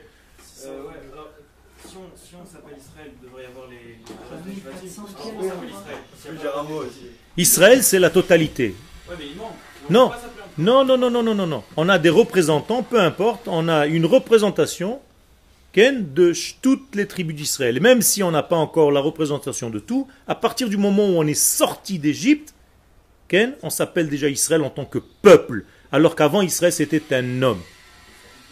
Euh, 0.64 0.66
ouais, 0.68 0.92
alors, 1.12 1.30
si 1.86 1.96
on, 1.96 2.00
si 2.16 2.34
on 2.40 2.46
s'appelle 2.46 2.76
Israël, 2.78 3.10
il 3.20 3.26
devrait 3.28 3.42
y 3.42 3.46
avoir 3.46 3.66
les. 3.68 3.76
les 3.76 4.54
les- 4.54 4.60
1400 4.60 5.02
Si 5.08 5.14
on 5.36 5.42
s'appelle 5.42 5.68
Israël. 5.68 5.98
Je 6.24 6.28
peux 6.30 6.36
dire 6.36 6.58
un 6.58 6.62
mot 6.64 6.76
aussi. 6.82 7.06
Israël, 7.36 7.82
c'est 7.82 7.98
la 7.98 8.10
totalité. 8.10 8.74
Ouais, 9.08 9.14
mais 9.18 9.24
il 9.30 9.36
manque. 9.36 9.52
On 9.88 9.92
Non. 9.92 10.10
Non, 10.58 10.84
non, 10.84 10.98
non, 10.98 11.10
non, 11.10 11.22
non, 11.22 11.34
non, 11.34 11.46
non. 11.46 11.64
On 11.76 11.88
a 11.88 11.98
des 11.98 12.10
représentants, 12.10 12.82
peu 12.82 13.00
importe, 13.00 13.48
on 13.48 13.68
a 13.68 13.86
une 13.86 14.04
représentation 14.06 15.00
Ken, 15.72 16.12
de 16.12 16.32
toutes 16.60 16.94
les 16.94 17.06
tribus 17.08 17.34
d'Israël. 17.34 17.78
Et 17.78 17.80
Même 17.80 18.02
si 18.02 18.22
on 18.22 18.30
n'a 18.30 18.42
pas 18.42 18.56
encore 18.56 18.92
la 18.92 19.00
représentation 19.00 19.70
de 19.70 19.78
tout, 19.78 20.06
à 20.28 20.34
partir 20.34 20.68
du 20.68 20.76
moment 20.76 21.06
où 21.08 21.14
on 21.16 21.26
est 21.26 21.32
sorti 21.34 21.98
d'Égypte, 21.98 22.52
Ken, 23.32 23.54
on 23.62 23.70
s'appelle 23.70 24.10
déjà 24.10 24.28
Israël 24.28 24.60
en 24.60 24.68
tant 24.68 24.84
que 24.84 24.98
peuple, 24.98 25.64
alors 25.90 26.14
qu'avant 26.14 26.42
Israël 26.42 26.70
c'était 26.70 27.02
un 27.14 27.40
homme. 27.40 27.62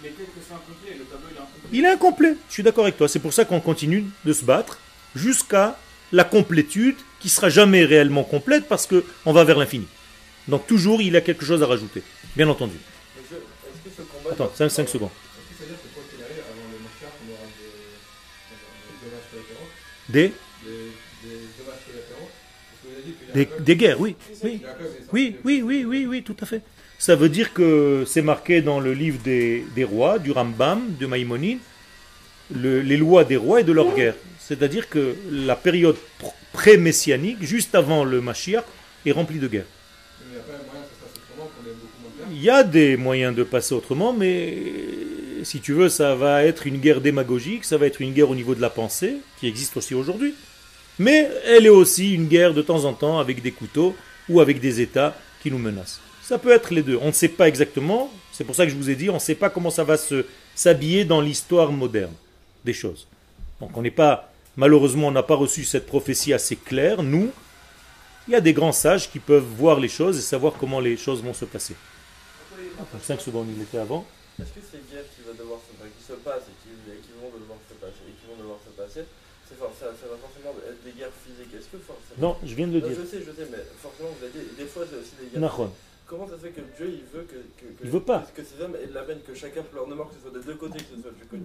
Mais 0.02 0.08
peut-être 0.08 0.30
que 0.34 0.40
c'est 0.40 0.54
incomplet, 0.54 0.96
le 0.98 1.04
tableau 1.04 1.26
il 1.30 1.36
est 1.36 1.38
incomplet. 1.38 1.68
Il 1.78 1.84
est 1.84 1.88
incomplet, 1.88 2.34
je 2.48 2.52
suis 2.54 2.62
d'accord 2.62 2.84
avec 2.84 2.96
toi. 2.96 3.06
C'est 3.06 3.18
pour 3.18 3.34
ça 3.34 3.44
qu'on 3.44 3.60
continue 3.60 4.06
de 4.24 4.32
se 4.32 4.42
battre 4.42 4.78
jusqu'à 5.14 5.76
la 6.12 6.24
complétude 6.24 6.96
qui 7.20 7.28
sera 7.28 7.50
jamais 7.50 7.84
réellement 7.84 8.24
complète 8.24 8.68
parce 8.68 8.86
que 8.86 9.04
on 9.26 9.34
va 9.34 9.44
vers 9.44 9.58
l'infini. 9.58 9.86
Donc 10.48 10.66
toujours 10.66 11.02
il 11.02 11.12
y 11.12 11.16
a 11.18 11.20
quelque 11.20 11.44
chose 11.44 11.62
à 11.62 11.66
rajouter, 11.66 12.02
bien 12.34 12.48
entendu. 12.48 12.76
Que- 13.28 13.90
ce 13.94 14.00
combat. 14.00 14.30
Attends, 14.32 14.50
5, 14.56 14.88
secondes. 14.88 15.10
Est-ce 20.14 20.32
des, 23.34 23.76
guerres, 23.76 24.00
oui. 24.00 24.16
oui. 24.44 24.60
Oui, 25.12 25.36
oui, 25.44 25.62
oui, 25.64 25.84
oui, 25.86 26.06
oui, 26.06 26.22
tout 26.22 26.36
à 26.40 26.46
fait. 26.46 26.62
Ça 26.98 27.16
veut 27.16 27.28
dire 27.28 27.52
que 27.52 28.04
c'est 28.06 28.22
marqué 28.22 28.60
dans 28.60 28.78
le 28.80 28.92
livre 28.92 29.18
des, 29.24 29.64
des 29.74 29.84
rois, 29.84 30.18
du 30.18 30.32
Rambam, 30.32 30.80
de 31.00 31.06
Maïmonide, 31.06 31.58
le- 32.54 32.80
les 32.82 32.96
lois 32.96 33.24
des 33.24 33.36
rois 33.36 33.60
et 33.60 33.64
de 33.64 33.72
leur 33.72 33.94
guerre. 33.94 34.14
C'est-à-dire 34.38 34.88
que 34.88 35.14
la 35.30 35.56
période 35.56 35.96
pr- 36.20 36.32
pré-messianique, 36.52 37.38
juste 37.40 37.74
avant 37.74 38.04
le 38.04 38.20
Mashiach, 38.20 38.64
est 39.06 39.12
remplie 39.12 39.38
de 39.38 39.48
guerres. 39.48 39.64
Il 42.32 42.42
y 42.42 42.50
a 42.50 42.62
des 42.62 42.96
moyens 42.96 43.34
de 43.34 43.42
passer 43.42 43.74
autrement, 43.74 44.12
mais 44.12 44.56
si 45.42 45.60
tu 45.60 45.72
veux, 45.72 45.88
ça 45.88 46.14
va 46.14 46.44
être 46.44 46.66
une 46.66 46.78
guerre 46.78 47.00
démagogique, 47.00 47.64
ça 47.64 47.76
va 47.76 47.86
être 47.86 48.00
une 48.00 48.12
guerre 48.12 48.30
au 48.30 48.34
niveau 48.34 48.54
de 48.54 48.60
la 48.60 48.70
pensée, 48.70 49.16
qui 49.38 49.46
existe 49.48 49.76
aussi 49.76 49.94
aujourd'hui. 49.94 50.34
Mais 51.00 51.30
elle 51.46 51.64
est 51.64 51.70
aussi 51.70 52.12
une 52.12 52.28
guerre 52.28 52.52
de 52.52 52.60
temps 52.60 52.84
en 52.84 52.92
temps 52.92 53.18
avec 53.18 53.40
des 53.40 53.52
couteaux 53.52 53.96
ou 54.28 54.38
avec 54.38 54.60
des 54.60 54.82
États 54.82 55.16
qui 55.42 55.50
nous 55.50 55.56
menacent. 55.56 55.98
Ça 56.22 56.36
peut 56.36 56.50
être 56.50 56.74
les 56.74 56.82
deux. 56.82 56.98
On 57.00 57.06
ne 57.06 57.12
sait 57.12 57.30
pas 57.30 57.48
exactement. 57.48 58.12
C'est 58.32 58.44
pour 58.44 58.54
ça 58.54 58.66
que 58.66 58.70
je 58.70 58.76
vous 58.76 58.90
ai 58.90 58.96
dit, 58.96 59.08
on 59.08 59.14
ne 59.14 59.18
sait 59.18 59.34
pas 59.34 59.48
comment 59.48 59.70
ça 59.70 59.82
va 59.82 59.96
se 59.96 60.26
s'habiller 60.54 61.06
dans 61.06 61.22
l'histoire 61.22 61.72
moderne 61.72 62.12
des 62.66 62.74
choses. 62.74 63.08
Donc 63.60 63.74
on 63.78 63.80
n'est 63.80 63.90
pas, 63.90 64.30
malheureusement, 64.58 65.08
on 65.08 65.10
n'a 65.10 65.22
pas 65.22 65.36
reçu 65.36 65.64
cette 65.64 65.86
prophétie 65.86 66.34
assez 66.34 66.54
claire. 66.54 67.02
Nous, 67.02 67.30
il 68.28 68.32
y 68.32 68.36
a 68.36 68.42
des 68.42 68.52
grands 68.52 68.70
sages 68.70 69.10
qui 69.10 69.20
peuvent 69.20 69.48
voir 69.56 69.80
les 69.80 69.88
choses 69.88 70.18
et 70.18 70.20
savoir 70.20 70.52
comment 70.60 70.80
les 70.80 70.98
choses 70.98 71.22
vont 71.22 71.32
se 71.32 71.46
passer. 71.46 71.76
5 73.02 73.18
secondes, 73.22 73.46
il 73.56 73.62
était 73.62 73.78
avant. 73.78 74.04
Est-ce 74.38 74.50
que 74.50 74.60
ces 74.70 74.82
guerres 74.92 75.08
qui, 75.16 75.22
va 75.26 75.32
devoir 75.32 75.60
se, 75.60 75.72
qui 75.72 76.04
se 76.06 76.12
passent 76.12 76.44
et 76.44 76.56
qui, 76.62 76.92
et 76.92 77.00
qui 77.00 77.12
vont 77.18 77.32
devoir 77.38 77.58
se 77.70 77.74
passer, 77.74 78.04
et 78.06 78.12
qui 78.12 78.26
vont 78.28 78.36
devoir 78.36 78.58
se 78.60 78.70
passer, 78.76 79.06
ça, 79.58 79.86
ça 79.94 80.06
va 80.08 80.16
forcément 80.16 80.54
être 80.68 80.82
des 80.84 80.92
guerres 80.92 81.14
physiques. 81.24 81.52
Est-ce 81.54 81.68
que 81.68 81.78
forcément. 81.82 82.18
Non, 82.18 82.36
je 82.44 82.54
viens 82.54 82.68
de 82.68 82.74
le 82.74 82.80
Non, 82.80 82.88
dire. 82.88 82.96
je 83.00 83.06
sais, 83.06 83.18
je 83.24 83.32
sais, 83.32 83.48
mais 83.50 83.62
forcément, 83.80 84.10
vous 84.18 84.24
avez 84.24 84.32
dit, 84.32 84.46
des 84.56 84.66
fois, 84.66 84.84
c'est 84.88 84.96
aussi 84.98 85.14
des 85.20 85.26
guerres. 85.32 85.40
Comment 86.10 86.26
ça 86.26 86.34
se 86.34 86.40
fait 86.40 86.50
que 86.50 86.60
Dieu, 86.76 86.90
il 86.90 87.04
veut 87.16 87.22
que. 87.22 87.36
que, 87.36 87.66
que 87.78 87.84
Il 87.84 87.88
veut 87.90 88.00
pas. 88.00 88.26
Que, 88.34 88.40
que 88.42 88.44
ces 88.44 88.60
hommes 88.60 88.74
aient 88.82 88.88
de 88.88 88.94
la 88.94 89.02
peine, 89.02 89.20
que 89.24 89.32
chacun 89.32 89.62
pleure 89.62 89.86
de 89.86 89.94
mort, 89.94 90.08
que 90.08 90.16
ce 90.16 90.20
soit 90.22 90.36
des 90.36 90.44
deux 90.44 90.56
côtés, 90.56 90.78
que 90.78 90.96
ce 90.96 91.00
soit 91.00 91.12
du 91.12 91.24
côté. 91.24 91.38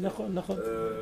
Euh, 0.59 1.01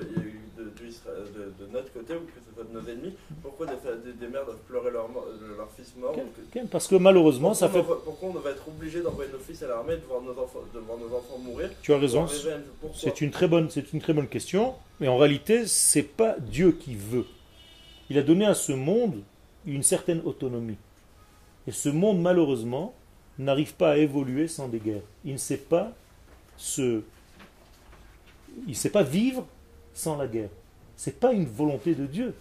de, 0.58 1.72
notre 1.72 1.92
côté 1.94 2.14
ou 2.14 2.20
que 2.28 2.34
ce 2.46 2.54
soit 2.54 2.66
de 2.66 2.74
nos 2.78 2.86
ennemis. 2.86 3.16
Pourquoi 3.42 3.66
des, 3.68 3.74
des, 4.06 4.12
des 4.20 4.28
mères 4.28 4.44
doivent 4.44 4.58
pleurer 4.68 4.92
leur, 4.92 5.06
euh, 5.06 5.58
leur 5.58 5.72
fils 5.72 5.94
mort 5.96 6.14
que- 6.54 6.60
Parce 6.68 6.90
que 6.90 6.96
malheureusement, 6.96 7.54
ça 7.54 7.70
fait. 7.70 7.80
on 7.80 7.84
pourquoi 7.84 8.30
on 8.30 8.34
va 8.34 8.50
être 8.50 8.68
obligé 8.68 9.02
d'envoyer 9.02 9.32
nos 9.32 9.40
fils 9.40 9.64
à 9.64 9.68
l'armée, 9.68 9.96
de 9.96 10.06
voir 10.10 10.22
nos 10.22 10.32
enfants, 10.32 10.60
de 10.74 10.80
voir 10.80 10.98
nos 10.98 11.16
enfants 11.16 11.38
mourir? 11.40 11.70
Tu 11.82 11.94
as 11.94 11.98
raison. 11.98 12.28
C'est 12.94 13.22
une 13.22 13.32
très 13.32 13.48
bonne, 13.48 13.70
c'est 13.70 13.94
une 13.94 14.02
très 14.02 14.12
bonne 14.14 14.28
question. 14.28 14.76
Mais 15.00 15.08
en 15.08 15.18
réalité, 15.18 15.68
c'est 15.68 16.04
pas 16.04 16.36
Dieu 16.38 16.74
qui 16.74 16.96
veut. 16.96 17.26
Il 18.10 18.18
a 18.18 18.24
donné 18.24 18.46
à 18.46 18.56
ce 18.56 18.74
monde 18.74 19.22
une 19.66 19.84
certaine 19.84 20.22
autonomie. 20.26 20.78
Et 21.66 21.72
ce 21.72 21.88
monde, 21.88 22.22
malheureusement, 22.22 22.94
n'arrive 23.40 23.74
pas 23.74 23.92
à 23.92 23.98
évoluer 23.98 24.48
sans 24.48 24.68
des 24.68 24.80
guerres. 24.80 25.02
Il 25.26 25.34
ne 25.34 25.38
sait 25.38 25.58
pas 25.58 25.92
se, 26.58 27.02
il 28.66 28.70
ne 28.70 28.74
sait 28.74 28.90
pas 28.90 29.04
vivre 29.04 29.46
sans 29.94 30.18
la 30.18 30.28
guerre. 30.28 30.50
C'est 30.96 31.20
pas 31.20 31.34
une 31.34 31.46
volonté 31.46 31.96
de 31.96 32.06
Dieu. 32.06 32.34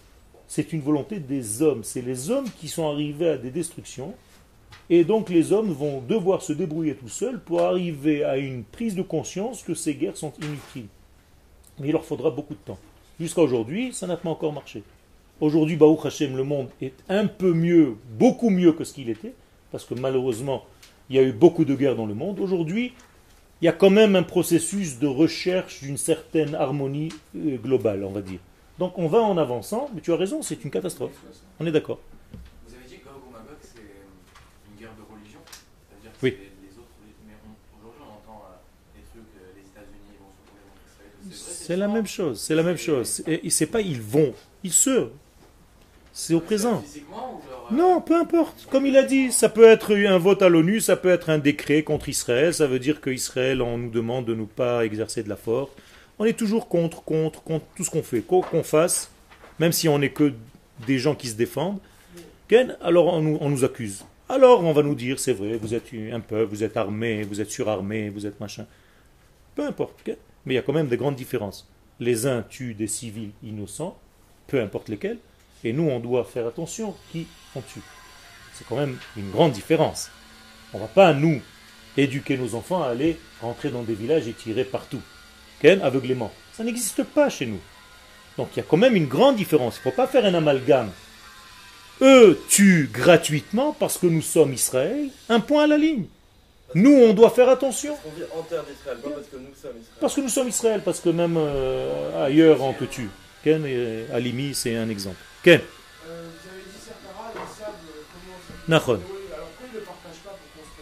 C'est 0.47 0.73
une 0.73 0.81
volonté 0.81 1.19
des 1.19 1.61
hommes. 1.61 1.83
C'est 1.83 2.01
les 2.01 2.29
hommes 2.29 2.49
qui 2.59 2.67
sont 2.67 2.87
arrivés 2.87 3.29
à 3.29 3.37
des 3.37 3.49
destructions. 3.49 4.13
Et 4.89 5.03
donc 5.03 5.29
les 5.29 5.51
hommes 5.51 5.71
vont 5.71 6.01
devoir 6.01 6.41
se 6.41 6.53
débrouiller 6.53 6.95
tout 6.95 7.09
seuls 7.09 7.39
pour 7.39 7.61
arriver 7.61 8.23
à 8.23 8.37
une 8.37 8.63
prise 8.63 8.95
de 8.95 9.01
conscience 9.01 9.63
que 9.63 9.73
ces 9.73 9.95
guerres 9.95 10.17
sont 10.17 10.33
inutiles. 10.41 10.89
Mais 11.79 11.87
il 11.87 11.91
leur 11.91 12.05
faudra 12.05 12.29
beaucoup 12.29 12.53
de 12.53 12.59
temps. 12.59 12.77
Jusqu'à 13.19 13.41
aujourd'hui, 13.41 13.93
ça 13.93 14.07
n'a 14.07 14.17
pas 14.17 14.29
encore 14.29 14.53
marché. 14.53 14.83
Aujourd'hui, 15.39 15.75
Baruch 15.75 16.05
Hashem, 16.05 16.37
le 16.37 16.43
monde 16.43 16.69
est 16.81 16.93
un 17.09 17.27
peu 17.27 17.53
mieux, 17.53 17.95
beaucoup 18.17 18.49
mieux 18.49 18.73
que 18.73 18.83
ce 18.83 18.93
qu'il 18.93 19.09
était, 19.09 19.33
parce 19.71 19.85
que 19.85 19.93
malheureusement, 19.93 20.63
il 21.09 21.15
y 21.15 21.19
a 21.19 21.23
eu 21.23 21.31
beaucoup 21.33 21.65
de 21.65 21.75
guerres 21.75 21.95
dans 21.95 22.05
le 22.05 22.13
monde. 22.13 22.39
Aujourd'hui, 22.39 22.93
il 23.61 23.65
y 23.65 23.67
a 23.67 23.73
quand 23.73 23.89
même 23.89 24.15
un 24.15 24.23
processus 24.23 24.99
de 24.99 25.07
recherche 25.07 25.81
d'une 25.81 25.97
certaine 25.97 26.55
harmonie 26.55 27.09
euh, 27.35 27.57
globale, 27.57 28.03
on 28.03 28.11
va 28.11 28.21
dire. 28.21 28.39
Donc 28.79 28.97
on 28.97 29.07
va 29.07 29.19
en 29.19 29.37
avançant, 29.37 29.89
mais 29.93 30.01
tu 30.01 30.11
as 30.11 30.17
raison, 30.17 30.41
c'est 30.41 30.63
une 30.63 30.71
catastrophe. 30.71 31.11
On 31.59 31.65
est 31.65 31.71
d'accord. 31.71 31.99
Vous 32.67 32.73
avez 32.75 32.85
dit 32.87 32.97
que 32.97 33.05
Gog 33.05 33.13
ou 33.27 33.31
Magog, 33.31 33.55
c'est 33.61 33.79
une 33.79 34.79
guerre 34.79 34.95
de 34.97 35.13
religion 35.13 35.39
C'est-à-dire 35.47 36.11
que 36.19 36.25
Oui. 36.25 36.33
c'est 36.37 36.67
les 36.67 36.77
autres. 36.79 36.89
Mais 37.27 37.33
on- 37.45 37.79
aujourd'hui, 37.79 38.01
on 38.01 38.31
entend 38.31 38.41
euh, 38.49 38.97
des 38.97 39.03
trucs, 39.03 39.21
euh, 39.37 39.53
les 39.55 39.61
États-Unis 39.61 40.17
vont 40.19 40.31
se 40.33 40.41
retourner 40.41 40.65
contre 41.21 41.35
Israël. 41.35 41.65
C'est 41.67 41.77
la 41.77 41.87
même 41.87 42.07
chose, 42.07 42.41
c'est 42.41 42.55
la 42.55 42.63
même 42.63 42.77
chose. 42.77 43.23
Et 43.27 43.49
c'est 43.49 43.67
pas 43.67 43.81
ils 43.81 44.01
vont, 44.01 44.33
ils 44.63 44.73
se. 44.73 45.09
C'est 46.11 46.33
au 46.33 46.41
présent. 46.41 46.79
Physiquement 46.81 47.35
ou 47.35 47.49
euh, 47.49 47.52
Non, 47.71 48.01
peu 48.01 48.15
importe. 48.15 48.67
Comme 48.69 48.85
il 48.85 48.97
a 48.97 49.03
dit, 49.03 49.31
ça 49.31 49.49
peut 49.49 49.65
être 49.65 49.95
un 49.95 50.17
vote 50.17 50.41
à 50.41 50.49
l'ONU, 50.49 50.81
ça 50.81 50.95
peut 50.95 51.09
être 51.09 51.29
un 51.29 51.37
décret 51.37 51.83
contre 51.83 52.09
Israël. 52.09 52.53
Ça 52.53 52.67
veut 52.67 52.79
dire 52.79 53.01
qu'Israël, 53.01 53.61
on 53.61 53.77
nous 53.77 53.89
demande 53.89 54.25
de 54.25 54.35
ne 54.35 54.45
pas 54.45 54.85
exercer 54.85 55.23
de 55.23 55.29
la 55.29 55.35
force. 55.35 55.71
On 56.19 56.25
est 56.25 56.37
toujours 56.37 56.67
contre, 56.67 57.03
contre, 57.03 57.41
contre 57.43 57.65
tout 57.75 57.83
ce 57.83 57.89
qu'on 57.89 58.03
fait. 58.03 58.21
Qu'on 58.21 58.63
fasse, 58.63 59.11
même 59.59 59.71
si 59.71 59.87
on 59.87 59.99
n'est 59.99 60.11
que 60.11 60.33
des 60.85 60.97
gens 60.97 61.15
qui 61.15 61.27
se 61.27 61.35
défendent, 61.35 61.79
alors 62.81 63.07
on 63.07 63.21
nous, 63.21 63.37
on 63.41 63.49
nous 63.49 63.63
accuse. 63.63 64.05
Alors 64.29 64.63
on 64.63 64.73
va 64.73 64.83
nous 64.83 64.95
dire, 64.95 65.19
c'est 65.19 65.33
vrai, 65.33 65.57
vous 65.57 65.73
êtes 65.73 65.91
un 66.11 66.19
peuple, 66.19 66.49
vous 66.49 66.63
êtes 66.63 66.77
armé, 66.77 67.23
vous 67.23 67.41
êtes 67.41 67.49
surarmé, 67.49 68.09
vous 68.09 68.25
êtes 68.25 68.39
machin. 68.39 68.65
Peu 69.55 69.65
importe. 69.65 69.95
Mais 70.45 70.53
il 70.53 70.55
y 70.55 70.57
a 70.57 70.61
quand 70.61 70.73
même 70.73 70.87
des 70.87 70.97
grandes 70.97 71.15
différences. 71.15 71.69
Les 71.99 72.25
uns 72.25 72.41
tuent 72.43 72.73
des 72.73 72.87
civils 72.87 73.31
innocents, 73.43 73.97
peu 74.47 74.61
importe 74.61 74.89
lesquels, 74.89 75.17
et 75.63 75.73
nous, 75.73 75.89
on 75.89 75.99
doit 75.99 76.25
faire 76.25 76.47
attention 76.47 76.95
qui 77.11 77.27
on 77.55 77.61
tue. 77.61 77.81
C'est 78.53 78.67
quand 78.67 78.75
même 78.75 78.97
une 79.17 79.31
grande 79.31 79.51
différence. 79.51 80.09
On 80.73 80.79
va 80.79 80.87
pas, 80.87 81.13
nous, 81.13 81.41
éduquer 81.97 82.37
nos 82.37 82.55
enfants 82.55 82.83
à 82.83 82.87
aller 82.87 83.17
rentrer 83.41 83.69
dans 83.69 83.83
des 83.83 83.93
villages 83.93 84.27
et 84.27 84.33
tirer 84.33 84.63
partout. 84.63 85.01
Ken, 85.59 85.81
aveuglément. 85.81 86.31
Ça 86.53 86.63
n'existe 86.63 87.03
pas 87.03 87.29
chez 87.29 87.45
nous. 87.45 87.59
Donc 88.37 88.49
il 88.53 88.57
y 88.57 88.59
a 88.59 88.65
quand 88.67 88.77
même 88.77 88.95
une 88.95 89.07
grande 89.07 89.35
différence. 89.35 89.75
Il 89.77 89.79
ne 89.79 89.91
faut 89.91 89.95
pas 89.95 90.07
faire 90.07 90.25
un 90.25 90.33
amalgame. 90.33 90.91
Eux 92.01 92.39
tuent 92.49 92.89
gratuitement 92.91 93.75
parce 93.79 93.97
que 93.97 94.07
nous 94.07 94.21
sommes 94.21 94.53
Israël, 94.53 95.09
un 95.29 95.39
point 95.39 95.65
à 95.65 95.67
la 95.67 95.77
ligne. 95.77 96.05
Nous, 96.75 96.91
on 96.91 97.13
doit 97.13 97.29
faire 97.29 97.49
attention. 97.49 97.93
Parce 97.93 98.03
qu'on 98.03 98.19
vit 98.19 98.39
en 98.39 98.41
terre 98.41 98.63
d'Israël, 98.63 98.97
pas 98.97 99.09
parce 99.09 99.27
que 99.27 99.35
nous 99.37 99.53
sommes 99.53 99.77
Israël. 99.79 99.97
Parce 99.99 100.15
que 100.15 100.21
nous 100.21 100.29
sommes 100.29 100.47
Israël, 100.49 100.81
parce 100.83 100.99
que 100.99 101.09
même 101.09 101.35
euh, 101.37 102.25
ailleurs 102.25 102.61
on 102.61 102.73
te 102.73 102.85
tue. 102.85 103.09
Ken 103.43 103.65
et 103.65 104.05
Alimi, 104.11 104.55
c'est 104.55 104.75
un 104.75 104.89
exemple. 104.89 105.17
Ken, 105.43 105.59
Euh, 106.09 106.23
Nachon. 108.67 108.99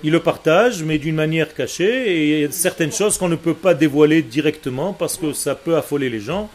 Il 0.03 0.11
le 0.11 0.19
partage, 0.19 0.83
mais 0.83 0.97
d'une 0.97 1.15
manière 1.15 1.53
cachée, 1.53 2.11
et 2.11 2.23
il 2.37 2.41
y 2.41 2.45
a 2.45 2.51
certaines 2.51 2.91
choses 2.91 3.17
qu'on 3.19 3.29
ne 3.29 3.35
peut 3.35 3.53
pas 3.53 3.73
dévoiler 3.75 4.23
directement 4.23 4.93
parce 4.93 5.15
que 5.15 5.31
ça 5.33 5.53
peut 5.53 5.75
affoler 5.75 6.09
les 6.09 6.19
gens. 6.19 6.49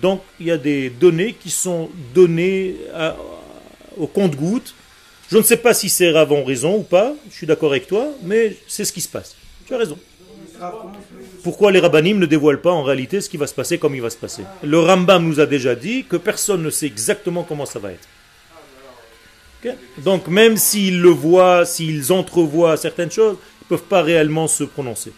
Donc 0.00 0.22
il 0.38 0.46
y 0.46 0.50
a 0.52 0.56
des 0.58 0.88
données 0.88 1.34
qui 1.34 1.50
sont 1.50 1.90
données 2.14 2.76
à- 2.94 3.16
au 3.96 4.06
compte-goutte. 4.06 4.74
Je 5.30 5.36
ne 5.38 5.42
sais 5.42 5.56
pas 5.56 5.74
si 5.74 5.88
ces 5.88 6.10
raves 6.12 6.30
ont 6.32 6.44
raison 6.44 6.76
ou 6.76 6.82
pas, 6.82 7.12
je 7.28 7.34
suis 7.34 7.46
d'accord 7.46 7.70
avec 7.72 7.86
toi, 7.88 8.06
mais 8.22 8.56
c'est 8.68 8.84
ce 8.84 8.92
qui 8.92 9.00
se 9.00 9.08
passe. 9.08 9.34
Tu 9.66 9.74
as 9.74 9.78
raison. 9.78 9.98
Pourquoi 11.42 11.72
les 11.72 11.80
rabbinim 11.80 12.18
ne 12.18 12.26
dévoilent 12.26 12.60
pas 12.60 12.70
en 12.72 12.82
réalité 12.82 13.20
ce 13.20 13.28
qui 13.28 13.36
va 13.36 13.46
se 13.46 13.54
passer 13.54 13.78
comme 13.78 13.94
il 13.94 14.02
va 14.02 14.10
se 14.10 14.16
passer 14.16 14.44
Le 14.62 14.78
Rambam 14.78 15.26
nous 15.26 15.40
a 15.40 15.46
déjà 15.46 15.74
dit 15.74 16.04
que 16.04 16.16
personne 16.16 16.62
ne 16.62 16.70
sait 16.70 16.86
exactement 16.86 17.42
comment 17.42 17.66
ça 17.66 17.78
va 17.78 17.92
être. 17.92 18.08
Donc 19.98 20.26
même 20.28 20.56
s'ils 20.56 21.00
le 21.00 21.10
voient, 21.10 21.64
s'ils 21.64 22.12
entrevoient 22.12 22.76
certaines 22.76 23.10
choses, 23.10 23.36
ils 23.60 23.64
ne 23.64 23.68
peuvent 23.68 23.88
pas 23.88 24.02
réellement 24.02 24.48
se 24.48 24.64
prononcer. 24.64 25.12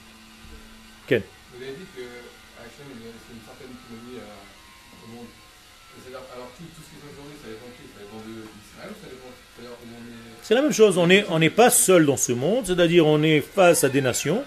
C'est 10.46 10.54
la 10.54 10.60
même 10.60 10.74
chose, 10.74 10.98
on 10.98 11.06
n'est 11.06 11.24
on 11.30 11.38
n'est 11.38 11.48
pas 11.48 11.70
seul 11.70 12.04
dans 12.04 12.18
ce 12.18 12.32
monde, 12.32 12.66
c'est-à-dire 12.66 13.06
on 13.06 13.22
est 13.22 13.40
face 13.40 13.82
à 13.82 13.88
des 13.88 14.02
nations, 14.02 14.44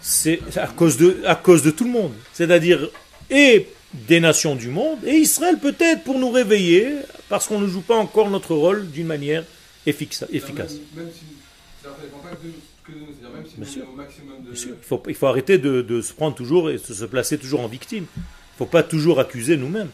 C'est 0.00 0.40
à 0.56 0.66
cause 0.66 0.96
de 0.96 1.22
à 1.26 1.34
cause, 1.34 1.62
de, 1.62 1.70
tout 1.70 1.84
le 1.84 1.90
monde. 1.90 2.12
C'est-à-dire 2.32 2.88
et 3.28 3.68
des 3.92 4.20
nations 4.20 4.54
du 4.54 4.68
monde, 4.68 4.98
et 5.04 5.16
Israël 5.16 5.58
peut-être 5.58 6.04
pour 6.04 6.18
nous 6.18 6.30
réveiller, 6.30 6.96
parce 7.28 7.46
qu'on 7.46 7.60
ne 7.60 7.66
joue 7.66 7.80
pas 7.82 7.96
encore 7.96 8.30
notre 8.30 8.54
rôle 8.54 8.88
d'une 8.90 9.06
manière 9.06 9.44
effica- 9.86 10.26
efficace. 10.32 10.74
Bien 13.56 13.66
sûr. 13.66 13.84
sûr, 14.54 14.74
il 14.80 14.84
faut, 14.84 15.02
il 15.08 15.14
faut 15.14 15.26
arrêter 15.26 15.58
de, 15.58 15.82
de 15.82 16.00
se 16.00 16.12
prendre 16.12 16.34
toujours 16.36 16.70
et 16.70 16.74
de 16.74 16.78
se 16.78 17.04
placer 17.04 17.38
toujours 17.38 17.60
en 17.60 17.68
victime. 17.68 18.06
Il 18.16 18.20
ne 18.20 18.58
faut 18.58 18.66
pas 18.66 18.82
toujours 18.82 19.20
accuser 19.20 19.56
nous-mêmes. 19.56 19.90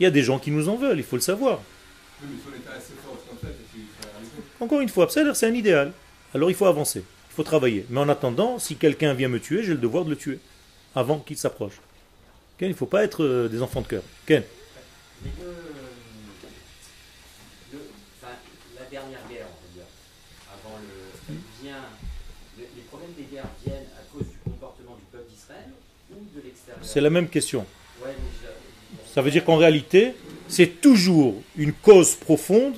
Il 0.00 0.04
y 0.04 0.06
a 0.06 0.10
des 0.10 0.22
gens 0.22 0.38
qui 0.38 0.50
nous 0.50 0.68
en 0.68 0.76
veulent, 0.76 0.98
il 0.98 1.04
faut 1.04 1.16
le 1.16 1.22
savoir. 1.22 1.60
Oui, 2.22 2.28
mais 2.30 2.36
si 2.38 2.48
on 2.48 2.56
était 2.56 2.68
assez 2.76 2.92
fort 3.04 3.16
comme 3.28 3.38
ça, 3.40 3.48
c'est 3.48 3.78
que 3.78 4.02
ça 4.02 4.08
arrive. 4.16 4.28
Encore 4.60 4.80
une 4.80 4.88
fois, 4.88 5.08
c'est 5.10 5.46
un 5.46 5.54
idéal. 5.54 5.92
Alors 6.34 6.50
il 6.50 6.56
faut 6.56 6.66
avancer, 6.66 7.00
il 7.30 7.34
faut 7.34 7.42
travailler. 7.44 7.86
Mais 7.90 8.00
en 8.00 8.08
attendant, 8.08 8.58
si 8.58 8.76
quelqu'un 8.76 9.14
vient 9.14 9.28
me 9.28 9.38
tuer, 9.40 9.62
j'ai 9.62 9.72
le 9.72 9.78
devoir 9.78 10.04
de 10.04 10.10
le 10.10 10.16
tuer 10.16 10.38
avant 10.94 11.18
qu'il 11.18 11.36
s'approche. 11.36 11.80
Ken, 12.58 12.68
il 12.68 12.72
ne 12.72 12.76
faut 12.76 12.86
pas 12.86 13.04
être 13.04 13.24
euh, 13.24 13.48
des 13.48 13.62
enfants 13.62 13.80
de 13.82 13.86
cœur. 13.86 14.02
Ken, 14.26 14.42
le- 17.72 17.78
enfin, 18.22 18.34
la 18.78 18.84
dernière 18.86 19.20
guerre, 19.30 19.46
on 19.50 19.62
peut 19.62 19.72
dire, 19.74 19.84
avant 20.52 20.76
le, 20.78 20.88
elle 21.30 21.34
vient, 21.62 21.82
le- 22.58 22.64
les 22.76 22.82
problèmes 22.82 23.12
des 23.16 23.24
guerres 23.24 23.48
viennent 23.64 23.86
à 23.98 24.02
cause 24.12 24.26
du 24.26 24.38
comportement 24.44 24.94
du 24.96 25.02
peuple 25.12 25.30
d'Israël 25.30 25.68
ou 26.12 26.14
de 26.36 26.42
l'extérieur? 26.44 26.84
C'est 26.84 27.00
la 27.00 27.10
même 27.10 27.28
question. 27.28 27.66
Ouais, 28.02 28.10
mais 28.16 28.30
je- 28.42 29.12
Ça 29.14 29.22
veut 29.22 29.30
dire 29.30 29.44
qu'en 29.44 29.56
réalité, 29.56 30.14
c'est 30.48 30.80
toujours 30.80 31.40
une 31.56 31.72
cause 31.72 32.14
profonde 32.14 32.74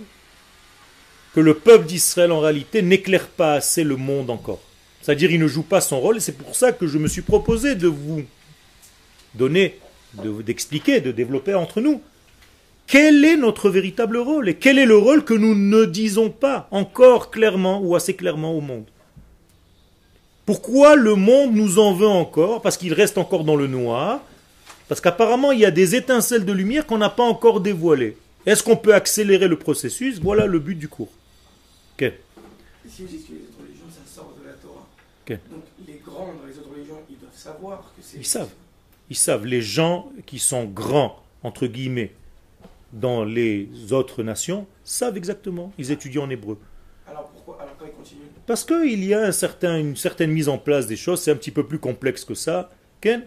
que 1.36 1.40
le 1.42 1.52
peuple 1.52 1.84
d'Israël 1.84 2.32
en 2.32 2.40
réalité 2.40 2.80
n'éclaire 2.80 3.28
pas 3.28 3.52
assez 3.52 3.84
le 3.84 3.96
monde 3.96 4.30
encore. 4.30 4.62
C'est-à-dire 5.02 5.30
il 5.30 5.38
ne 5.38 5.46
joue 5.46 5.62
pas 5.62 5.82
son 5.82 6.00
rôle 6.00 6.16
et 6.16 6.20
c'est 6.20 6.32
pour 6.32 6.56
ça 6.56 6.72
que 6.72 6.86
je 6.86 6.96
me 6.96 7.08
suis 7.08 7.20
proposé 7.20 7.74
de 7.74 7.88
vous 7.88 8.22
donner, 9.34 9.78
de- 10.24 10.40
d'expliquer, 10.40 11.02
de 11.02 11.12
développer 11.12 11.52
entre 11.52 11.82
nous 11.82 12.00
quel 12.86 13.22
est 13.22 13.36
notre 13.36 13.68
véritable 13.68 14.16
rôle 14.16 14.48
et 14.48 14.54
quel 14.54 14.78
est 14.78 14.86
le 14.86 14.96
rôle 14.96 15.24
que 15.24 15.34
nous 15.34 15.54
ne 15.54 15.84
disons 15.84 16.30
pas 16.30 16.68
encore 16.70 17.30
clairement 17.30 17.80
ou 17.82 17.94
assez 17.96 18.14
clairement 18.14 18.54
au 18.54 18.62
monde. 18.62 18.86
Pourquoi 20.46 20.96
le 20.96 21.16
monde 21.16 21.54
nous 21.54 21.78
en 21.78 21.92
veut 21.92 22.06
encore? 22.06 22.62
Parce 22.62 22.78
qu'il 22.78 22.94
reste 22.94 23.18
encore 23.18 23.44
dans 23.44 23.56
le 23.56 23.66
noir, 23.66 24.20
parce 24.88 25.02
qu'apparemment, 25.02 25.52
il 25.52 25.58
y 25.60 25.66
a 25.66 25.70
des 25.70 25.96
étincelles 25.96 26.46
de 26.46 26.52
lumière 26.52 26.86
qu'on 26.86 26.96
n'a 26.98 27.10
pas 27.10 27.24
encore 27.24 27.60
dévoilées. 27.60 28.16
Est-ce 28.46 28.62
qu'on 28.62 28.76
peut 28.76 28.94
accélérer 28.94 29.48
le 29.48 29.58
processus? 29.58 30.18
Voilà 30.18 30.46
le 30.46 30.60
but 30.60 30.76
du 30.76 30.88
cours. 30.88 31.10
Si 31.98 33.02
vous 33.02 33.08
les 33.08 33.18
autres 33.18 33.60
religions, 33.60 33.86
ça 33.90 34.14
sort 34.14 34.34
de 34.40 34.46
la 34.46 34.52
Torah, 34.54 34.86
donc 35.28 35.64
les 35.86 36.00
grands 36.04 36.34
dans 36.34 36.46
les 36.46 36.58
autres 36.58 36.70
religions, 36.70 37.00
ils 37.10 37.18
doivent 37.18 37.34
savoir 37.34 37.92
que 37.96 38.02
c'est. 38.02 38.18
Ils 38.18 38.26
savent. 38.26 38.52
Ils 39.10 39.16
savent. 39.16 39.46
Les 39.46 39.62
gens 39.62 40.12
qui 40.26 40.38
sont 40.38 40.64
grands, 40.64 41.22
entre 41.42 41.66
guillemets, 41.66 42.12
dans 42.92 43.24
les 43.24 43.68
autres 43.92 44.22
nations, 44.22 44.66
savent 44.84 45.16
exactement. 45.16 45.72
Ils 45.78 45.90
étudient 45.90 46.22
en 46.22 46.30
hébreu. 46.30 46.58
Alors 47.08 47.28
pourquoi 47.30 47.58
Alors 47.60 47.76
quand 47.78 47.86
ils 47.86 47.92
continuent? 47.92 48.26
Parce 48.46 48.64
qu'il 48.64 49.04
y 49.04 49.14
a 49.14 49.22
un 49.22 49.32
certain, 49.32 49.78
une 49.78 49.96
certaine 49.96 50.30
mise 50.30 50.48
en 50.48 50.58
place 50.58 50.86
des 50.86 50.96
choses, 50.96 51.20
c'est 51.20 51.30
un 51.30 51.36
petit 51.36 51.50
peu 51.50 51.66
plus 51.66 51.78
complexe 51.78 52.24
que 52.24 52.34
ça, 52.34 52.70
Ken, 53.00 53.24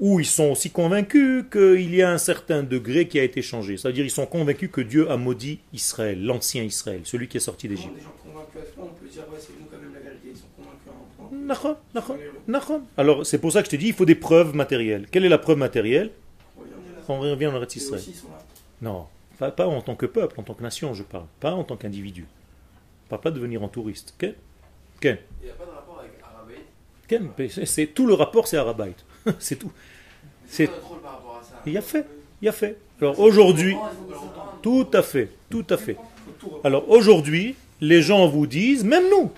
où 0.00 0.18
ils 0.20 0.26
sont 0.26 0.50
aussi 0.50 0.70
convaincus 0.70 1.44
qu'il 1.50 1.94
y 1.94 2.02
a 2.02 2.10
un 2.12 2.18
certain 2.18 2.62
degré 2.62 3.06
qui 3.08 3.18
a 3.18 3.22
été 3.22 3.42
changé. 3.42 3.76
C'est-à-dire 3.76 4.04
ils 4.04 4.10
sont 4.10 4.26
convaincus 4.26 4.68
que 4.72 4.80
Dieu 4.80 5.10
a 5.10 5.16
maudit 5.16 5.60
Israël, 5.72 6.22
l'ancien 6.24 6.62
Israël, 6.64 7.00
celui 7.04 7.28
qui 7.28 7.36
est 7.36 7.40
sorti 7.40 7.68
d'Égypte. 7.68 7.92
Alors 12.96 13.26
c'est 13.26 13.38
pour 13.38 13.52
ça 13.52 13.60
que 13.62 13.66
je 13.66 13.70
te 13.70 13.76
dis, 13.76 13.88
il 13.88 13.92
faut 13.92 14.04
des 14.04 14.14
preuves 14.14 14.54
matérielles. 14.54 15.06
Quelle 15.10 15.24
est 15.24 15.28
la 15.28 15.38
preuve 15.38 15.58
matérielle? 15.58 16.10
On 17.08 17.20
revient 17.20 17.46
en 17.46 17.54
Eretz 17.56 17.76
Israël. 17.76 18.02
Non, 18.80 19.06
pas, 19.38 19.50
pas 19.50 19.66
en 19.66 19.80
tant 19.82 19.94
que 19.94 20.06
peuple, 20.06 20.40
en 20.40 20.42
tant 20.42 20.54
que 20.54 20.62
nation, 20.62 20.94
je 20.94 21.02
parle. 21.02 21.26
Pas 21.40 21.52
en 21.52 21.62
tant 21.64 21.76
qu'individu. 21.76 22.26
Parle 23.08 23.22
pas 23.22 23.30
de 23.30 23.38
venir 23.38 23.62
en 23.62 23.68
touriste. 23.68 24.14
Ken? 24.18 24.34
Ken? 25.00 25.18
Pas 27.28 27.48
c'est- 27.66 27.86
tout 27.88 28.06
le 28.06 28.14
rapport, 28.14 28.48
c'est 28.48 28.56
Arabite. 28.56 29.04
c'est 29.38 29.56
tout. 29.56 29.72
C'est 30.48 30.70
il 31.66 31.72
y 31.72 31.78
a 31.78 31.82
fait, 31.82 32.06
il 32.42 32.46
y 32.46 32.48
a 32.48 32.52
fait. 32.52 32.76
Alors 33.00 33.18
aujourd'hui, 33.18 33.74
tout 34.62 34.86
à 34.92 35.02
fait, 35.02 35.30
tout 35.50 35.64
à 35.70 35.76
fait. 35.76 35.96
Alors 36.62 36.88
aujourd'hui, 36.90 37.54
les 37.80 38.02
gens 38.02 38.28
vous 38.28 38.46
disent, 38.46 38.84
même 38.84 39.04
nous, 39.10 39.30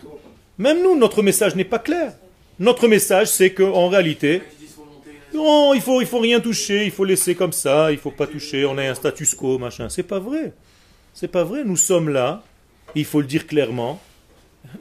même 0.59 0.83
nous, 0.83 0.97
notre 0.97 1.23
message 1.23 1.55
n'est 1.55 1.65
pas 1.65 1.79
clair. 1.79 2.13
Notre 2.59 2.89
message, 2.89 3.29
c'est 3.29 3.53
qu'en 3.53 3.89
réalité, 3.89 4.43
non, 5.35 5.75
il 5.75 5.81
faut, 5.81 6.01
il 6.01 6.07
faut 6.07 6.19
rien 6.19 6.41
toucher, 6.41 6.85
il 6.85 6.91
faut 6.91 7.05
laisser 7.05 7.35
comme 7.35 7.53
ça, 7.53 7.93
il 7.93 7.99
faut 7.99 8.11
pas 8.11 8.27
toucher, 8.27 8.65
on 8.65 8.79
a 8.79 8.83
un 8.83 8.95
status 8.95 9.35
quo, 9.35 9.59
machin. 9.59 9.89
C'est 9.89 10.03
pas 10.03 10.19
vrai. 10.19 10.53
C'est 11.13 11.29
pas 11.29 11.45
vrai. 11.45 11.63
Nous 11.65 11.77
sommes 11.77 12.09
là, 12.09 12.43
il 12.95 13.05
faut 13.05 13.21
le 13.21 13.27
dire 13.27 13.47
clairement. 13.47 14.01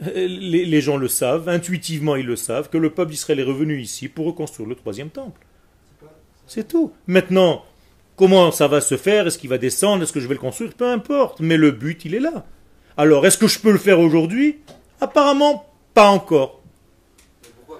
Les, 0.01 0.65
les 0.65 0.81
gens 0.81 0.97
le 0.97 1.07
savent, 1.07 1.47
intuitivement 1.49 2.15
ils 2.15 2.25
le 2.25 2.35
savent, 2.35 2.69
que 2.69 2.77
le 2.77 2.89
peuple 2.89 3.11
d'Israël 3.11 3.39
est 3.39 3.43
revenu 3.43 3.79
ici 3.79 4.07
pour 4.07 4.25
reconstruire 4.25 4.67
le 4.67 4.75
troisième 4.75 5.09
temple. 5.09 5.39
C'est 6.47 6.67
tout. 6.67 6.91
Maintenant, 7.07 7.63
comment 8.15 8.51
ça 8.51 8.67
va 8.67 8.81
se 8.81 8.97
faire? 8.97 9.25
Est-ce 9.27 9.37
qu'il 9.37 9.49
va 9.49 9.57
descendre? 9.57 10.03
Est-ce 10.03 10.13
que 10.13 10.19
je 10.19 10.27
vais 10.27 10.35
le 10.35 10.39
construire? 10.39 10.73
Peu 10.73 10.87
importe. 10.89 11.39
Mais 11.39 11.57
le 11.57 11.71
but, 11.71 12.05
il 12.05 12.13
est 12.15 12.19
là. 12.19 12.45
Alors, 12.97 13.25
est-ce 13.25 13.37
que 13.37 13.47
je 13.47 13.59
peux 13.59 13.71
le 13.71 13.77
faire 13.79 13.99
aujourd'hui? 13.99 14.57
Apparemment, 15.01 15.65
pas 15.93 16.09
encore. 16.09 16.61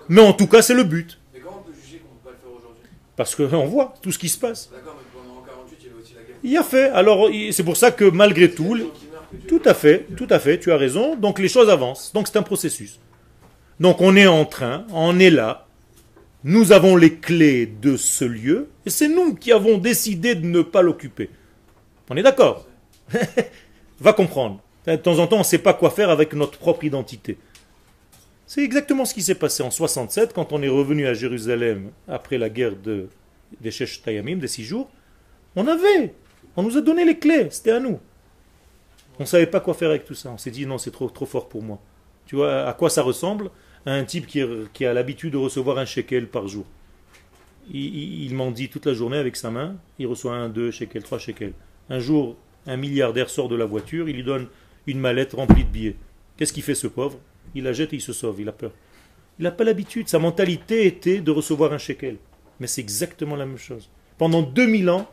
Mais 0.09 0.21
en 0.21 0.33
tout 0.33 0.47
cas, 0.47 0.61
c'est 0.61 0.73
le 0.73 0.83
but. 0.83 1.19
Mais 1.33 1.39
comment 1.39 1.63
on 1.65 1.69
peut 1.69 1.75
juger 1.83 1.99
qu'on 1.99 2.13
ne 2.13 2.19
peut 2.19 2.25
pas 2.25 2.31
le 2.31 2.37
faire 2.37 2.57
aujourd'hui? 2.57 2.83
Parce 3.15 3.35
qu'on 3.35 3.65
voit 3.67 3.93
tout 4.01 4.11
ce 4.11 4.19
qui 4.19 4.29
se 4.29 4.37
passe. 4.39 4.69
D'accord, 4.71 4.95
mais 4.97 5.19
pendant 5.21 5.41
48, 5.41 5.77
il 5.79 5.85
y 5.87 5.89
avait 5.89 6.01
aussi 6.01 6.13
la 6.13 6.21
guerre. 6.21 6.35
Il 6.43 6.57
a 6.57 6.63
fait. 6.63 6.89
Alors, 6.89 7.29
c'est 7.51 7.63
pour 7.63 7.77
ça 7.77 7.91
que 7.91 8.05
malgré 8.05 8.51
tout, 8.51 8.73
les- 8.75 8.83
tout 9.47 9.61
à 9.65 9.73
fait, 9.73 10.05
tout 10.15 10.28
à 10.30 10.39
fait, 10.39 10.59
tu 10.59 10.71
as 10.71 10.78
raison. 10.78 11.15
Donc 11.15 11.39
les 11.39 11.47
choses 11.47 11.69
avancent. 11.69 12.11
Donc 12.13 12.28
c'est 12.28 12.38
un 12.38 12.43
processus. 12.43 12.99
Donc 13.80 14.01
on 14.01 14.15
est 14.15 14.28
en 14.28 14.45
train, 14.45 14.86
on 14.91 15.19
est 15.19 15.30
là. 15.30 15.67
Nous 16.43 16.71
avons 16.71 16.95
les 16.95 17.15
clés 17.15 17.65
de 17.65 17.97
ce 17.97 18.23
lieu 18.23 18.69
et 18.86 18.89
c'est 18.89 19.07
nous 19.07 19.34
qui 19.34 19.51
avons 19.51 19.78
décidé 19.78 20.36
de 20.36 20.45
ne 20.45 20.61
pas 20.61 20.82
l'occuper. 20.82 21.30
On 22.09 22.15
est 22.15 22.23
d'accord 22.23 22.67
Va 23.99 24.13
comprendre. 24.13 24.61
De 24.86 24.95
temps 24.95 25.17
en 25.17 25.26
temps, 25.26 25.38
on 25.38 25.39
ne 25.39 25.43
sait 25.43 25.57
pas 25.57 25.73
quoi 25.73 25.89
faire 25.89 26.11
avec 26.11 26.34
notre 26.34 26.59
propre 26.59 26.84
identité. 26.84 27.38
C'est 28.45 28.61
exactement 28.61 29.05
ce 29.05 29.15
qui 29.15 29.23
s'est 29.23 29.36
passé 29.36 29.63
en 29.63 29.71
67 29.71 30.34
quand 30.34 30.53
on 30.53 30.61
est 30.61 30.69
revenu 30.69 31.07
à 31.07 31.15
Jérusalem 31.15 31.89
après 32.07 32.38
la 32.38 32.49
guerre 32.49 32.76
de, 32.76 33.09
des 33.59 33.71
Shesh 33.71 34.03
Tayamim, 34.03 34.38
des 34.38 34.47
six 34.47 34.63
jours. 34.63 34.89
On 35.55 35.67
avait, 35.67 36.13
on 36.55 36.61
nous 36.61 36.78
a 36.78 36.82
donné 36.82 37.05
les 37.05 37.17
clés, 37.17 37.47
c'était 37.49 37.71
à 37.71 37.80
nous. 37.80 37.99
On 39.20 39.24
ne 39.24 39.28
savait 39.28 39.47
pas 39.47 39.59
quoi 39.59 39.74
faire 39.74 39.89
avec 39.89 40.05
tout 40.05 40.13
ça. 40.13 40.32
On 40.32 40.38
s'est 40.38 40.51
dit 40.51 40.66
non, 40.66 40.78
c'est 40.78 40.91
trop, 40.91 41.09
trop 41.09 41.26
fort 41.26 41.47
pour 41.47 41.63
moi. 41.63 41.80
Tu 42.26 42.36
vois 42.36 42.68
à 42.68 42.74
quoi 42.74 42.89
ça 42.89 43.01
ressemble 43.01 43.51
à 43.86 43.93
un 43.93 44.03
type 44.03 44.26
qui, 44.26 44.86
a 44.86 44.93
l'habitude 44.93 45.34
de 45.34 45.38
recevoir 45.38 45.78
un 45.78 45.86
shekel 45.86 46.28
par 46.28 46.47
jour. 46.47 46.66
Il, 47.72 47.84
il, 47.84 48.24
il 48.26 48.36
mendie 48.36 48.70
toute 48.70 48.86
la 48.86 48.93
journée 48.93 49.18
avec 49.18 49.36
sa 49.36 49.51
main, 49.51 49.76
il 49.99 50.07
reçoit 50.07 50.36
un, 50.36 50.49
deux 50.49 50.72
shekels, 50.72 51.03
trois 51.03 51.20
shekels. 51.20 51.53
Un 51.89 51.99
jour, 51.99 52.36
un 52.66 52.78
milliardaire 52.78 53.30
sort 53.30 53.47
de 53.47 53.55
la 53.55 53.66
voiture, 53.66 54.09
il 54.09 54.16
lui 54.16 54.24
donne 54.24 54.47
une 54.88 54.99
mallette 54.99 55.34
remplie 55.34 55.63
de 55.63 55.70
billets. 55.70 55.95
Qu'est-ce 56.38 56.53
qu'il 56.53 56.63
fait 56.63 56.76
ce 56.76 56.88
pauvre? 56.88 57.20
Il 57.53 57.63
la 57.63 57.74
jette 57.74 57.93
et 57.93 57.97
il 57.97 58.01
se 58.01 58.13
sauve, 58.13 58.41
il 58.41 58.49
a 58.49 58.51
peur. 58.51 58.72
Il 59.39 59.43
n'a 59.43 59.51
pas 59.51 59.63
l'habitude, 59.63 60.07
sa 60.09 60.20
mentalité 60.20 60.86
était 60.86 61.22
de 61.22 61.32
recevoir 61.32 61.74
un 61.74 61.78
shekel. 61.78 62.18
Mais 62.59 62.68
c'est 62.68 62.82
exactement 62.82 63.36
la 63.36 63.45
même 63.45 63.57
chose. 63.57 63.89
Pendant 64.18 64.41
2000 64.41 64.89
ans, 64.89 65.09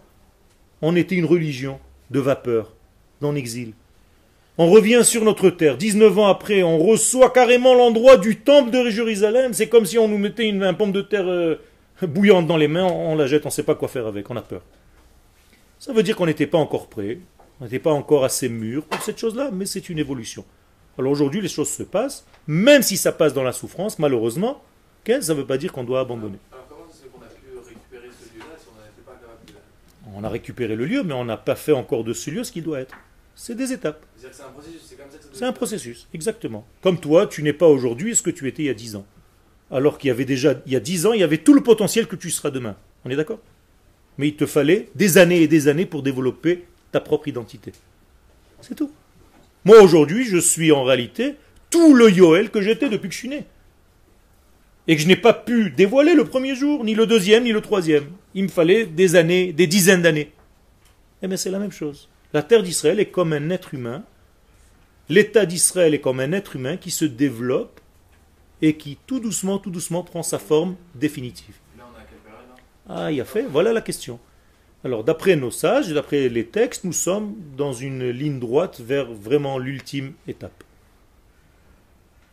on 0.80 0.96
était 0.96 1.16
une 1.16 1.24
religion 1.24 1.78
de 2.10 2.20
vapeur, 2.20 2.74
dans 3.20 3.32
l'exil. 3.32 3.72
On 4.58 4.68
revient 4.68 5.02
sur 5.02 5.24
notre 5.24 5.48
terre. 5.48 5.78
19 5.78 6.18
ans 6.18 6.26
après, 6.26 6.62
on 6.62 6.78
reçoit 6.78 7.30
carrément 7.30 7.74
l'endroit 7.74 8.18
du 8.18 8.36
temple 8.36 8.70
de 8.70 8.90
Jérusalem. 8.90 9.54
C'est 9.54 9.68
comme 9.68 9.86
si 9.86 9.98
on 9.98 10.08
nous 10.08 10.18
mettait 10.18 10.46
une, 10.46 10.62
un 10.62 10.74
pomme 10.74 10.92
de 10.92 11.00
terre 11.00 11.26
euh, 11.26 11.56
bouillante 12.02 12.46
dans 12.46 12.58
les 12.58 12.68
mains, 12.68 12.84
on 12.84 13.16
la 13.16 13.26
jette, 13.26 13.46
on 13.46 13.48
ne 13.48 13.52
sait 13.52 13.62
pas 13.62 13.74
quoi 13.74 13.88
faire 13.88 14.06
avec, 14.06 14.28
on 14.30 14.36
a 14.36 14.42
peur. 14.42 14.62
Ça 15.78 15.92
veut 15.94 16.02
dire 16.02 16.16
qu'on 16.16 16.26
n'était 16.26 16.46
pas 16.46 16.58
encore 16.58 16.88
prêt, 16.88 17.18
on 17.60 17.64
n'était 17.64 17.78
pas 17.78 17.92
encore 17.92 18.24
assez 18.24 18.50
mûr 18.50 18.84
pour 18.84 19.00
cette 19.02 19.18
chose-là, 19.18 19.50
mais 19.52 19.64
c'est 19.64 19.88
une 19.88 19.98
évolution. 19.98 20.44
Alors 20.98 21.12
aujourd'hui, 21.12 21.40
les 21.40 21.48
choses 21.48 21.70
se 21.70 21.82
passent, 21.82 22.26
même 22.46 22.82
si 22.82 22.98
ça 22.98 23.12
passe 23.12 23.32
dans 23.32 23.42
la 23.42 23.52
souffrance, 23.52 23.98
malheureusement, 23.98 24.62
ça 25.06 25.18
ne 25.18 25.38
veut 25.38 25.46
pas 25.46 25.56
dire 25.56 25.72
qu'on 25.72 25.84
doit 25.84 26.00
abandonner. 26.00 26.38
Alors 26.52 26.66
comment 26.68 26.82
c'est 26.90 27.10
qu'on 27.10 27.22
a 27.22 27.28
pu 27.28 27.56
récupérer 27.66 28.10
ce 28.12 28.34
lieu-là 28.34 28.56
si 28.58 28.66
on 28.68 28.78
n'était 28.84 29.02
pas 29.04 29.12
capable 29.12 29.46
de... 29.46 30.14
On 30.14 30.24
a 30.24 30.28
récupéré 30.28 30.76
le 30.76 30.84
lieu, 30.84 31.02
mais 31.02 31.14
on 31.14 31.24
n'a 31.24 31.38
pas 31.38 31.56
fait 31.56 31.72
encore 31.72 32.04
de 32.04 32.12
ce 32.12 32.30
lieu 32.30 32.44
ce 32.44 32.52
qu'il 32.52 32.64
doit 32.64 32.80
être. 32.80 32.94
C'est 33.34 33.54
des 33.54 33.72
étapes. 33.72 34.04
C'est 34.16 34.26
un 34.42 34.48
processus, 34.50 34.80
c'est 34.86 34.96
comme 34.96 35.10
ça 35.10 35.16
que 35.16 35.22
ça 35.24 35.28
doit 35.30 35.38
C'est 35.38 35.44
un 35.44 35.48
être. 35.48 35.54
processus, 35.54 36.08
exactement. 36.14 36.66
Comme 36.82 37.00
toi, 37.00 37.26
tu 37.26 37.42
n'es 37.42 37.52
pas 37.52 37.66
aujourd'hui 37.66 38.14
ce 38.14 38.22
que 38.22 38.30
tu 38.30 38.46
étais 38.46 38.62
il 38.64 38.66
y 38.66 38.70
a 38.70 38.74
10 38.74 38.96
ans. 38.96 39.06
Alors 39.70 39.98
qu'il 39.98 40.08
y 40.08 40.10
avait 40.10 40.24
déjà, 40.26 40.54
il 40.66 40.72
y 40.72 40.76
a 40.76 40.80
10 40.80 41.06
ans, 41.06 41.12
il 41.14 41.20
y 41.20 41.24
avait 41.24 41.38
tout 41.38 41.54
le 41.54 41.62
potentiel 41.62 42.06
que 42.06 42.16
tu 42.16 42.30
seras 42.30 42.50
demain. 42.50 42.76
On 43.04 43.10
est 43.10 43.16
d'accord? 43.16 43.40
Mais 44.18 44.28
il 44.28 44.36
te 44.36 44.44
fallait 44.46 44.90
des 44.94 45.16
années 45.18 45.40
et 45.42 45.48
des 45.48 45.68
années 45.68 45.86
pour 45.86 46.02
développer 46.02 46.64
ta 46.92 47.00
propre 47.00 47.28
identité. 47.28 47.72
C'est 48.60 48.74
tout. 48.74 48.92
Moi, 49.64 49.80
aujourd'hui, 49.80 50.24
je 50.24 50.36
suis 50.36 50.70
en 50.72 50.84
réalité 50.84 51.36
tout 51.70 51.94
le 51.94 52.10
Yoel 52.10 52.50
que 52.50 52.60
j'étais 52.60 52.90
depuis 52.90 53.08
que 53.08 53.14
je 53.14 53.18
suis 53.20 53.28
né. 53.28 53.46
Et 54.88 54.96
que 54.96 55.02
je 55.02 55.06
n'ai 55.06 55.16
pas 55.16 55.32
pu 55.32 55.70
dévoiler 55.70 56.14
le 56.14 56.24
premier 56.24 56.54
jour, 56.54 56.84
ni 56.84 56.94
le 56.94 57.06
deuxième, 57.06 57.44
ni 57.44 57.52
le 57.52 57.60
troisième. 57.60 58.04
Il 58.34 58.44
me 58.44 58.48
fallait 58.48 58.84
des 58.84 59.16
années, 59.16 59.52
des 59.52 59.66
dizaines 59.66 60.02
d'années. 60.02 60.32
Eh 61.22 61.28
bien, 61.28 61.36
c'est 61.36 61.50
la 61.50 61.58
même 61.60 61.72
chose. 61.72 62.08
La 62.32 62.42
terre 62.42 62.62
d'Israël 62.62 62.98
est 62.98 63.10
comme 63.10 63.32
un 63.32 63.50
être 63.50 63.74
humain. 63.74 64.04
L'État 65.08 65.44
d'Israël 65.44 65.94
est 65.94 66.00
comme 66.00 66.20
un 66.20 66.32
être 66.32 66.56
humain 66.56 66.76
qui 66.76 66.90
se 66.90 67.04
développe 67.04 67.80
et 68.62 68.76
qui 68.76 68.96
tout 69.06 69.20
doucement, 69.20 69.58
tout 69.58 69.70
doucement 69.70 70.02
prend 70.02 70.22
sa 70.22 70.38
forme 70.38 70.76
définitive. 70.94 71.56
Là, 71.76 71.84
on 71.92 71.98
a 71.98 72.02
quelle 72.04 72.18
période 72.18 72.48
là? 72.48 72.62
Ah, 72.88 73.12
il 73.12 73.20
a 73.20 73.24
fait, 73.24 73.42
voilà 73.42 73.72
la 73.72 73.82
question. 73.82 74.18
Alors, 74.84 75.04
d'après 75.04 75.36
nos 75.36 75.50
sages, 75.50 75.88
d'après 75.90 76.28
les 76.28 76.46
textes, 76.46 76.84
nous 76.84 76.92
sommes 76.92 77.34
dans 77.56 77.72
une 77.72 78.08
ligne 78.10 78.40
droite 78.40 78.80
vers 78.80 79.12
vraiment 79.12 79.58
l'ultime 79.58 80.14
étape. 80.26 80.64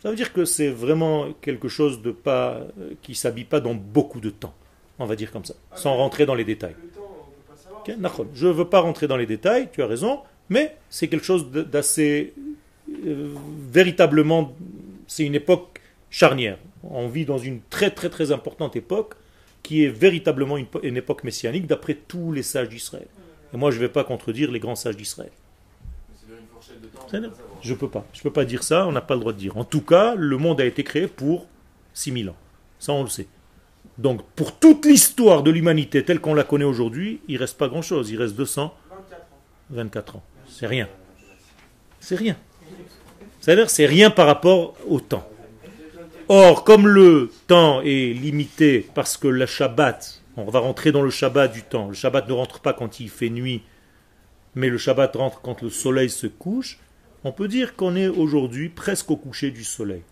Ça 0.01 0.09
veut 0.09 0.15
dire 0.15 0.31
que 0.31 0.45
c'est 0.45 0.69
vraiment 0.69 1.33
quelque 1.41 1.67
chose 1.67 2.01
de 2.01 2.11
pas 2.11 2.61
euh, 2.79 2.93
qui 3.01 3.15
s'habille 3.15 3.43
pas 3.43 3.59
dans 3.59 3.75
beaucoup 3.75 4.21
de 4.21 4.29
temps, 4.29 4.53
on 4.97 5.05
va 5.05 5.15
dire 5.15 5.31
comme 5.31 5.43
ça, 5.43 5.55
sans 5.75 5.95
rentrer 5.95 6.25
dans 6.25 6.35
les 6.35 6.45
détails. 6.45 6.75
Je 8.33 8.47
ne 8.47 8.51
veux 8.53 8.65
pas 8.69 8.79
rentrer 8.81 9.07
dans 9.07 9.17
les 9.17 9.25
détails, 9.25 9.69
tu 9.71 9.81
as 9.81 9.87
raison, 9.87 10.19
mais 10.49 10.75
c'est 10.89 11.07
quelque 11.07 11.25
chose 11.25 11.49
d'assez 11.51 12.33
euh, 13.05 13.29
véritablement, 13.71 14.53
c'est 15.07 15.25
une 15.25 15.35
époque 15.35 15.79
charnière. 16.09 16.57
On 16.83 17.07
vit 17.07 17.25
dans 17.25 17.37
une 17.37 17.59
très 17.69 17.91
très 17.91 18.09
très 18.09 18.31
importante 18.31 18.75
époque 18.75 19.13
qui 19.63 19.83
est 19.83 19.89
véritablement 19.89 20.57
une, 20.57 20.65
po- 20.65 20.79
une 20.83 20.97
époque 20.97 21.23
messianique 21.23 21.67
d'après 21.67 21.93
tous 22.07 22.31
les 22.31 22.43
sages 22.43 22.69
d'Israël. 22.69 23.07
Et 23.53 23.57
moi, 23.57 23.71
je 23.71 23.75
ne 23.77 23.81
vais 23.81 23.89
pas 23.89 24.03
contredire 24.03 24.51
les 24.51 24.59
grands 24.59 24.75
sages 24.75 24.95
d'Israël. 24.97 25.31
Je 27.61 27.73
peux 27.73 27.89
pas. 27.89 28.05
Je 28.13 28.21
peux 28.21 28.31
pas 28.31 28.45
dire 28.45 28.63
ça, 28.63 28.87
on 28.87 28.91
n'a 28.91 29.01
pas 29.01 29.15
le 29.15 29.19
droit 29.19 29.33
de 29.33 29.37
dire. 29.37 29.57
En 29.57 29.63
tout 29.65 29.81
cas, 29.81 30.15
le 30.15 30.37
monde 30.37 30.61
a 30.61 30.65
été 30.65 30.83
créé 30.83 31.07
pour 31.07 31.47
6000 31.93 32.29
ans. 32.29 32.35
Ça, 32.79 32.93
on 32.93 33.03
le 33.03 33.09
sait. 33.09 33.27
Donc, 33.99 34.23
pour 34.37 34.57
toute 34.57 34.85
l'histoire 34.85 35.43
de 35.43 35.51
l'humanité 35.51 36.05
telle 36.05 36.21
qu'on 36.21 36.33
la 36.33 36.45
connaît 36.45 36.63
aujourd'hui, 36.63 37.19
il 37.27 37.35
reste 37.35 37.57
pas 37.57 37.67
grand-chose. 37.67 38.09
Il 38.09 38.17
reste 38.17 38.33
224 38.33 39.27
24 39.71 40.15
ans. 40.15 40.19
ans. 40.19 40.23
C'est 40.47 40.67
rien. 40.67 40.87
C'est 41.99 42.15
rien. 42.15 42.37
C'est-à-dire, 43.41 43.69
c'est 43.69 43.85
rien 43.85 44.09
par 44.09 44.25
rapport 44.25 44.75
au 44.87 45.01
temps. 45.01 45.27
Or, 46.29 46.63
comme 46.63 46.87
le 46.87 47.29
temps 47.47 47.81
est 47.81 48.13
limité 48.13 48.87
parce 48.95 49.17
que 49.17 49.27
le 49.27 49.45
Shabbat, 49.45 50.21
on 50.37 50.45
va 50.45 50.59
rentrer 50.59 50.93
dans 50.93 51.01
le 51.01 51.09
Shabbat 51.09 51.51
du 51.51 51.63
temps. 51.63 51.89
Le 51.89 51.93
Shabbat 51.93 52.25
ne 52.29 52.33
rentre 52.33 52.61
pas 52.61 52.71
quand 52.71 53.01
il 53.01 53.09
fait 53.09 53.29
nuit, 53.29 53.63
mais 54.55 54.69
le 54.69 54.77
Shabbat 54.77 55.13
rentre 55.17 55.41
quand 55.41 55.61
le 55.61 55.69
soleil 55.69 56.09
se 56.09 56.27
couche. 56.27 56.79
On 57.25 57.33
peut 57.33 57.49
dire 57.49 57.75
qu'on 57.75 57.97
est 57.97 58.07
aujourd'hui 58.07 58.69
presque 58.69 59.11
au 59.11 59.17
coucher 59.17 59.51
du 59.51 59.65
soleil. 59.65 60.03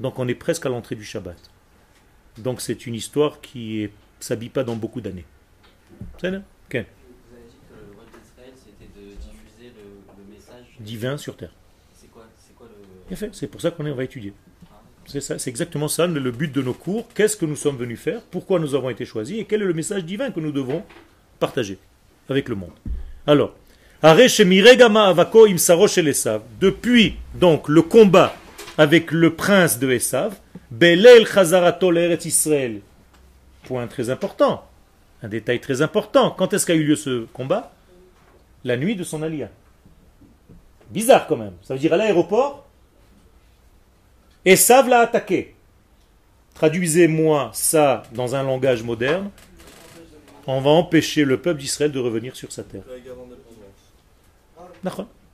Donc 0.00 0.18
on 0.18 0.26
est 0.26 0.34
presque 0.34 0.66
à 0.66 0.68
l'entrée 0.68 0.96
du 0.96 1.04
Shabbat. 1.04 1.36
Donc 2.38 2.60
c'est 2.60 2.86
une 2.86 2.94
histoire 2.94 3.40
qui 3.40 3.82
ne 3.82 3.88
s'habille 4.20 4.48
pas 4.48 4.64
dans 4.64 4.76
beaucoup 4.76 5.00
d'années. 5.00 5.24
C'est 6.20 6.30
bien 6.30 6.42
Ok. 6.68 6.72
Vous 6.72 6.76
avez 6.76 6.84
dit 7.48 7.56
que 7.68 7.74
le 7.74 7.96
rôle 7.96 8.06
d'Israël, 8.06 8.52
c'était 8.56 8.90
de 8.98 9.06
diffuser 9.16 9.72
le, 9.76 10.22
le 10.22 10.34
message. 10.34 10.64
Divin 10.80 11.16
sur 11.18 11.36
terre. 11.36 11.52
C'est 11.94 12.10
quoi, 12.10 12.24
le. 12.60 13.08
Bien 13.08 13.16
fait, 13.16 13.34
c'est 13.34 13.46
pour 13.48 13.60
ça 13.60 13.70
qu'on 13.70 13.84
est- 13.86 13.90
on 13.90 13.96
va 13.96 14.04
étudier. 14.04 14.32
C'est 15.06 15.20
ça, 15.20 15.38
c'est 15.40 15.50
exactement 15.50 15.88
ça 15.88 16.06
le 16.06 16.30
but 16.30 16.52
de 16.52 16.62
nos 16.62 16.72
cours. 16.74 17.08
Qu'est-ce 17.14 17.36
que 17.36 17.44
nous 17.44 17.56
sommes 17.56 17.76
venus 17.76 17.98
faire? 17.98 18.22
Pourquoi 18.22 18.60
nous 18.60 18.76
avons 18.76 18.90
été 18.90 19.04
choisis? 19.04 19.38
Et 19.40 19.44
quel 19.44 19.60
est 19.62 19.64
le 19.64 19.74
message 19.74 20.04
divin 20.04 20.30
que 20.30 20.38
nous 20.38 20.52
devons 20.52 20.84
partager 21.40 21.78
avec 22.28 22.48
le 22.48 22.54
monde? 22.54 22.70
Alors, 23.26 23.56
depuis 26.60 27.16
donc 27.34 27.68
le 27.68 27.82
combat 27.82 28.36
avec 28.78 29.10
le 29.10 29.34
prince 29.34 29.78
de 29.80 29.90
Esav, 29.90 30.38
Belel 30.70 31.26
Chazarato 31.26 31.90
l'Eretz 31.90 32.24
Israël. 32.24 32.80
Point 33.64 33.86
très 33.88 34.08
important, 34.10 34.64
un 35.22 35.28
détail 35.28 35.60
très 35.60 35.82
important. 35.82 36.30
Quand 36.30 36.52
est-ce 36.54 36.64
qu'a 36.64 36.74
eu 36.74 36.84
lieu 36.84 36.96
ce 36.96 37.26
combat? 37.32 37.72
La 38.64 38.76
nuit 38.76 38.96
de 38.96 39.04
son 39.04 39.22
alia. 39.22 39.50
Bizarre 40.90 41.26
quand 41.26 41.36
même. 41.36 41.54
Ça 41.62 41.74
veut 41.74 41.80
dire 41.80 41.92
à 41.92 41.96
l'aéroport, 41.96 42.66
Esav 44.44 44.88
l'a 44.88 45.00
attaqué. 45.00 45.54
Traduisez-moi 46.54 47.50
ça 47.52 48.02
dans 48.12 48.34
un 48.34 48.42
langage 48.42 48.82
moderne. 48.82 49.30
On 50.46 50.60
va 50.60 50.70
empêcher 50.70 51.24
le 51.24 51.40
peuple 51.40 51.60
d'Israël 51.60 51.92
de 51.92 51.98
revenir 51.98 52.34
sur 52.34 52.50
sa 52.50 52.62
terre. 52.62 52.82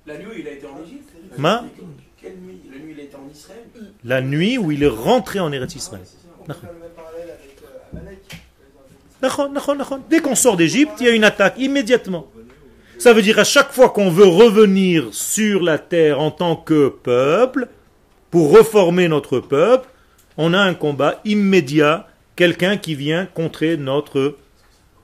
La 0.06 0.18
nuit 0.18 0.36
il 0.38 0.48
a 0.48 0.52
été 0.52 0.66
en 0.66 0.82
Égypte 0.82 1.10
Quelle 2.26 2.38
nuit? 2.38 2.60
La 2.70 2.78
nuit 2.78 2.84
où 2.84 2.90
il 2.90 3.00
a 3.00 3.02
été 3.04 3.16
en 3.16 3.28
Israël? 3.30 3.64
La 4.04 4.20
nuit 4.20 4.58
où 4.58 4.72
il 4.72 4.82
est 4.82 4.88
rentré 4.88 5.38
en 5.38 5.52
Eretz 5.52 5.76
Israël. 5.76 6.02
D'accord. 9.20 9.50
Dès 10.10 10.20
qu'on 10.20 10.34
sort 10.34 10.56
d'Égypte, 10.56 10.94
il 11.00 11.06
y 11.06 11.08
a 11.08 11.12
une 11.12 11.24
attaque 11.24 11.54
immédiatement. 11.58 12.26
Ça 12.98 13.12
veut 13.12 13.22
dire 13.22 13.38
à 13.38 13.44
chaque 13.44 13.72
fois 13.72 13.90
qu'on 13.90 14.10
veut 14.10 14.26
revenir 14.26 15.12
sur 15.12 15.62
la 15.62 15.78
terre 15.78 16.20
en 16.20 16.30
tant 16.30 16.56
que 16.56 16.88
peuple, 16.88 17.68
pour 18.30 18.50
reformer 18.50 19.08
notre 19.08 19.38
peuple, 19.40 19.88
on 20.36 20.52
a 20.52 20.58
un 20.58 20.74
combat 20.74 21.20
immédiat, 21.24 22.08
quelqu'un 22.34 22.76
qui 22.76 22.94
vient 22.94 23.26
contrer 23.26 23.76
notre 23.76 24.36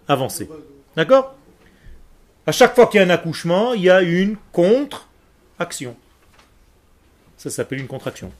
avancée. 0.08 0.48
D'accord? 0.96 1.34
À 2.46 2.52
chaque 2.52 2.74
fois 2.74 2.86
qu'il 2.86 3.00
y 3.00 3.02
a 3.02 3.06
un 3.06 3.10
accouchement, 3.10 3.72
il 3.72 3.82
y 3.82 3.90
a 3.90 4.02
une 4.02 4.36
contre-action. 4.52 5.96
Ça 7.42 7.50
s'appelle 7.50 7.80
une 7.80 7.88
contraction. 7.88 8.30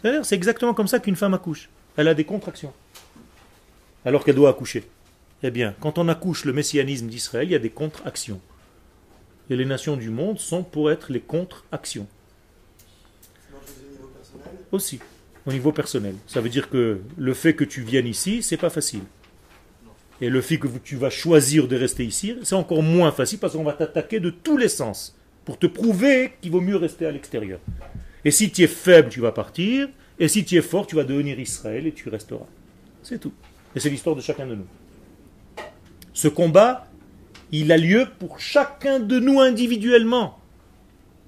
C'est-à-dire, 0.00 0.24
C'est 0.24 0.34
exactement 0.34 0.72
comme 0.72 0.88
ça 0.88 0.98
qu'une 0.98 1.14
femme 1.14 1.34
accouche. 1.34 1.68
Elle 1.98 2.08
a 2.08 2.14
des 2.14 2.24
contractions. 2.24 2.72
Alors 4.06 4.24
qu'elle 4.24 4.34
doit 4.34 4.48
accoucher. 4.48 4.88
Eh 5.42 5.50
bien, 5.50 5.74
quand 5.78 5.98
on 5.98 6.08
accouche 6.08 6.46
le 6.46 6.54
messianisme 6.54 7.06
d'Israël, 7.06 7.46
il 7.46 7.50
y 7.50 7.54
a 7.54 7.58
des 7.58 7.68
contre-actions. 7.68 8.40
Et 9.50 9.56
les 9.56 9.66
nations 9.66 9.98
du 9.98 10.08
monde 10.08 10.38
sont 10.38 10.62
pour 10.62 10.90
être 10.90 11.12
les 11.12 11.20
contre-actions. 11.20 12.06
Aussi, 14.72 14.98
au 15.44 15.52
niveau 15.52 15.70
personnel. 15.72 16.14
Ça 16.26 16.40
veut 16.40 16.48
dire 16.48 16.70
que 16.70 17.02
le 17.18 17.34
fait 17.34 17.52
que 17.52 17.64
tu 17.64 17.82
viennes 17.82 18.06
ici, 18.06 18.42
c'est 18.42 18.56
pas 18.56 18.70
facile. 18.70 19.02
Et 20.22 20.30
le 20.30 20.40
fait 20.40 20.58
que 20.58 20.68
tu 20.82 20.96
vas 20.96 21.10
choisir 21.10 21.68
de 21.68 21.76
rester 21.76 22.06
ici, 22.06 22.38
c'est 22.42 22.54
encore 22.54 22.82
moins 22.82 23.12
facile 23.12 23.38
parce 23.38 23.52
qu'on 23.52 23.64
va 23.64 23.74
t'attaquer 23.74 24.18
de 24.18 24.30
tous 24.30 24.56
les 24.56 24.68
sens 24.68 25.14
pour 25.48 25.58
te 25.58 25.66
prouver 25.66 26.34
qu'il 26.42 26.50
vaut 26.50 26.60
mieux 26.60 26.76
rester 26.76 27.06
à 27.06 27.10
l'extérieur. 27.10 27.58
Et 28.22 28.30
si 28.30 28.50
tu 28.50 28.64
es 28.64 28.66
faible, 28.66 29.08
tu 29.08 29.20
vas 29.20 29.32
partir. 29.32 29.88
Et 30.18 30.28
si 30.28 30.44
tu 30.44 30.56
es 30.56 30.60
fort, 30.60 30.86
tu 30.86 30.94
vas 30.94 31.04
devenir 31.04 31.40
Israël 31.40 31.86
et 31.86 31.92
tu 31.92 32.10
resteras. 32.10 32.44
C'est 33.02 33.18
tout. 33.18 33.32
Et 33.74 33.80
c'est 33.80 33.88
l'histoire 33.88 34.14
de 34.14 34.20
chacun 34.20 34.46
de 34.46 34.56
nous. 34.56 34.66
Ce 36.12 36.28
combat, 36.28 36.86
il 37.50 37.72
a 37.72 37.78
lieu 37.78 38.08
pour 38.18 38.40
chacun 38.40 39.00
de 39.00 39.18
nous 39.18 39.40
individuellement. 39.40 40.38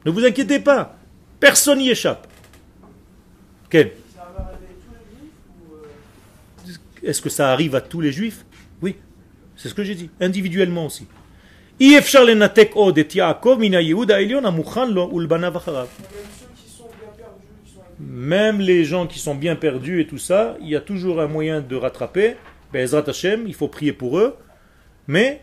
Ne 0.05 0.11
vous 0.11 0.27
inquiétez 0.27 0.61
pas. 0.61 0.99
Personne 1.41 1.79
n'y 1.79 1.89
échappe. 1.89 2.29
Est-ce 7.03 7.23
que 7.23 7.31
ça 7.31 7.53
arrive 7.53 7.75
à 7.75 7.81
tous 7.81 8.03
les 8.03 8.12
juifs? 8.12 8.45
Oui. 8.83 8.97
C'est 9.57 9.71
ce 9.71 9.75
que 9.75 9.83
j'ai 9.83 9.95
dit. 9.95 10.11
Individuellement 10.21 10.85
aussi. 10.85 11.07
אי 11.80 11.97
אפשר 11.97 12.24
לנתק 12.24 12.70
עוד 12.74 12.97
את 12.97 13.16
יעקב 13.16 13.57
מן 13.59 13.74
הייעוד 13.74 14.11
העליון 14.11 14.45
המוכן 14.45 14.89
לו 14.89 15.11
ולבניו 15.13 15.57
אחריו. 15.57 15.88
Même 15.88 16.01
ceux 16.39 16.47
qui 16.55 16.70
sont 16.70 16.88
bien 16.88 17.09
perdus, 17.18 17.47
qui 17.66 17.74
sont 17.74 17.82
avec 17.82 17.99
Même 17.99 18.59
les 18.59 18.86
gens 18.86 19.07
qui 19.07 19.20
sont 19.20 19.36
bien 19.36 19.55
perdus 19.55 20.01
et 20.01 20.07
tout 20.07 20.18
ça, 20.18 20.55
il 20.61 20.70
y 20.70 20.76
a 20.76 20.82
toujours 20.82 21.20
un 21.22 21.28
moyen 21.28 21.61
de 21.61 21.76
rattraper. 21.76 22.36
Bezrat 22.72 23.09
Hashem, 23.09 23.43
il 23.47 23.53
faut 23.53 23.68
prier 23.68 23.93
pour 23.93 24.18
eux. 24.18 24.36
Mais 25.07 25.41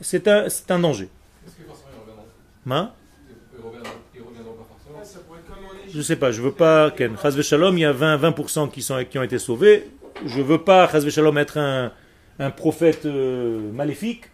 c'est 0.00 0.28
un, 0.28 0.48
c'est 0.48 0.70
un 0.70 0.78
danger. 0.78 1.08
Est-ce 1.46 1.56
que 1.56 1.62
forcément 1.62 1.90
ils 1.94 2.00
reviendront 2.00 2.28
Hein 2.70 2.92
Ils 3.28 3.64
reviendront, 3.64 3.90
ils 4.14 4.20
reviendront 4.20 4.54
pas 4.54 4.66
forcément 4.68 4.98
Ouais, 4.98 5.04
ça 5.04 5.18
pourrait 5.20 5.40
être 5.40 5.46
comme 5.46 5.64
en 5.64 5.82
Égypte. 5.82 5.96
Je 5.96 6.02
sais 6.02 6.16
pas, 6.16 6.30
je 6.30 6.42
veux 6.42 6.52
pas, 6.52 6.90
Ken. 6.90 7.16
Chaz 7.20 7.40
Shalom, 7.40 7.76
il 7.78 7.80
y 7.80 7.84
a 7.84 7.92
20, 7.92 8.18
20% 8.18 8.70
qui, 8.70 8.82
sont, 8.82 9.02
qui 9.08 9.18
ont 9.18 9.22
été 9.22 9.38
sauvés. 9.38 9.90
Je 10.26 10.40
veux 10.42 10.62
pas, 10.62 10.88
Chaz 10.88 11.08
Shalom, 11.08 11.38
être 11.38 11.58
un, 11.58 11.92
un 12.38 12.50
prophète 12.50 13.06
euh, 13.06 13.72
maléfique. 13.72 14.24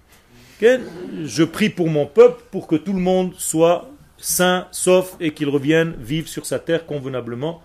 Je 0.61 1.43
prie 1.43 1.69
pour 1.69 1.89
mon 1.89 2.05
peuple 2.05 2.43
pour 2.51 2.67
que 2.67 2.75
tout 2.75 2.93
le 2.93 2.99
monde 2.99 3.33
soit 3.37 3.89
sain, 4.17 4.67
sauf 4.71 5.15
et 5.19 5.33
qu'il 5.33 5.49
revienne 5.49 5.95
vivre 5.99 6.27
sur 6.27 6.45
sa 6.45 6.59
terre 6.59 6.85
convenablement, 6.85 7.61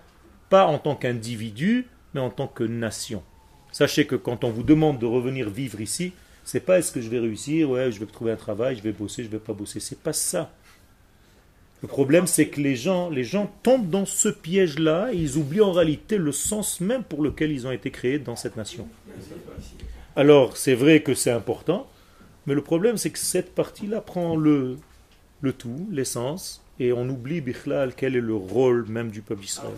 pas 0.49 0.65
en 0.65 0.77
tant 0.77 0.95
qu'individu, 0.95 1.87
mais 2.13 2.19
en 2.19 2.29
tant 2.29 2.47
que 2.47 2.63
nation. 2.63 3.23
Sachez 3.71 4.05
que 4.05 4.15
quand 4.15 4.43
on 4.43 4.49
vous 4.49 4.63
demande 4.63 4.99
de 4.99 5.05
revenir 5.05 5.49
vivre 5.49 5.79
ici, 5.79 6.13
c'est 6.43 6.59
pas 6.59 6.79
est-ce 6.79 6.91
que 6.91 7.01
je 7.01 7.09
vais 7.09 7.19
réussir, 7.19 7.69
ouais, 7.69 7.91
je 7.91 7.99
vais 7.99 8.05
trouver 8.07 8.31
un 8.31 8.35
travail, 8.35 8.75
je 8.75 8.81
vais 8.81 8.91
bosser, 8.91 9.23
je 9.23 9.29
vais 9.29 9.39
pas 9.39 9.53
bosser. 9.53 9.79
C'est 9.79 9.99
pas 9.99 10.13
ça. 10.13 10.51
Le 11.81 11.87
problème, 11.87 12.27
c'est 12.27 12.47
que 12.47 12.59
les 12.59 12.75
gens, 12.75 13.09
les 13.09 13.23
gens 13.23 13.49
tombent 13.63 13.89
dans 13.89 14.05
ce 14.05 14.27
piège-là 14.27 15.11
et 15.13 15.17
ils 15.17 15.37
oublient 15.37 15.61
en 15.61 15.71
réalité 15.71 16.17
le 16.17 16.31
sens 16.31 16.81
même 16.81 17.03
pour 17.03 17.21
lequel 17.21 17.51
ils 17.51 17.67
ont 17.67 17.71
été 17.71 17.89
créés 17.91 18.19
dans 18.19 18.35
cette 18.35 18.57
nation. 18.57 18.87
Alors, 20.15 20.57
c'est 20.57 20.73
vrai 20.73 21.01
que 21.01 21.13
c'est 21.13 21.31
important, 21.31 21.87
mais 22.49 22.55
le 22.55 22.61
problème, 22.61 22.97
c'est 22.97 23.11
que 23.11 23.19
cette 23.19 23.55
partie-là 23.55 24.01
prend 24.01 24.35
le, 24.35 24.75
le 25.41 25.53
tout, 25.53 25.87
l'essence, 25.91 26.61
et 26.81 26.91
on 26.93 27.07
oublie, 27.09 27.41
Bichlal, 27.41 27.93
quel 27.95 28.15
est 28.15 28.21
le 28.21 28.35
rôle 28.35 28.85
même 28.87 29.11
du 29.11 29.21
peuple 29.21 29.41
d'Israël. 29.41 29.71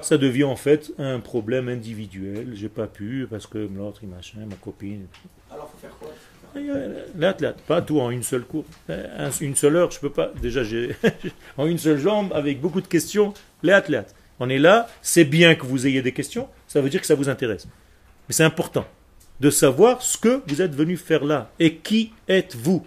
Ça 0.00 0.18
devient 0.18 0.44
en 0.44 0.56
fait 0.56 0.92
un 0.98 1.20
problème 1.20 1.68
individuel. 1.68 2.50
J'ai 2.54 2.68
pas 2.68 2.86
pu 2.88 3.26
parce 3.30 3.46
que 3.46 3.58
l'autre, 3.58 4.02
machin, 4.06 4.38
ma 4.48 4.56
copine. 4.56 5.06
Alors, 5.50 5.70
faut 5.70 5.78
faire 5.78 5.96
quoi 5.98 6.10
Là, 7.16 7.34
là, 7.40 7.54
pas 7.66 7.80
tout 7.80 7.98
en 8.00 8.10
une 8.10 8.22
seule 8.24 8.42
cour. 8.44 8.64
Un- 8.88 9.30
Une 9.40 9.54
seule 9.56 9.76
heure, 9.76 9.90
je 9.90 10.00
peux 10.00 10.10
pas. 10.10 10.32
Déjà, 10.42 10.62
j'ai 10.64 10.94
en 11.56 11.66
une 11.66 11.78
seule 11.78 11.98
jambe, 11.98 12.32
avec 12.34 12.60
beaucoup 12.60 12.80
de 12.80 12.86
questions. 12.88 13.32
Là, 13.62 13.82
là. 13.88 14.04
On 14.40 14.48
est 14.50 14.58
là, 14.58 14.88
c'est 15.00 15.24
bien 15.24 15.54
que 15.54 15.64
vous 15.64 15.86
ayez 15.86 16.02
des 16.02 16.12
questions, 16.12 16.48
ça 16.66 16.80
veut 16.80 16.90
dire 16.90 17.00
que 17.00 17.06
ça 17.06 17.14
vous 17.14 17.28
intéresse. 17.28 17.66
Mais 18.28 18.32
c'est 18.34 18.42
important 18.44 18.84
de 19.40 19.50
savoir 19.50 20.02
ce 20.02 20.16
que 20.16 20.42
vous 20.46 20.62
êtes 20.62 20.74
venu 20.74 20.96
faire 20.96 21.24
là 21.24 21.50
et 21.58 21.76
qui 21.76 22.12
êtes-vous? 22.28 22.84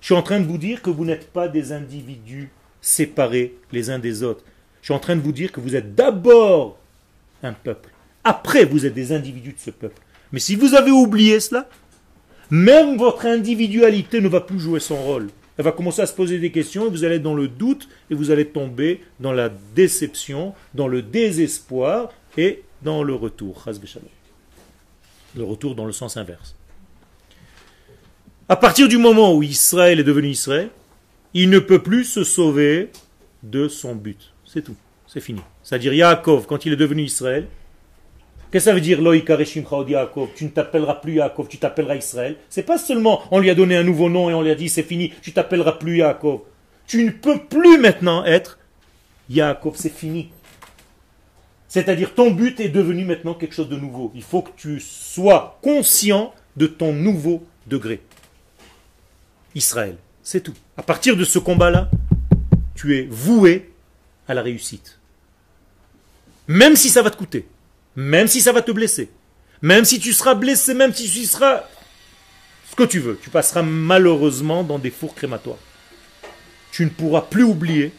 Je 0.00 0.06
suis 0.06 0.14
en 0.14 0.22
train 0.22 0.40
de 0.40 0.46
vous 0.46 0.58
dire 0.58 0.82
que 0.82 0.90
vous 0.90 1.04
n'êtes 1.04 1.30
pas 1.30 1.48
des 1.48 1.72
individus 1.72 2.50
séparés 2.80 3.56
les 3.72 3.90
uns 3.90 3.98
des 3.98 4.22
autres. 4.22 4.44
Je 4.80 4.86
suis 4.86 4.94
en 4.94 4.98
train 4.98 5.16
de 5.16 5.20
vous 5.20 5.32
dire 5.32 5.52
que 5.52 5.60
vous 5.60 5.76
êtes 5.76 5.94
d'abord 5.94 6.78
un 7.42 7.52
peuple. 7.52 7.90
Après, 8.24 8.64
vous 8.64 8.86
êtes 8.86 8.94
des 8.94 9.12
individus 9.12 9.52
de 9.52 9.58
ce 9.58 9.70
peuple. 9.70 10.00
Mais 10.32 10.40
si 10.40 10.54
vous 10.56 10.74
avez 10.74 10.90
oublié 10.90 11.40
cela, 11.40 11.68
même 12.50 12.96
votre 12.96 13.26
individualité 13.26 14.20
ne 14.20 14.28
va 14.28 14.40
plus 14.40 14.58
jouer 14.58 14.80
son 14.80 14.96
rôle. 14.96 15.28
Elle 15.58 15.64
va 15.64 15.72
commencer 15.72 16.00
à 16.00 16.06
se 16.06 16.14
poser 16.14 16.38
des 16.38 16.50
questions 16.50 16.86
et 16.86 16.90
vous 16.90 17.04
allez 17.04 17.18
dans 17.18 17.34
le 17.34 17.46
doute 17.46 17.88
et 18.10 18.14
vous 18.14 18.30
allez 18.30 18.46
tomber 18.46 19.02
dans 19.20 19.32
la 19.32 19.50
déception, 19.74 20.54
dans 20.74 20.88
le 20.88 21.02
désespoir 21.02 22.10
et 22.38 22.62
dans 22.82 23.02
le 23.02 23.14
retour. 23.14 23.62
Le 25.36 25.44
retour 25.44 25.74
dans 25.74 25.84
le 25.84 25.92
sens 25.92 26.16
inverse. 26.16 26.56
À 28.48 28.56
partir 28.56 28.88
du 28.88 28.98
moment 28.98 29.34
où 29.34 29.42
Israël 29.42 30.00
est 30.00 30.04
devenu 30.04 30.28
Israël, 30.28 30.70
il 31.34 31.50
ne 31.50 31.60
peut 31.60 31.82
plus 31.82 32.04
se 32.04 32.24
sauver 32.24 32.90
de 33.42 33.68
son 33.68 33.94
but. 33.94 34.32
C'est 34.44 34.62
tout. 34.62 34.76
C'est 35.06 35.20
fini. 35.20 35.40
C'est-à-dire 35.62 35.94
Yaakov, 35.94 36.46
quand 36.46 36.66
il 36.66 36.72
est 36.72 36.76
devenu 36.76 37.02
Israël, 37.04 37.46
Qu'est-ce 38.50 38.64
que 38.64 38.70
ça 38.70 38.74
veut 38.74 38.80
dire 38.80 39.00
Loïkareshim 39.00 39.62
Yaakov 39.86 40.30
Tu 40.34 40.44
ne 40.44 40.48
t'appelleras 40.48 40.94
plus 40.94 41.14
Yaakov, 41.14 41.46
tu 41.46 41.58
t'appelleras 41.58 41.94
Israël? 41.94 42.36
C'est 42.48 42.64
pas 42.64 42.78
seulement 42.78 43.22
on 43.30 43.38
lui 43.38 43.48
a 43.48 43.54
donné 43.54 43.76
un 43.76 43.84
nouveau 43.84 44.08
nom 44.10 44.28
et 44.28 44.34
on 44.34 44.42
lui 44.42 44.50
a 44.50 44.56
dit 44.56 44.68
c'est 44.68 44.82
fini, 44.82 45.12
tu 45.22 45.32
t'appelleras 45.32 45.72
plus 45.72 45.98
Yaakov. 45.98 46.40
Tu 46.88 47.04
ne 47.04 47.10
peux 47.12 47.38
plus 47.38 47.78
maintenant 47.78 48.24
être 48.24 48.58
Yaakov, 49.28 49.76
c'est 49.76 49.94
fini. 49.94 50.30
C'est-à-dire 51.70 52.14
ton 52.16 52.32
but 52.32 52.58
est 52.58 52.68
devenu 52.68 53.04
maintenant 53.04 53.32
quelque 53.32 53.54
chose 53.54 53.68
de 53.68 53.76
nouveau. 53.76 54.10
Il 54.16 54.24
faut 54.24 54.42
que 54.42 54.50
tu 54.56 54.80
sois 54.80 55.60
conscient 55.62 56.34
de 56.56 56.66
ton 56.66 56.92
nouveau 56.92 57.46
degré. 57.68 58.02
Israël, 59.54 59.96
c'est 60.20 60.40
tout. 60.40 60.54
À 60.76 60.82
partir 60.82 61.16
de 61.16 61.22
ce 61.22 61.38
combat-là, 61.38 61.88
tu 62.74 62.98
es 62.98 63.06
voué 63.08 63.70
à 64.26 64.34
la 64.34 64.42
réussite. 64.42 64.98
Même 66.48 66.74
si 66.74 66.88
ça 66.88 67.02
va 67.02 67.10
te 67.10 67.16
coûter. 67.16 67.46
Même 67.94 68.26
si 68.26 68.40
ça 68.40 68.50
va 68.50 68.62
te 68.62 68.72
blesser. 68.72 69.08
Même 69.62 69.84
si 69.84 70.00
tu 70.00 70.12
seras 70.12 70.34
blessé, 70.34 70.74
même 70.74 70.92
si 70.92 71.08
tu 71.08 71.24
seras 71.24 71.62
ce 72.68 72.74
que 72.74 72.82
tu 72.82 72.98
veux. 72.98 73.16
Tu 73.22 73.30
passeras 73.30 73.62
malheureusement 73.62 74.64
dans 74.64 74.80
des 74.80 74.90
fours 74.90 75.14
crématoires. 75.14 75.58
Tu 76.72 76.84
ne 76.84 76.90
pourras 76.90 77.22
plus 77.22 77.44
oublier 77.44 77.92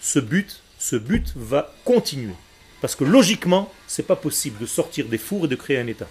ce 0.00 0.20
but. 0.20 0.62
Ce 0.78 0.94
but 0.94 1.32
va 1.34 1.74
continuer. 1.84 2.36
Parce 2.80 2.94
que 2.96 3.04
logiquement, 3.04 3.72
c'est 3.86 4.06
pas 4.06 4.16
possible 4.16 4.58
de 4.58 4.66
sortir 4.66 5.06
des 5.06 5.18
fours 5.18 5.44
et 5.44 5.48
de 5.48 5.56
créer 5.56 5.78
un 5.78 5.86
État. 5.86 6.08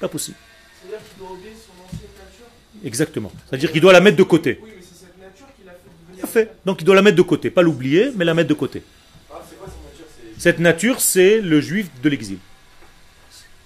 Pas 0.00 0.08
possible. 0.08 0.36
C'est-à-dire 0.82 0.98
qu'il 1.08 1.18
doit 1.18 1.32
oublier 1.32 1.52
son 1.54 1.84
ancienne 1.84 2.10
nature. 2.16 2.46
Exactement. 2.84 3.32
C'est-à-dire 3.48 3.72
qu'il 3.72 3.80
doit 3.80 3.92
la 3.92 4.00
mettre 4.00 4.16
de 4.16 4.22
côté. 4.22 4.58
Oui, 4.62 4.70
mais 4.76 4.82
c'est 4.82 5.04
cette 5.06 5.18
nature 5.18 5.46
qui 5.56 5.64
l'a 5.64 5.72
fait 5.72 5.78
devenir. 6.08 6.22
Parfait. 6.22 6.50
Donc 6.64 6.80
il 6.80 6.84
doit 6.84 6.94
la 6.94 7.02
mettre 7.02 7.16
de 7.16 7.22
côté. 7.22 7.50
Pas 7.50 7.62
l'oublier, 7.62 8.10
mais 8.16 8.24
la 8.24 8.34
mettre 8.34 8.48
de 8.48 8.54
côté. 8.54 8.82
Ah, 9.30 9.40
c'est 9.48 9.56
quoi 9.58 9.68
cette 9.68 9.84
nature? 9.92 10.06
C'est 10.36 10.42
Cette 10.42 10.58
nature, 10.58 11.00
c'est 11.00 11.40
le 11.40 11.60
juif 11.60 11.88
de 12.02 12.08
l'exil. 12.08 12.38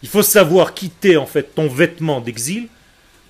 Il 0.02 0.08
faut 0.08 0.22
savoir 0.22 0.74
quitter 0.74 1.16
en 1.16 1.24
fait 1.26 1.54
ton 1.54 1.68
vêtement 1.68 2.20
d'exil 2.20 2.68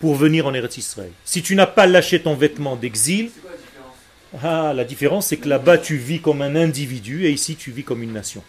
pour 0.01 0.17
venir 0.17 0.47
en 0.47 0.55
Eretz 0.55 0.77
Israël. 0.79 1.13
Si 1.25 1.41
tu 1.43 1.55
n'as 1.55 1.67
pas 1.67 1.87
lâché 1.87 2.21
ton 2.21 2.35
vêtement 2.35 2.75
d'exil, 2.75 3.31
c'est 3.33 3.41
quoi 3.43 3.51
la 3.53 3.57
différence? 3.57 4.43
ah, 4.43 4.73
la 4.75 4.85
différence 4.85 5.27
c'est 5.29 5.37
que 5.37 5.49
là-bas 5.49 5.79
tu 5.79 5.97
vis 5.97 6.21
comme 6.21 6.43
un 6.43 6.57
individu 6.57 7.27
et 7.27 7.31
ici 7.31 7.55
tu 7.55 7.71
vis 7.71 7.85
comme 7.85 8.03
une 8.03 8.13
nation 8.13 8.43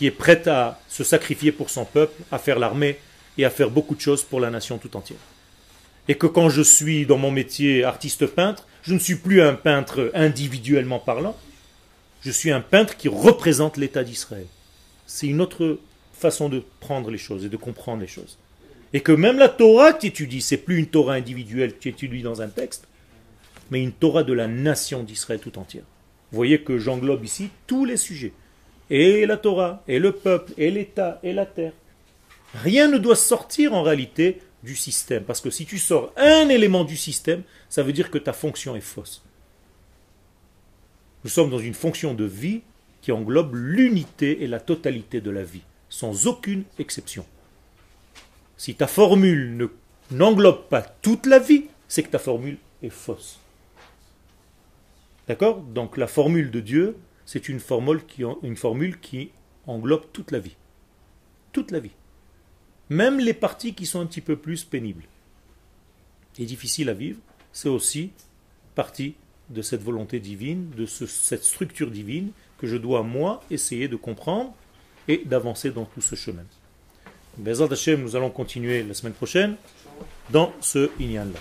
qui 0.00 0.06
est 0.06 0.10
prête 0.10 0.48
à 0.48 0.80
se 0.88 1.04
sacrifier 1.04 1.52
pour 1.52 1.68
son 1.68 1.84
peuple, 1.84 2.22
à 2.32 2.38
faire 2.38 2.58
l'armée 2.58 2.96
et 3.36 3.44
à 3.44 3.50
faire 3.50 3.68
beaucoup 3.68 3.94
de 3.94 4.00
choses 4.00 4.24
pour 4.24 4.40
la 4.40 4.48
nation 4.48 4.78
tout 4.78 4.96
entière. 4.96 5.18
Et 6.08 6.14
que 6.14 6.26
quand 6.26 6.48
je 6.48 6.62
suis 6.62 7.04
dans 7.04 7.18
mon 7.18 7.30
métier 7.30 7.84
artiste 7.84 8.24
peintre, 8.24 8.66
je 8.82 8.94
ne 8.94 8.98
suis 8.98 9.16
plus 9.16 9.42
un 9.42 9.52
peintre 9.52 10.10
individuellement 10.14 11.00
parlant, 11.00 11.36
je 12.22 12.30
suis 12.30 12.50
un 12.50 12.62
peintre 12.62 12.96
qui 12.96 13.08
représente 13.08 13.76
l'État 13.76 14.02
d'Israël. 14.02 14.46
C'est 15.06 15.26
une 15.26 15.42
autre 15.42 15.78
façon 16.14 16.48
de 16.48 16.62
prendre 16.80 17.10
les 17.10 17.18
choses 17.18 17.44
et 17.44 17.50
de 17.50 17.58
comprendre 17.58 18.00
les 18.00 18.08
choses. 18.08 18.38
Et 18.94 19.00
que 19.02 19.12
même 19.12 19.36
la 19.36 19.50
Torah 19.50 19.92
que 19.92 20.00
tu 20.00 20.06
étudies, 20.06 20.40
c'est 20.40 20.56
plus 20.56 20.78
une 20.78 20.86
Torah 20.86 21.12
individuelle 21.12 21.74
que 21.74 21.78
tu 21.80 21.90
étudies 21.90 22.22
dans 22.22 22.40
un 22.40 22.48
texte, 22.48 22.88
mais 23.70 23.82
une 23.82 23.92
Torah 23.92 24.22
de 24.22 24.32
la 24.32 24.48
nation 24.48 25.02
d'Israël 25.02 25.40
tout 25.40 25.58
entière. 25.58 25.84
Vous 26.32 26.36
voyez 26.36 26.62
que 26.62 26.78
j'englobe 26.78 27.22
ici 27.22 27.50
tous 27.66 27.84
les 27.84 27.98
sujets. 27.98 28.32
Et 28.90 29.24
la 29.24 29.36
Torah, 29.36 29.82
et 29.86 29.98
le 29.98 30.12
peuple, 30.12 30.52
et 30.58 30.70
l'État, 30.70 31.20
et 31.22 31.32
la 31.32 31.46
terre. 31.46 31.72
Rien 32.54 32.88
ne 32.88 32.98
doit 32.98 33.14
sortir 33.16 33.72
en 33.72 33.82
réalité 33.82 34.40
du 34.64 34.74
système. 34.74 35.22
Parce 35.22 35.40
que 35.40 35.50
si 35.50 35.64
tu 35.64 35.78
sors 35.78 36.12
un 36.16 36.48
élément 36.48 36.84
du 36.84 36.96
système, 36.96 37.42
ça 37.68 37.82
veut 37.84 37.92
dire 37.92 38.10
que 38.10 38.18
ta 38.18 38.32
fonction 38.32 38.74
est 38.74 38.80
fausse. 38.80 39.22
Nous 41.22 41.30
sommes 41.30 41.50
dans 41.50 41.58
une 41.58 41.74
fonction 41.74 42.14
de 42.14 42.24
vie 42.24 42.62
qui 43.00 43.12
englobe 43.12 43.54
l'unité 43.54 44.42
et 44.42 44.46
la 44.46 44.58
totalité 44.60 45.20
de 45.20 45.30
la 45.30 45.44
vie, 45.44 45.62
sans 45.88 46.26
aucune 46.26 46.64
exception. 46.78 47.24
Si 48.56 48.74
ta 48.74 48.86
formule 48.86 49.56
ne- 49.56 49.68
n'englobe 50.10 50.64
pas 50.68 50.82
toute 50.82 51.26
la 51.26 51.38
vie, 51.38 51.66
c'est 51.88 52.02
que 52.02 52.10
ta 52.10 52.18
formule 52.18 52.58
est 52.82 52.90
fausse. 52.90 53.38
D'accord? 55.28 55.60
Donc 55.60 55.96
la 55.96 56.06
formule 56.08 56.50
de 56.50 56.60
Dieu, 56.60 56.96
c'est 57.32 57.48
une 57.48 57.60
formule, 57.60 58.02
qui, 58.98 59.30
englobe 59.68 60.02
toute 60.12 60.32
la 60.32 60.40
vie. 60.40 60.56
Toute 61.52 61.70
la 61.70 61.78
vie. 61.78 61.92
Même 62.88 63.20
les 63.20 63.34
parties 63.34 63.72
qui 63.72 63.86
sont 63.86 64.00
un 64.00 64.06
petit 64.06 64.20
peu 64.20 64.34
plus 64.34 64.64
pénibles 64.64 65.04
et 66.40 66.44
difficiles 66.44 66.88
à 66.88 66.92
vivre, 66.92 67.20
c'est 67.52 67.68
aussi 67.68 68.10
partie 68.74 69.14
de 69.48 69.62
cette 69.62 69.84
volonté 69.84 70.18
divine, 70.18 70.70
de 70.76 70.86
ce- 70.86 71.06
cette 71.06 71.44
structure 71.44 71.92
divine 71.92 72.32
que 72.58 72.66
je 72.66 72.76
dois, 72.76 73.04
moi, 73.04 73.44
essayer 73.48 73.86
de 73.86 73.94
comprendre 73.94 74.52
et 75.06 75.18
d'avancer 75.24 75.70
dans 75.70 75.84
tout 75.84 76.00
ce 76.00 76.16
chemin. 76.16 76.44
Nous 77.38 78.16
allons 78.16 78.30
continuer 78.30 78.82
la 78.82 78.94
semaine 78.94 79.12
prochaine 79.12 79.54
dans 80.30 80.52
ce 80.60 80.90
Inyan-là. 80.98 81.38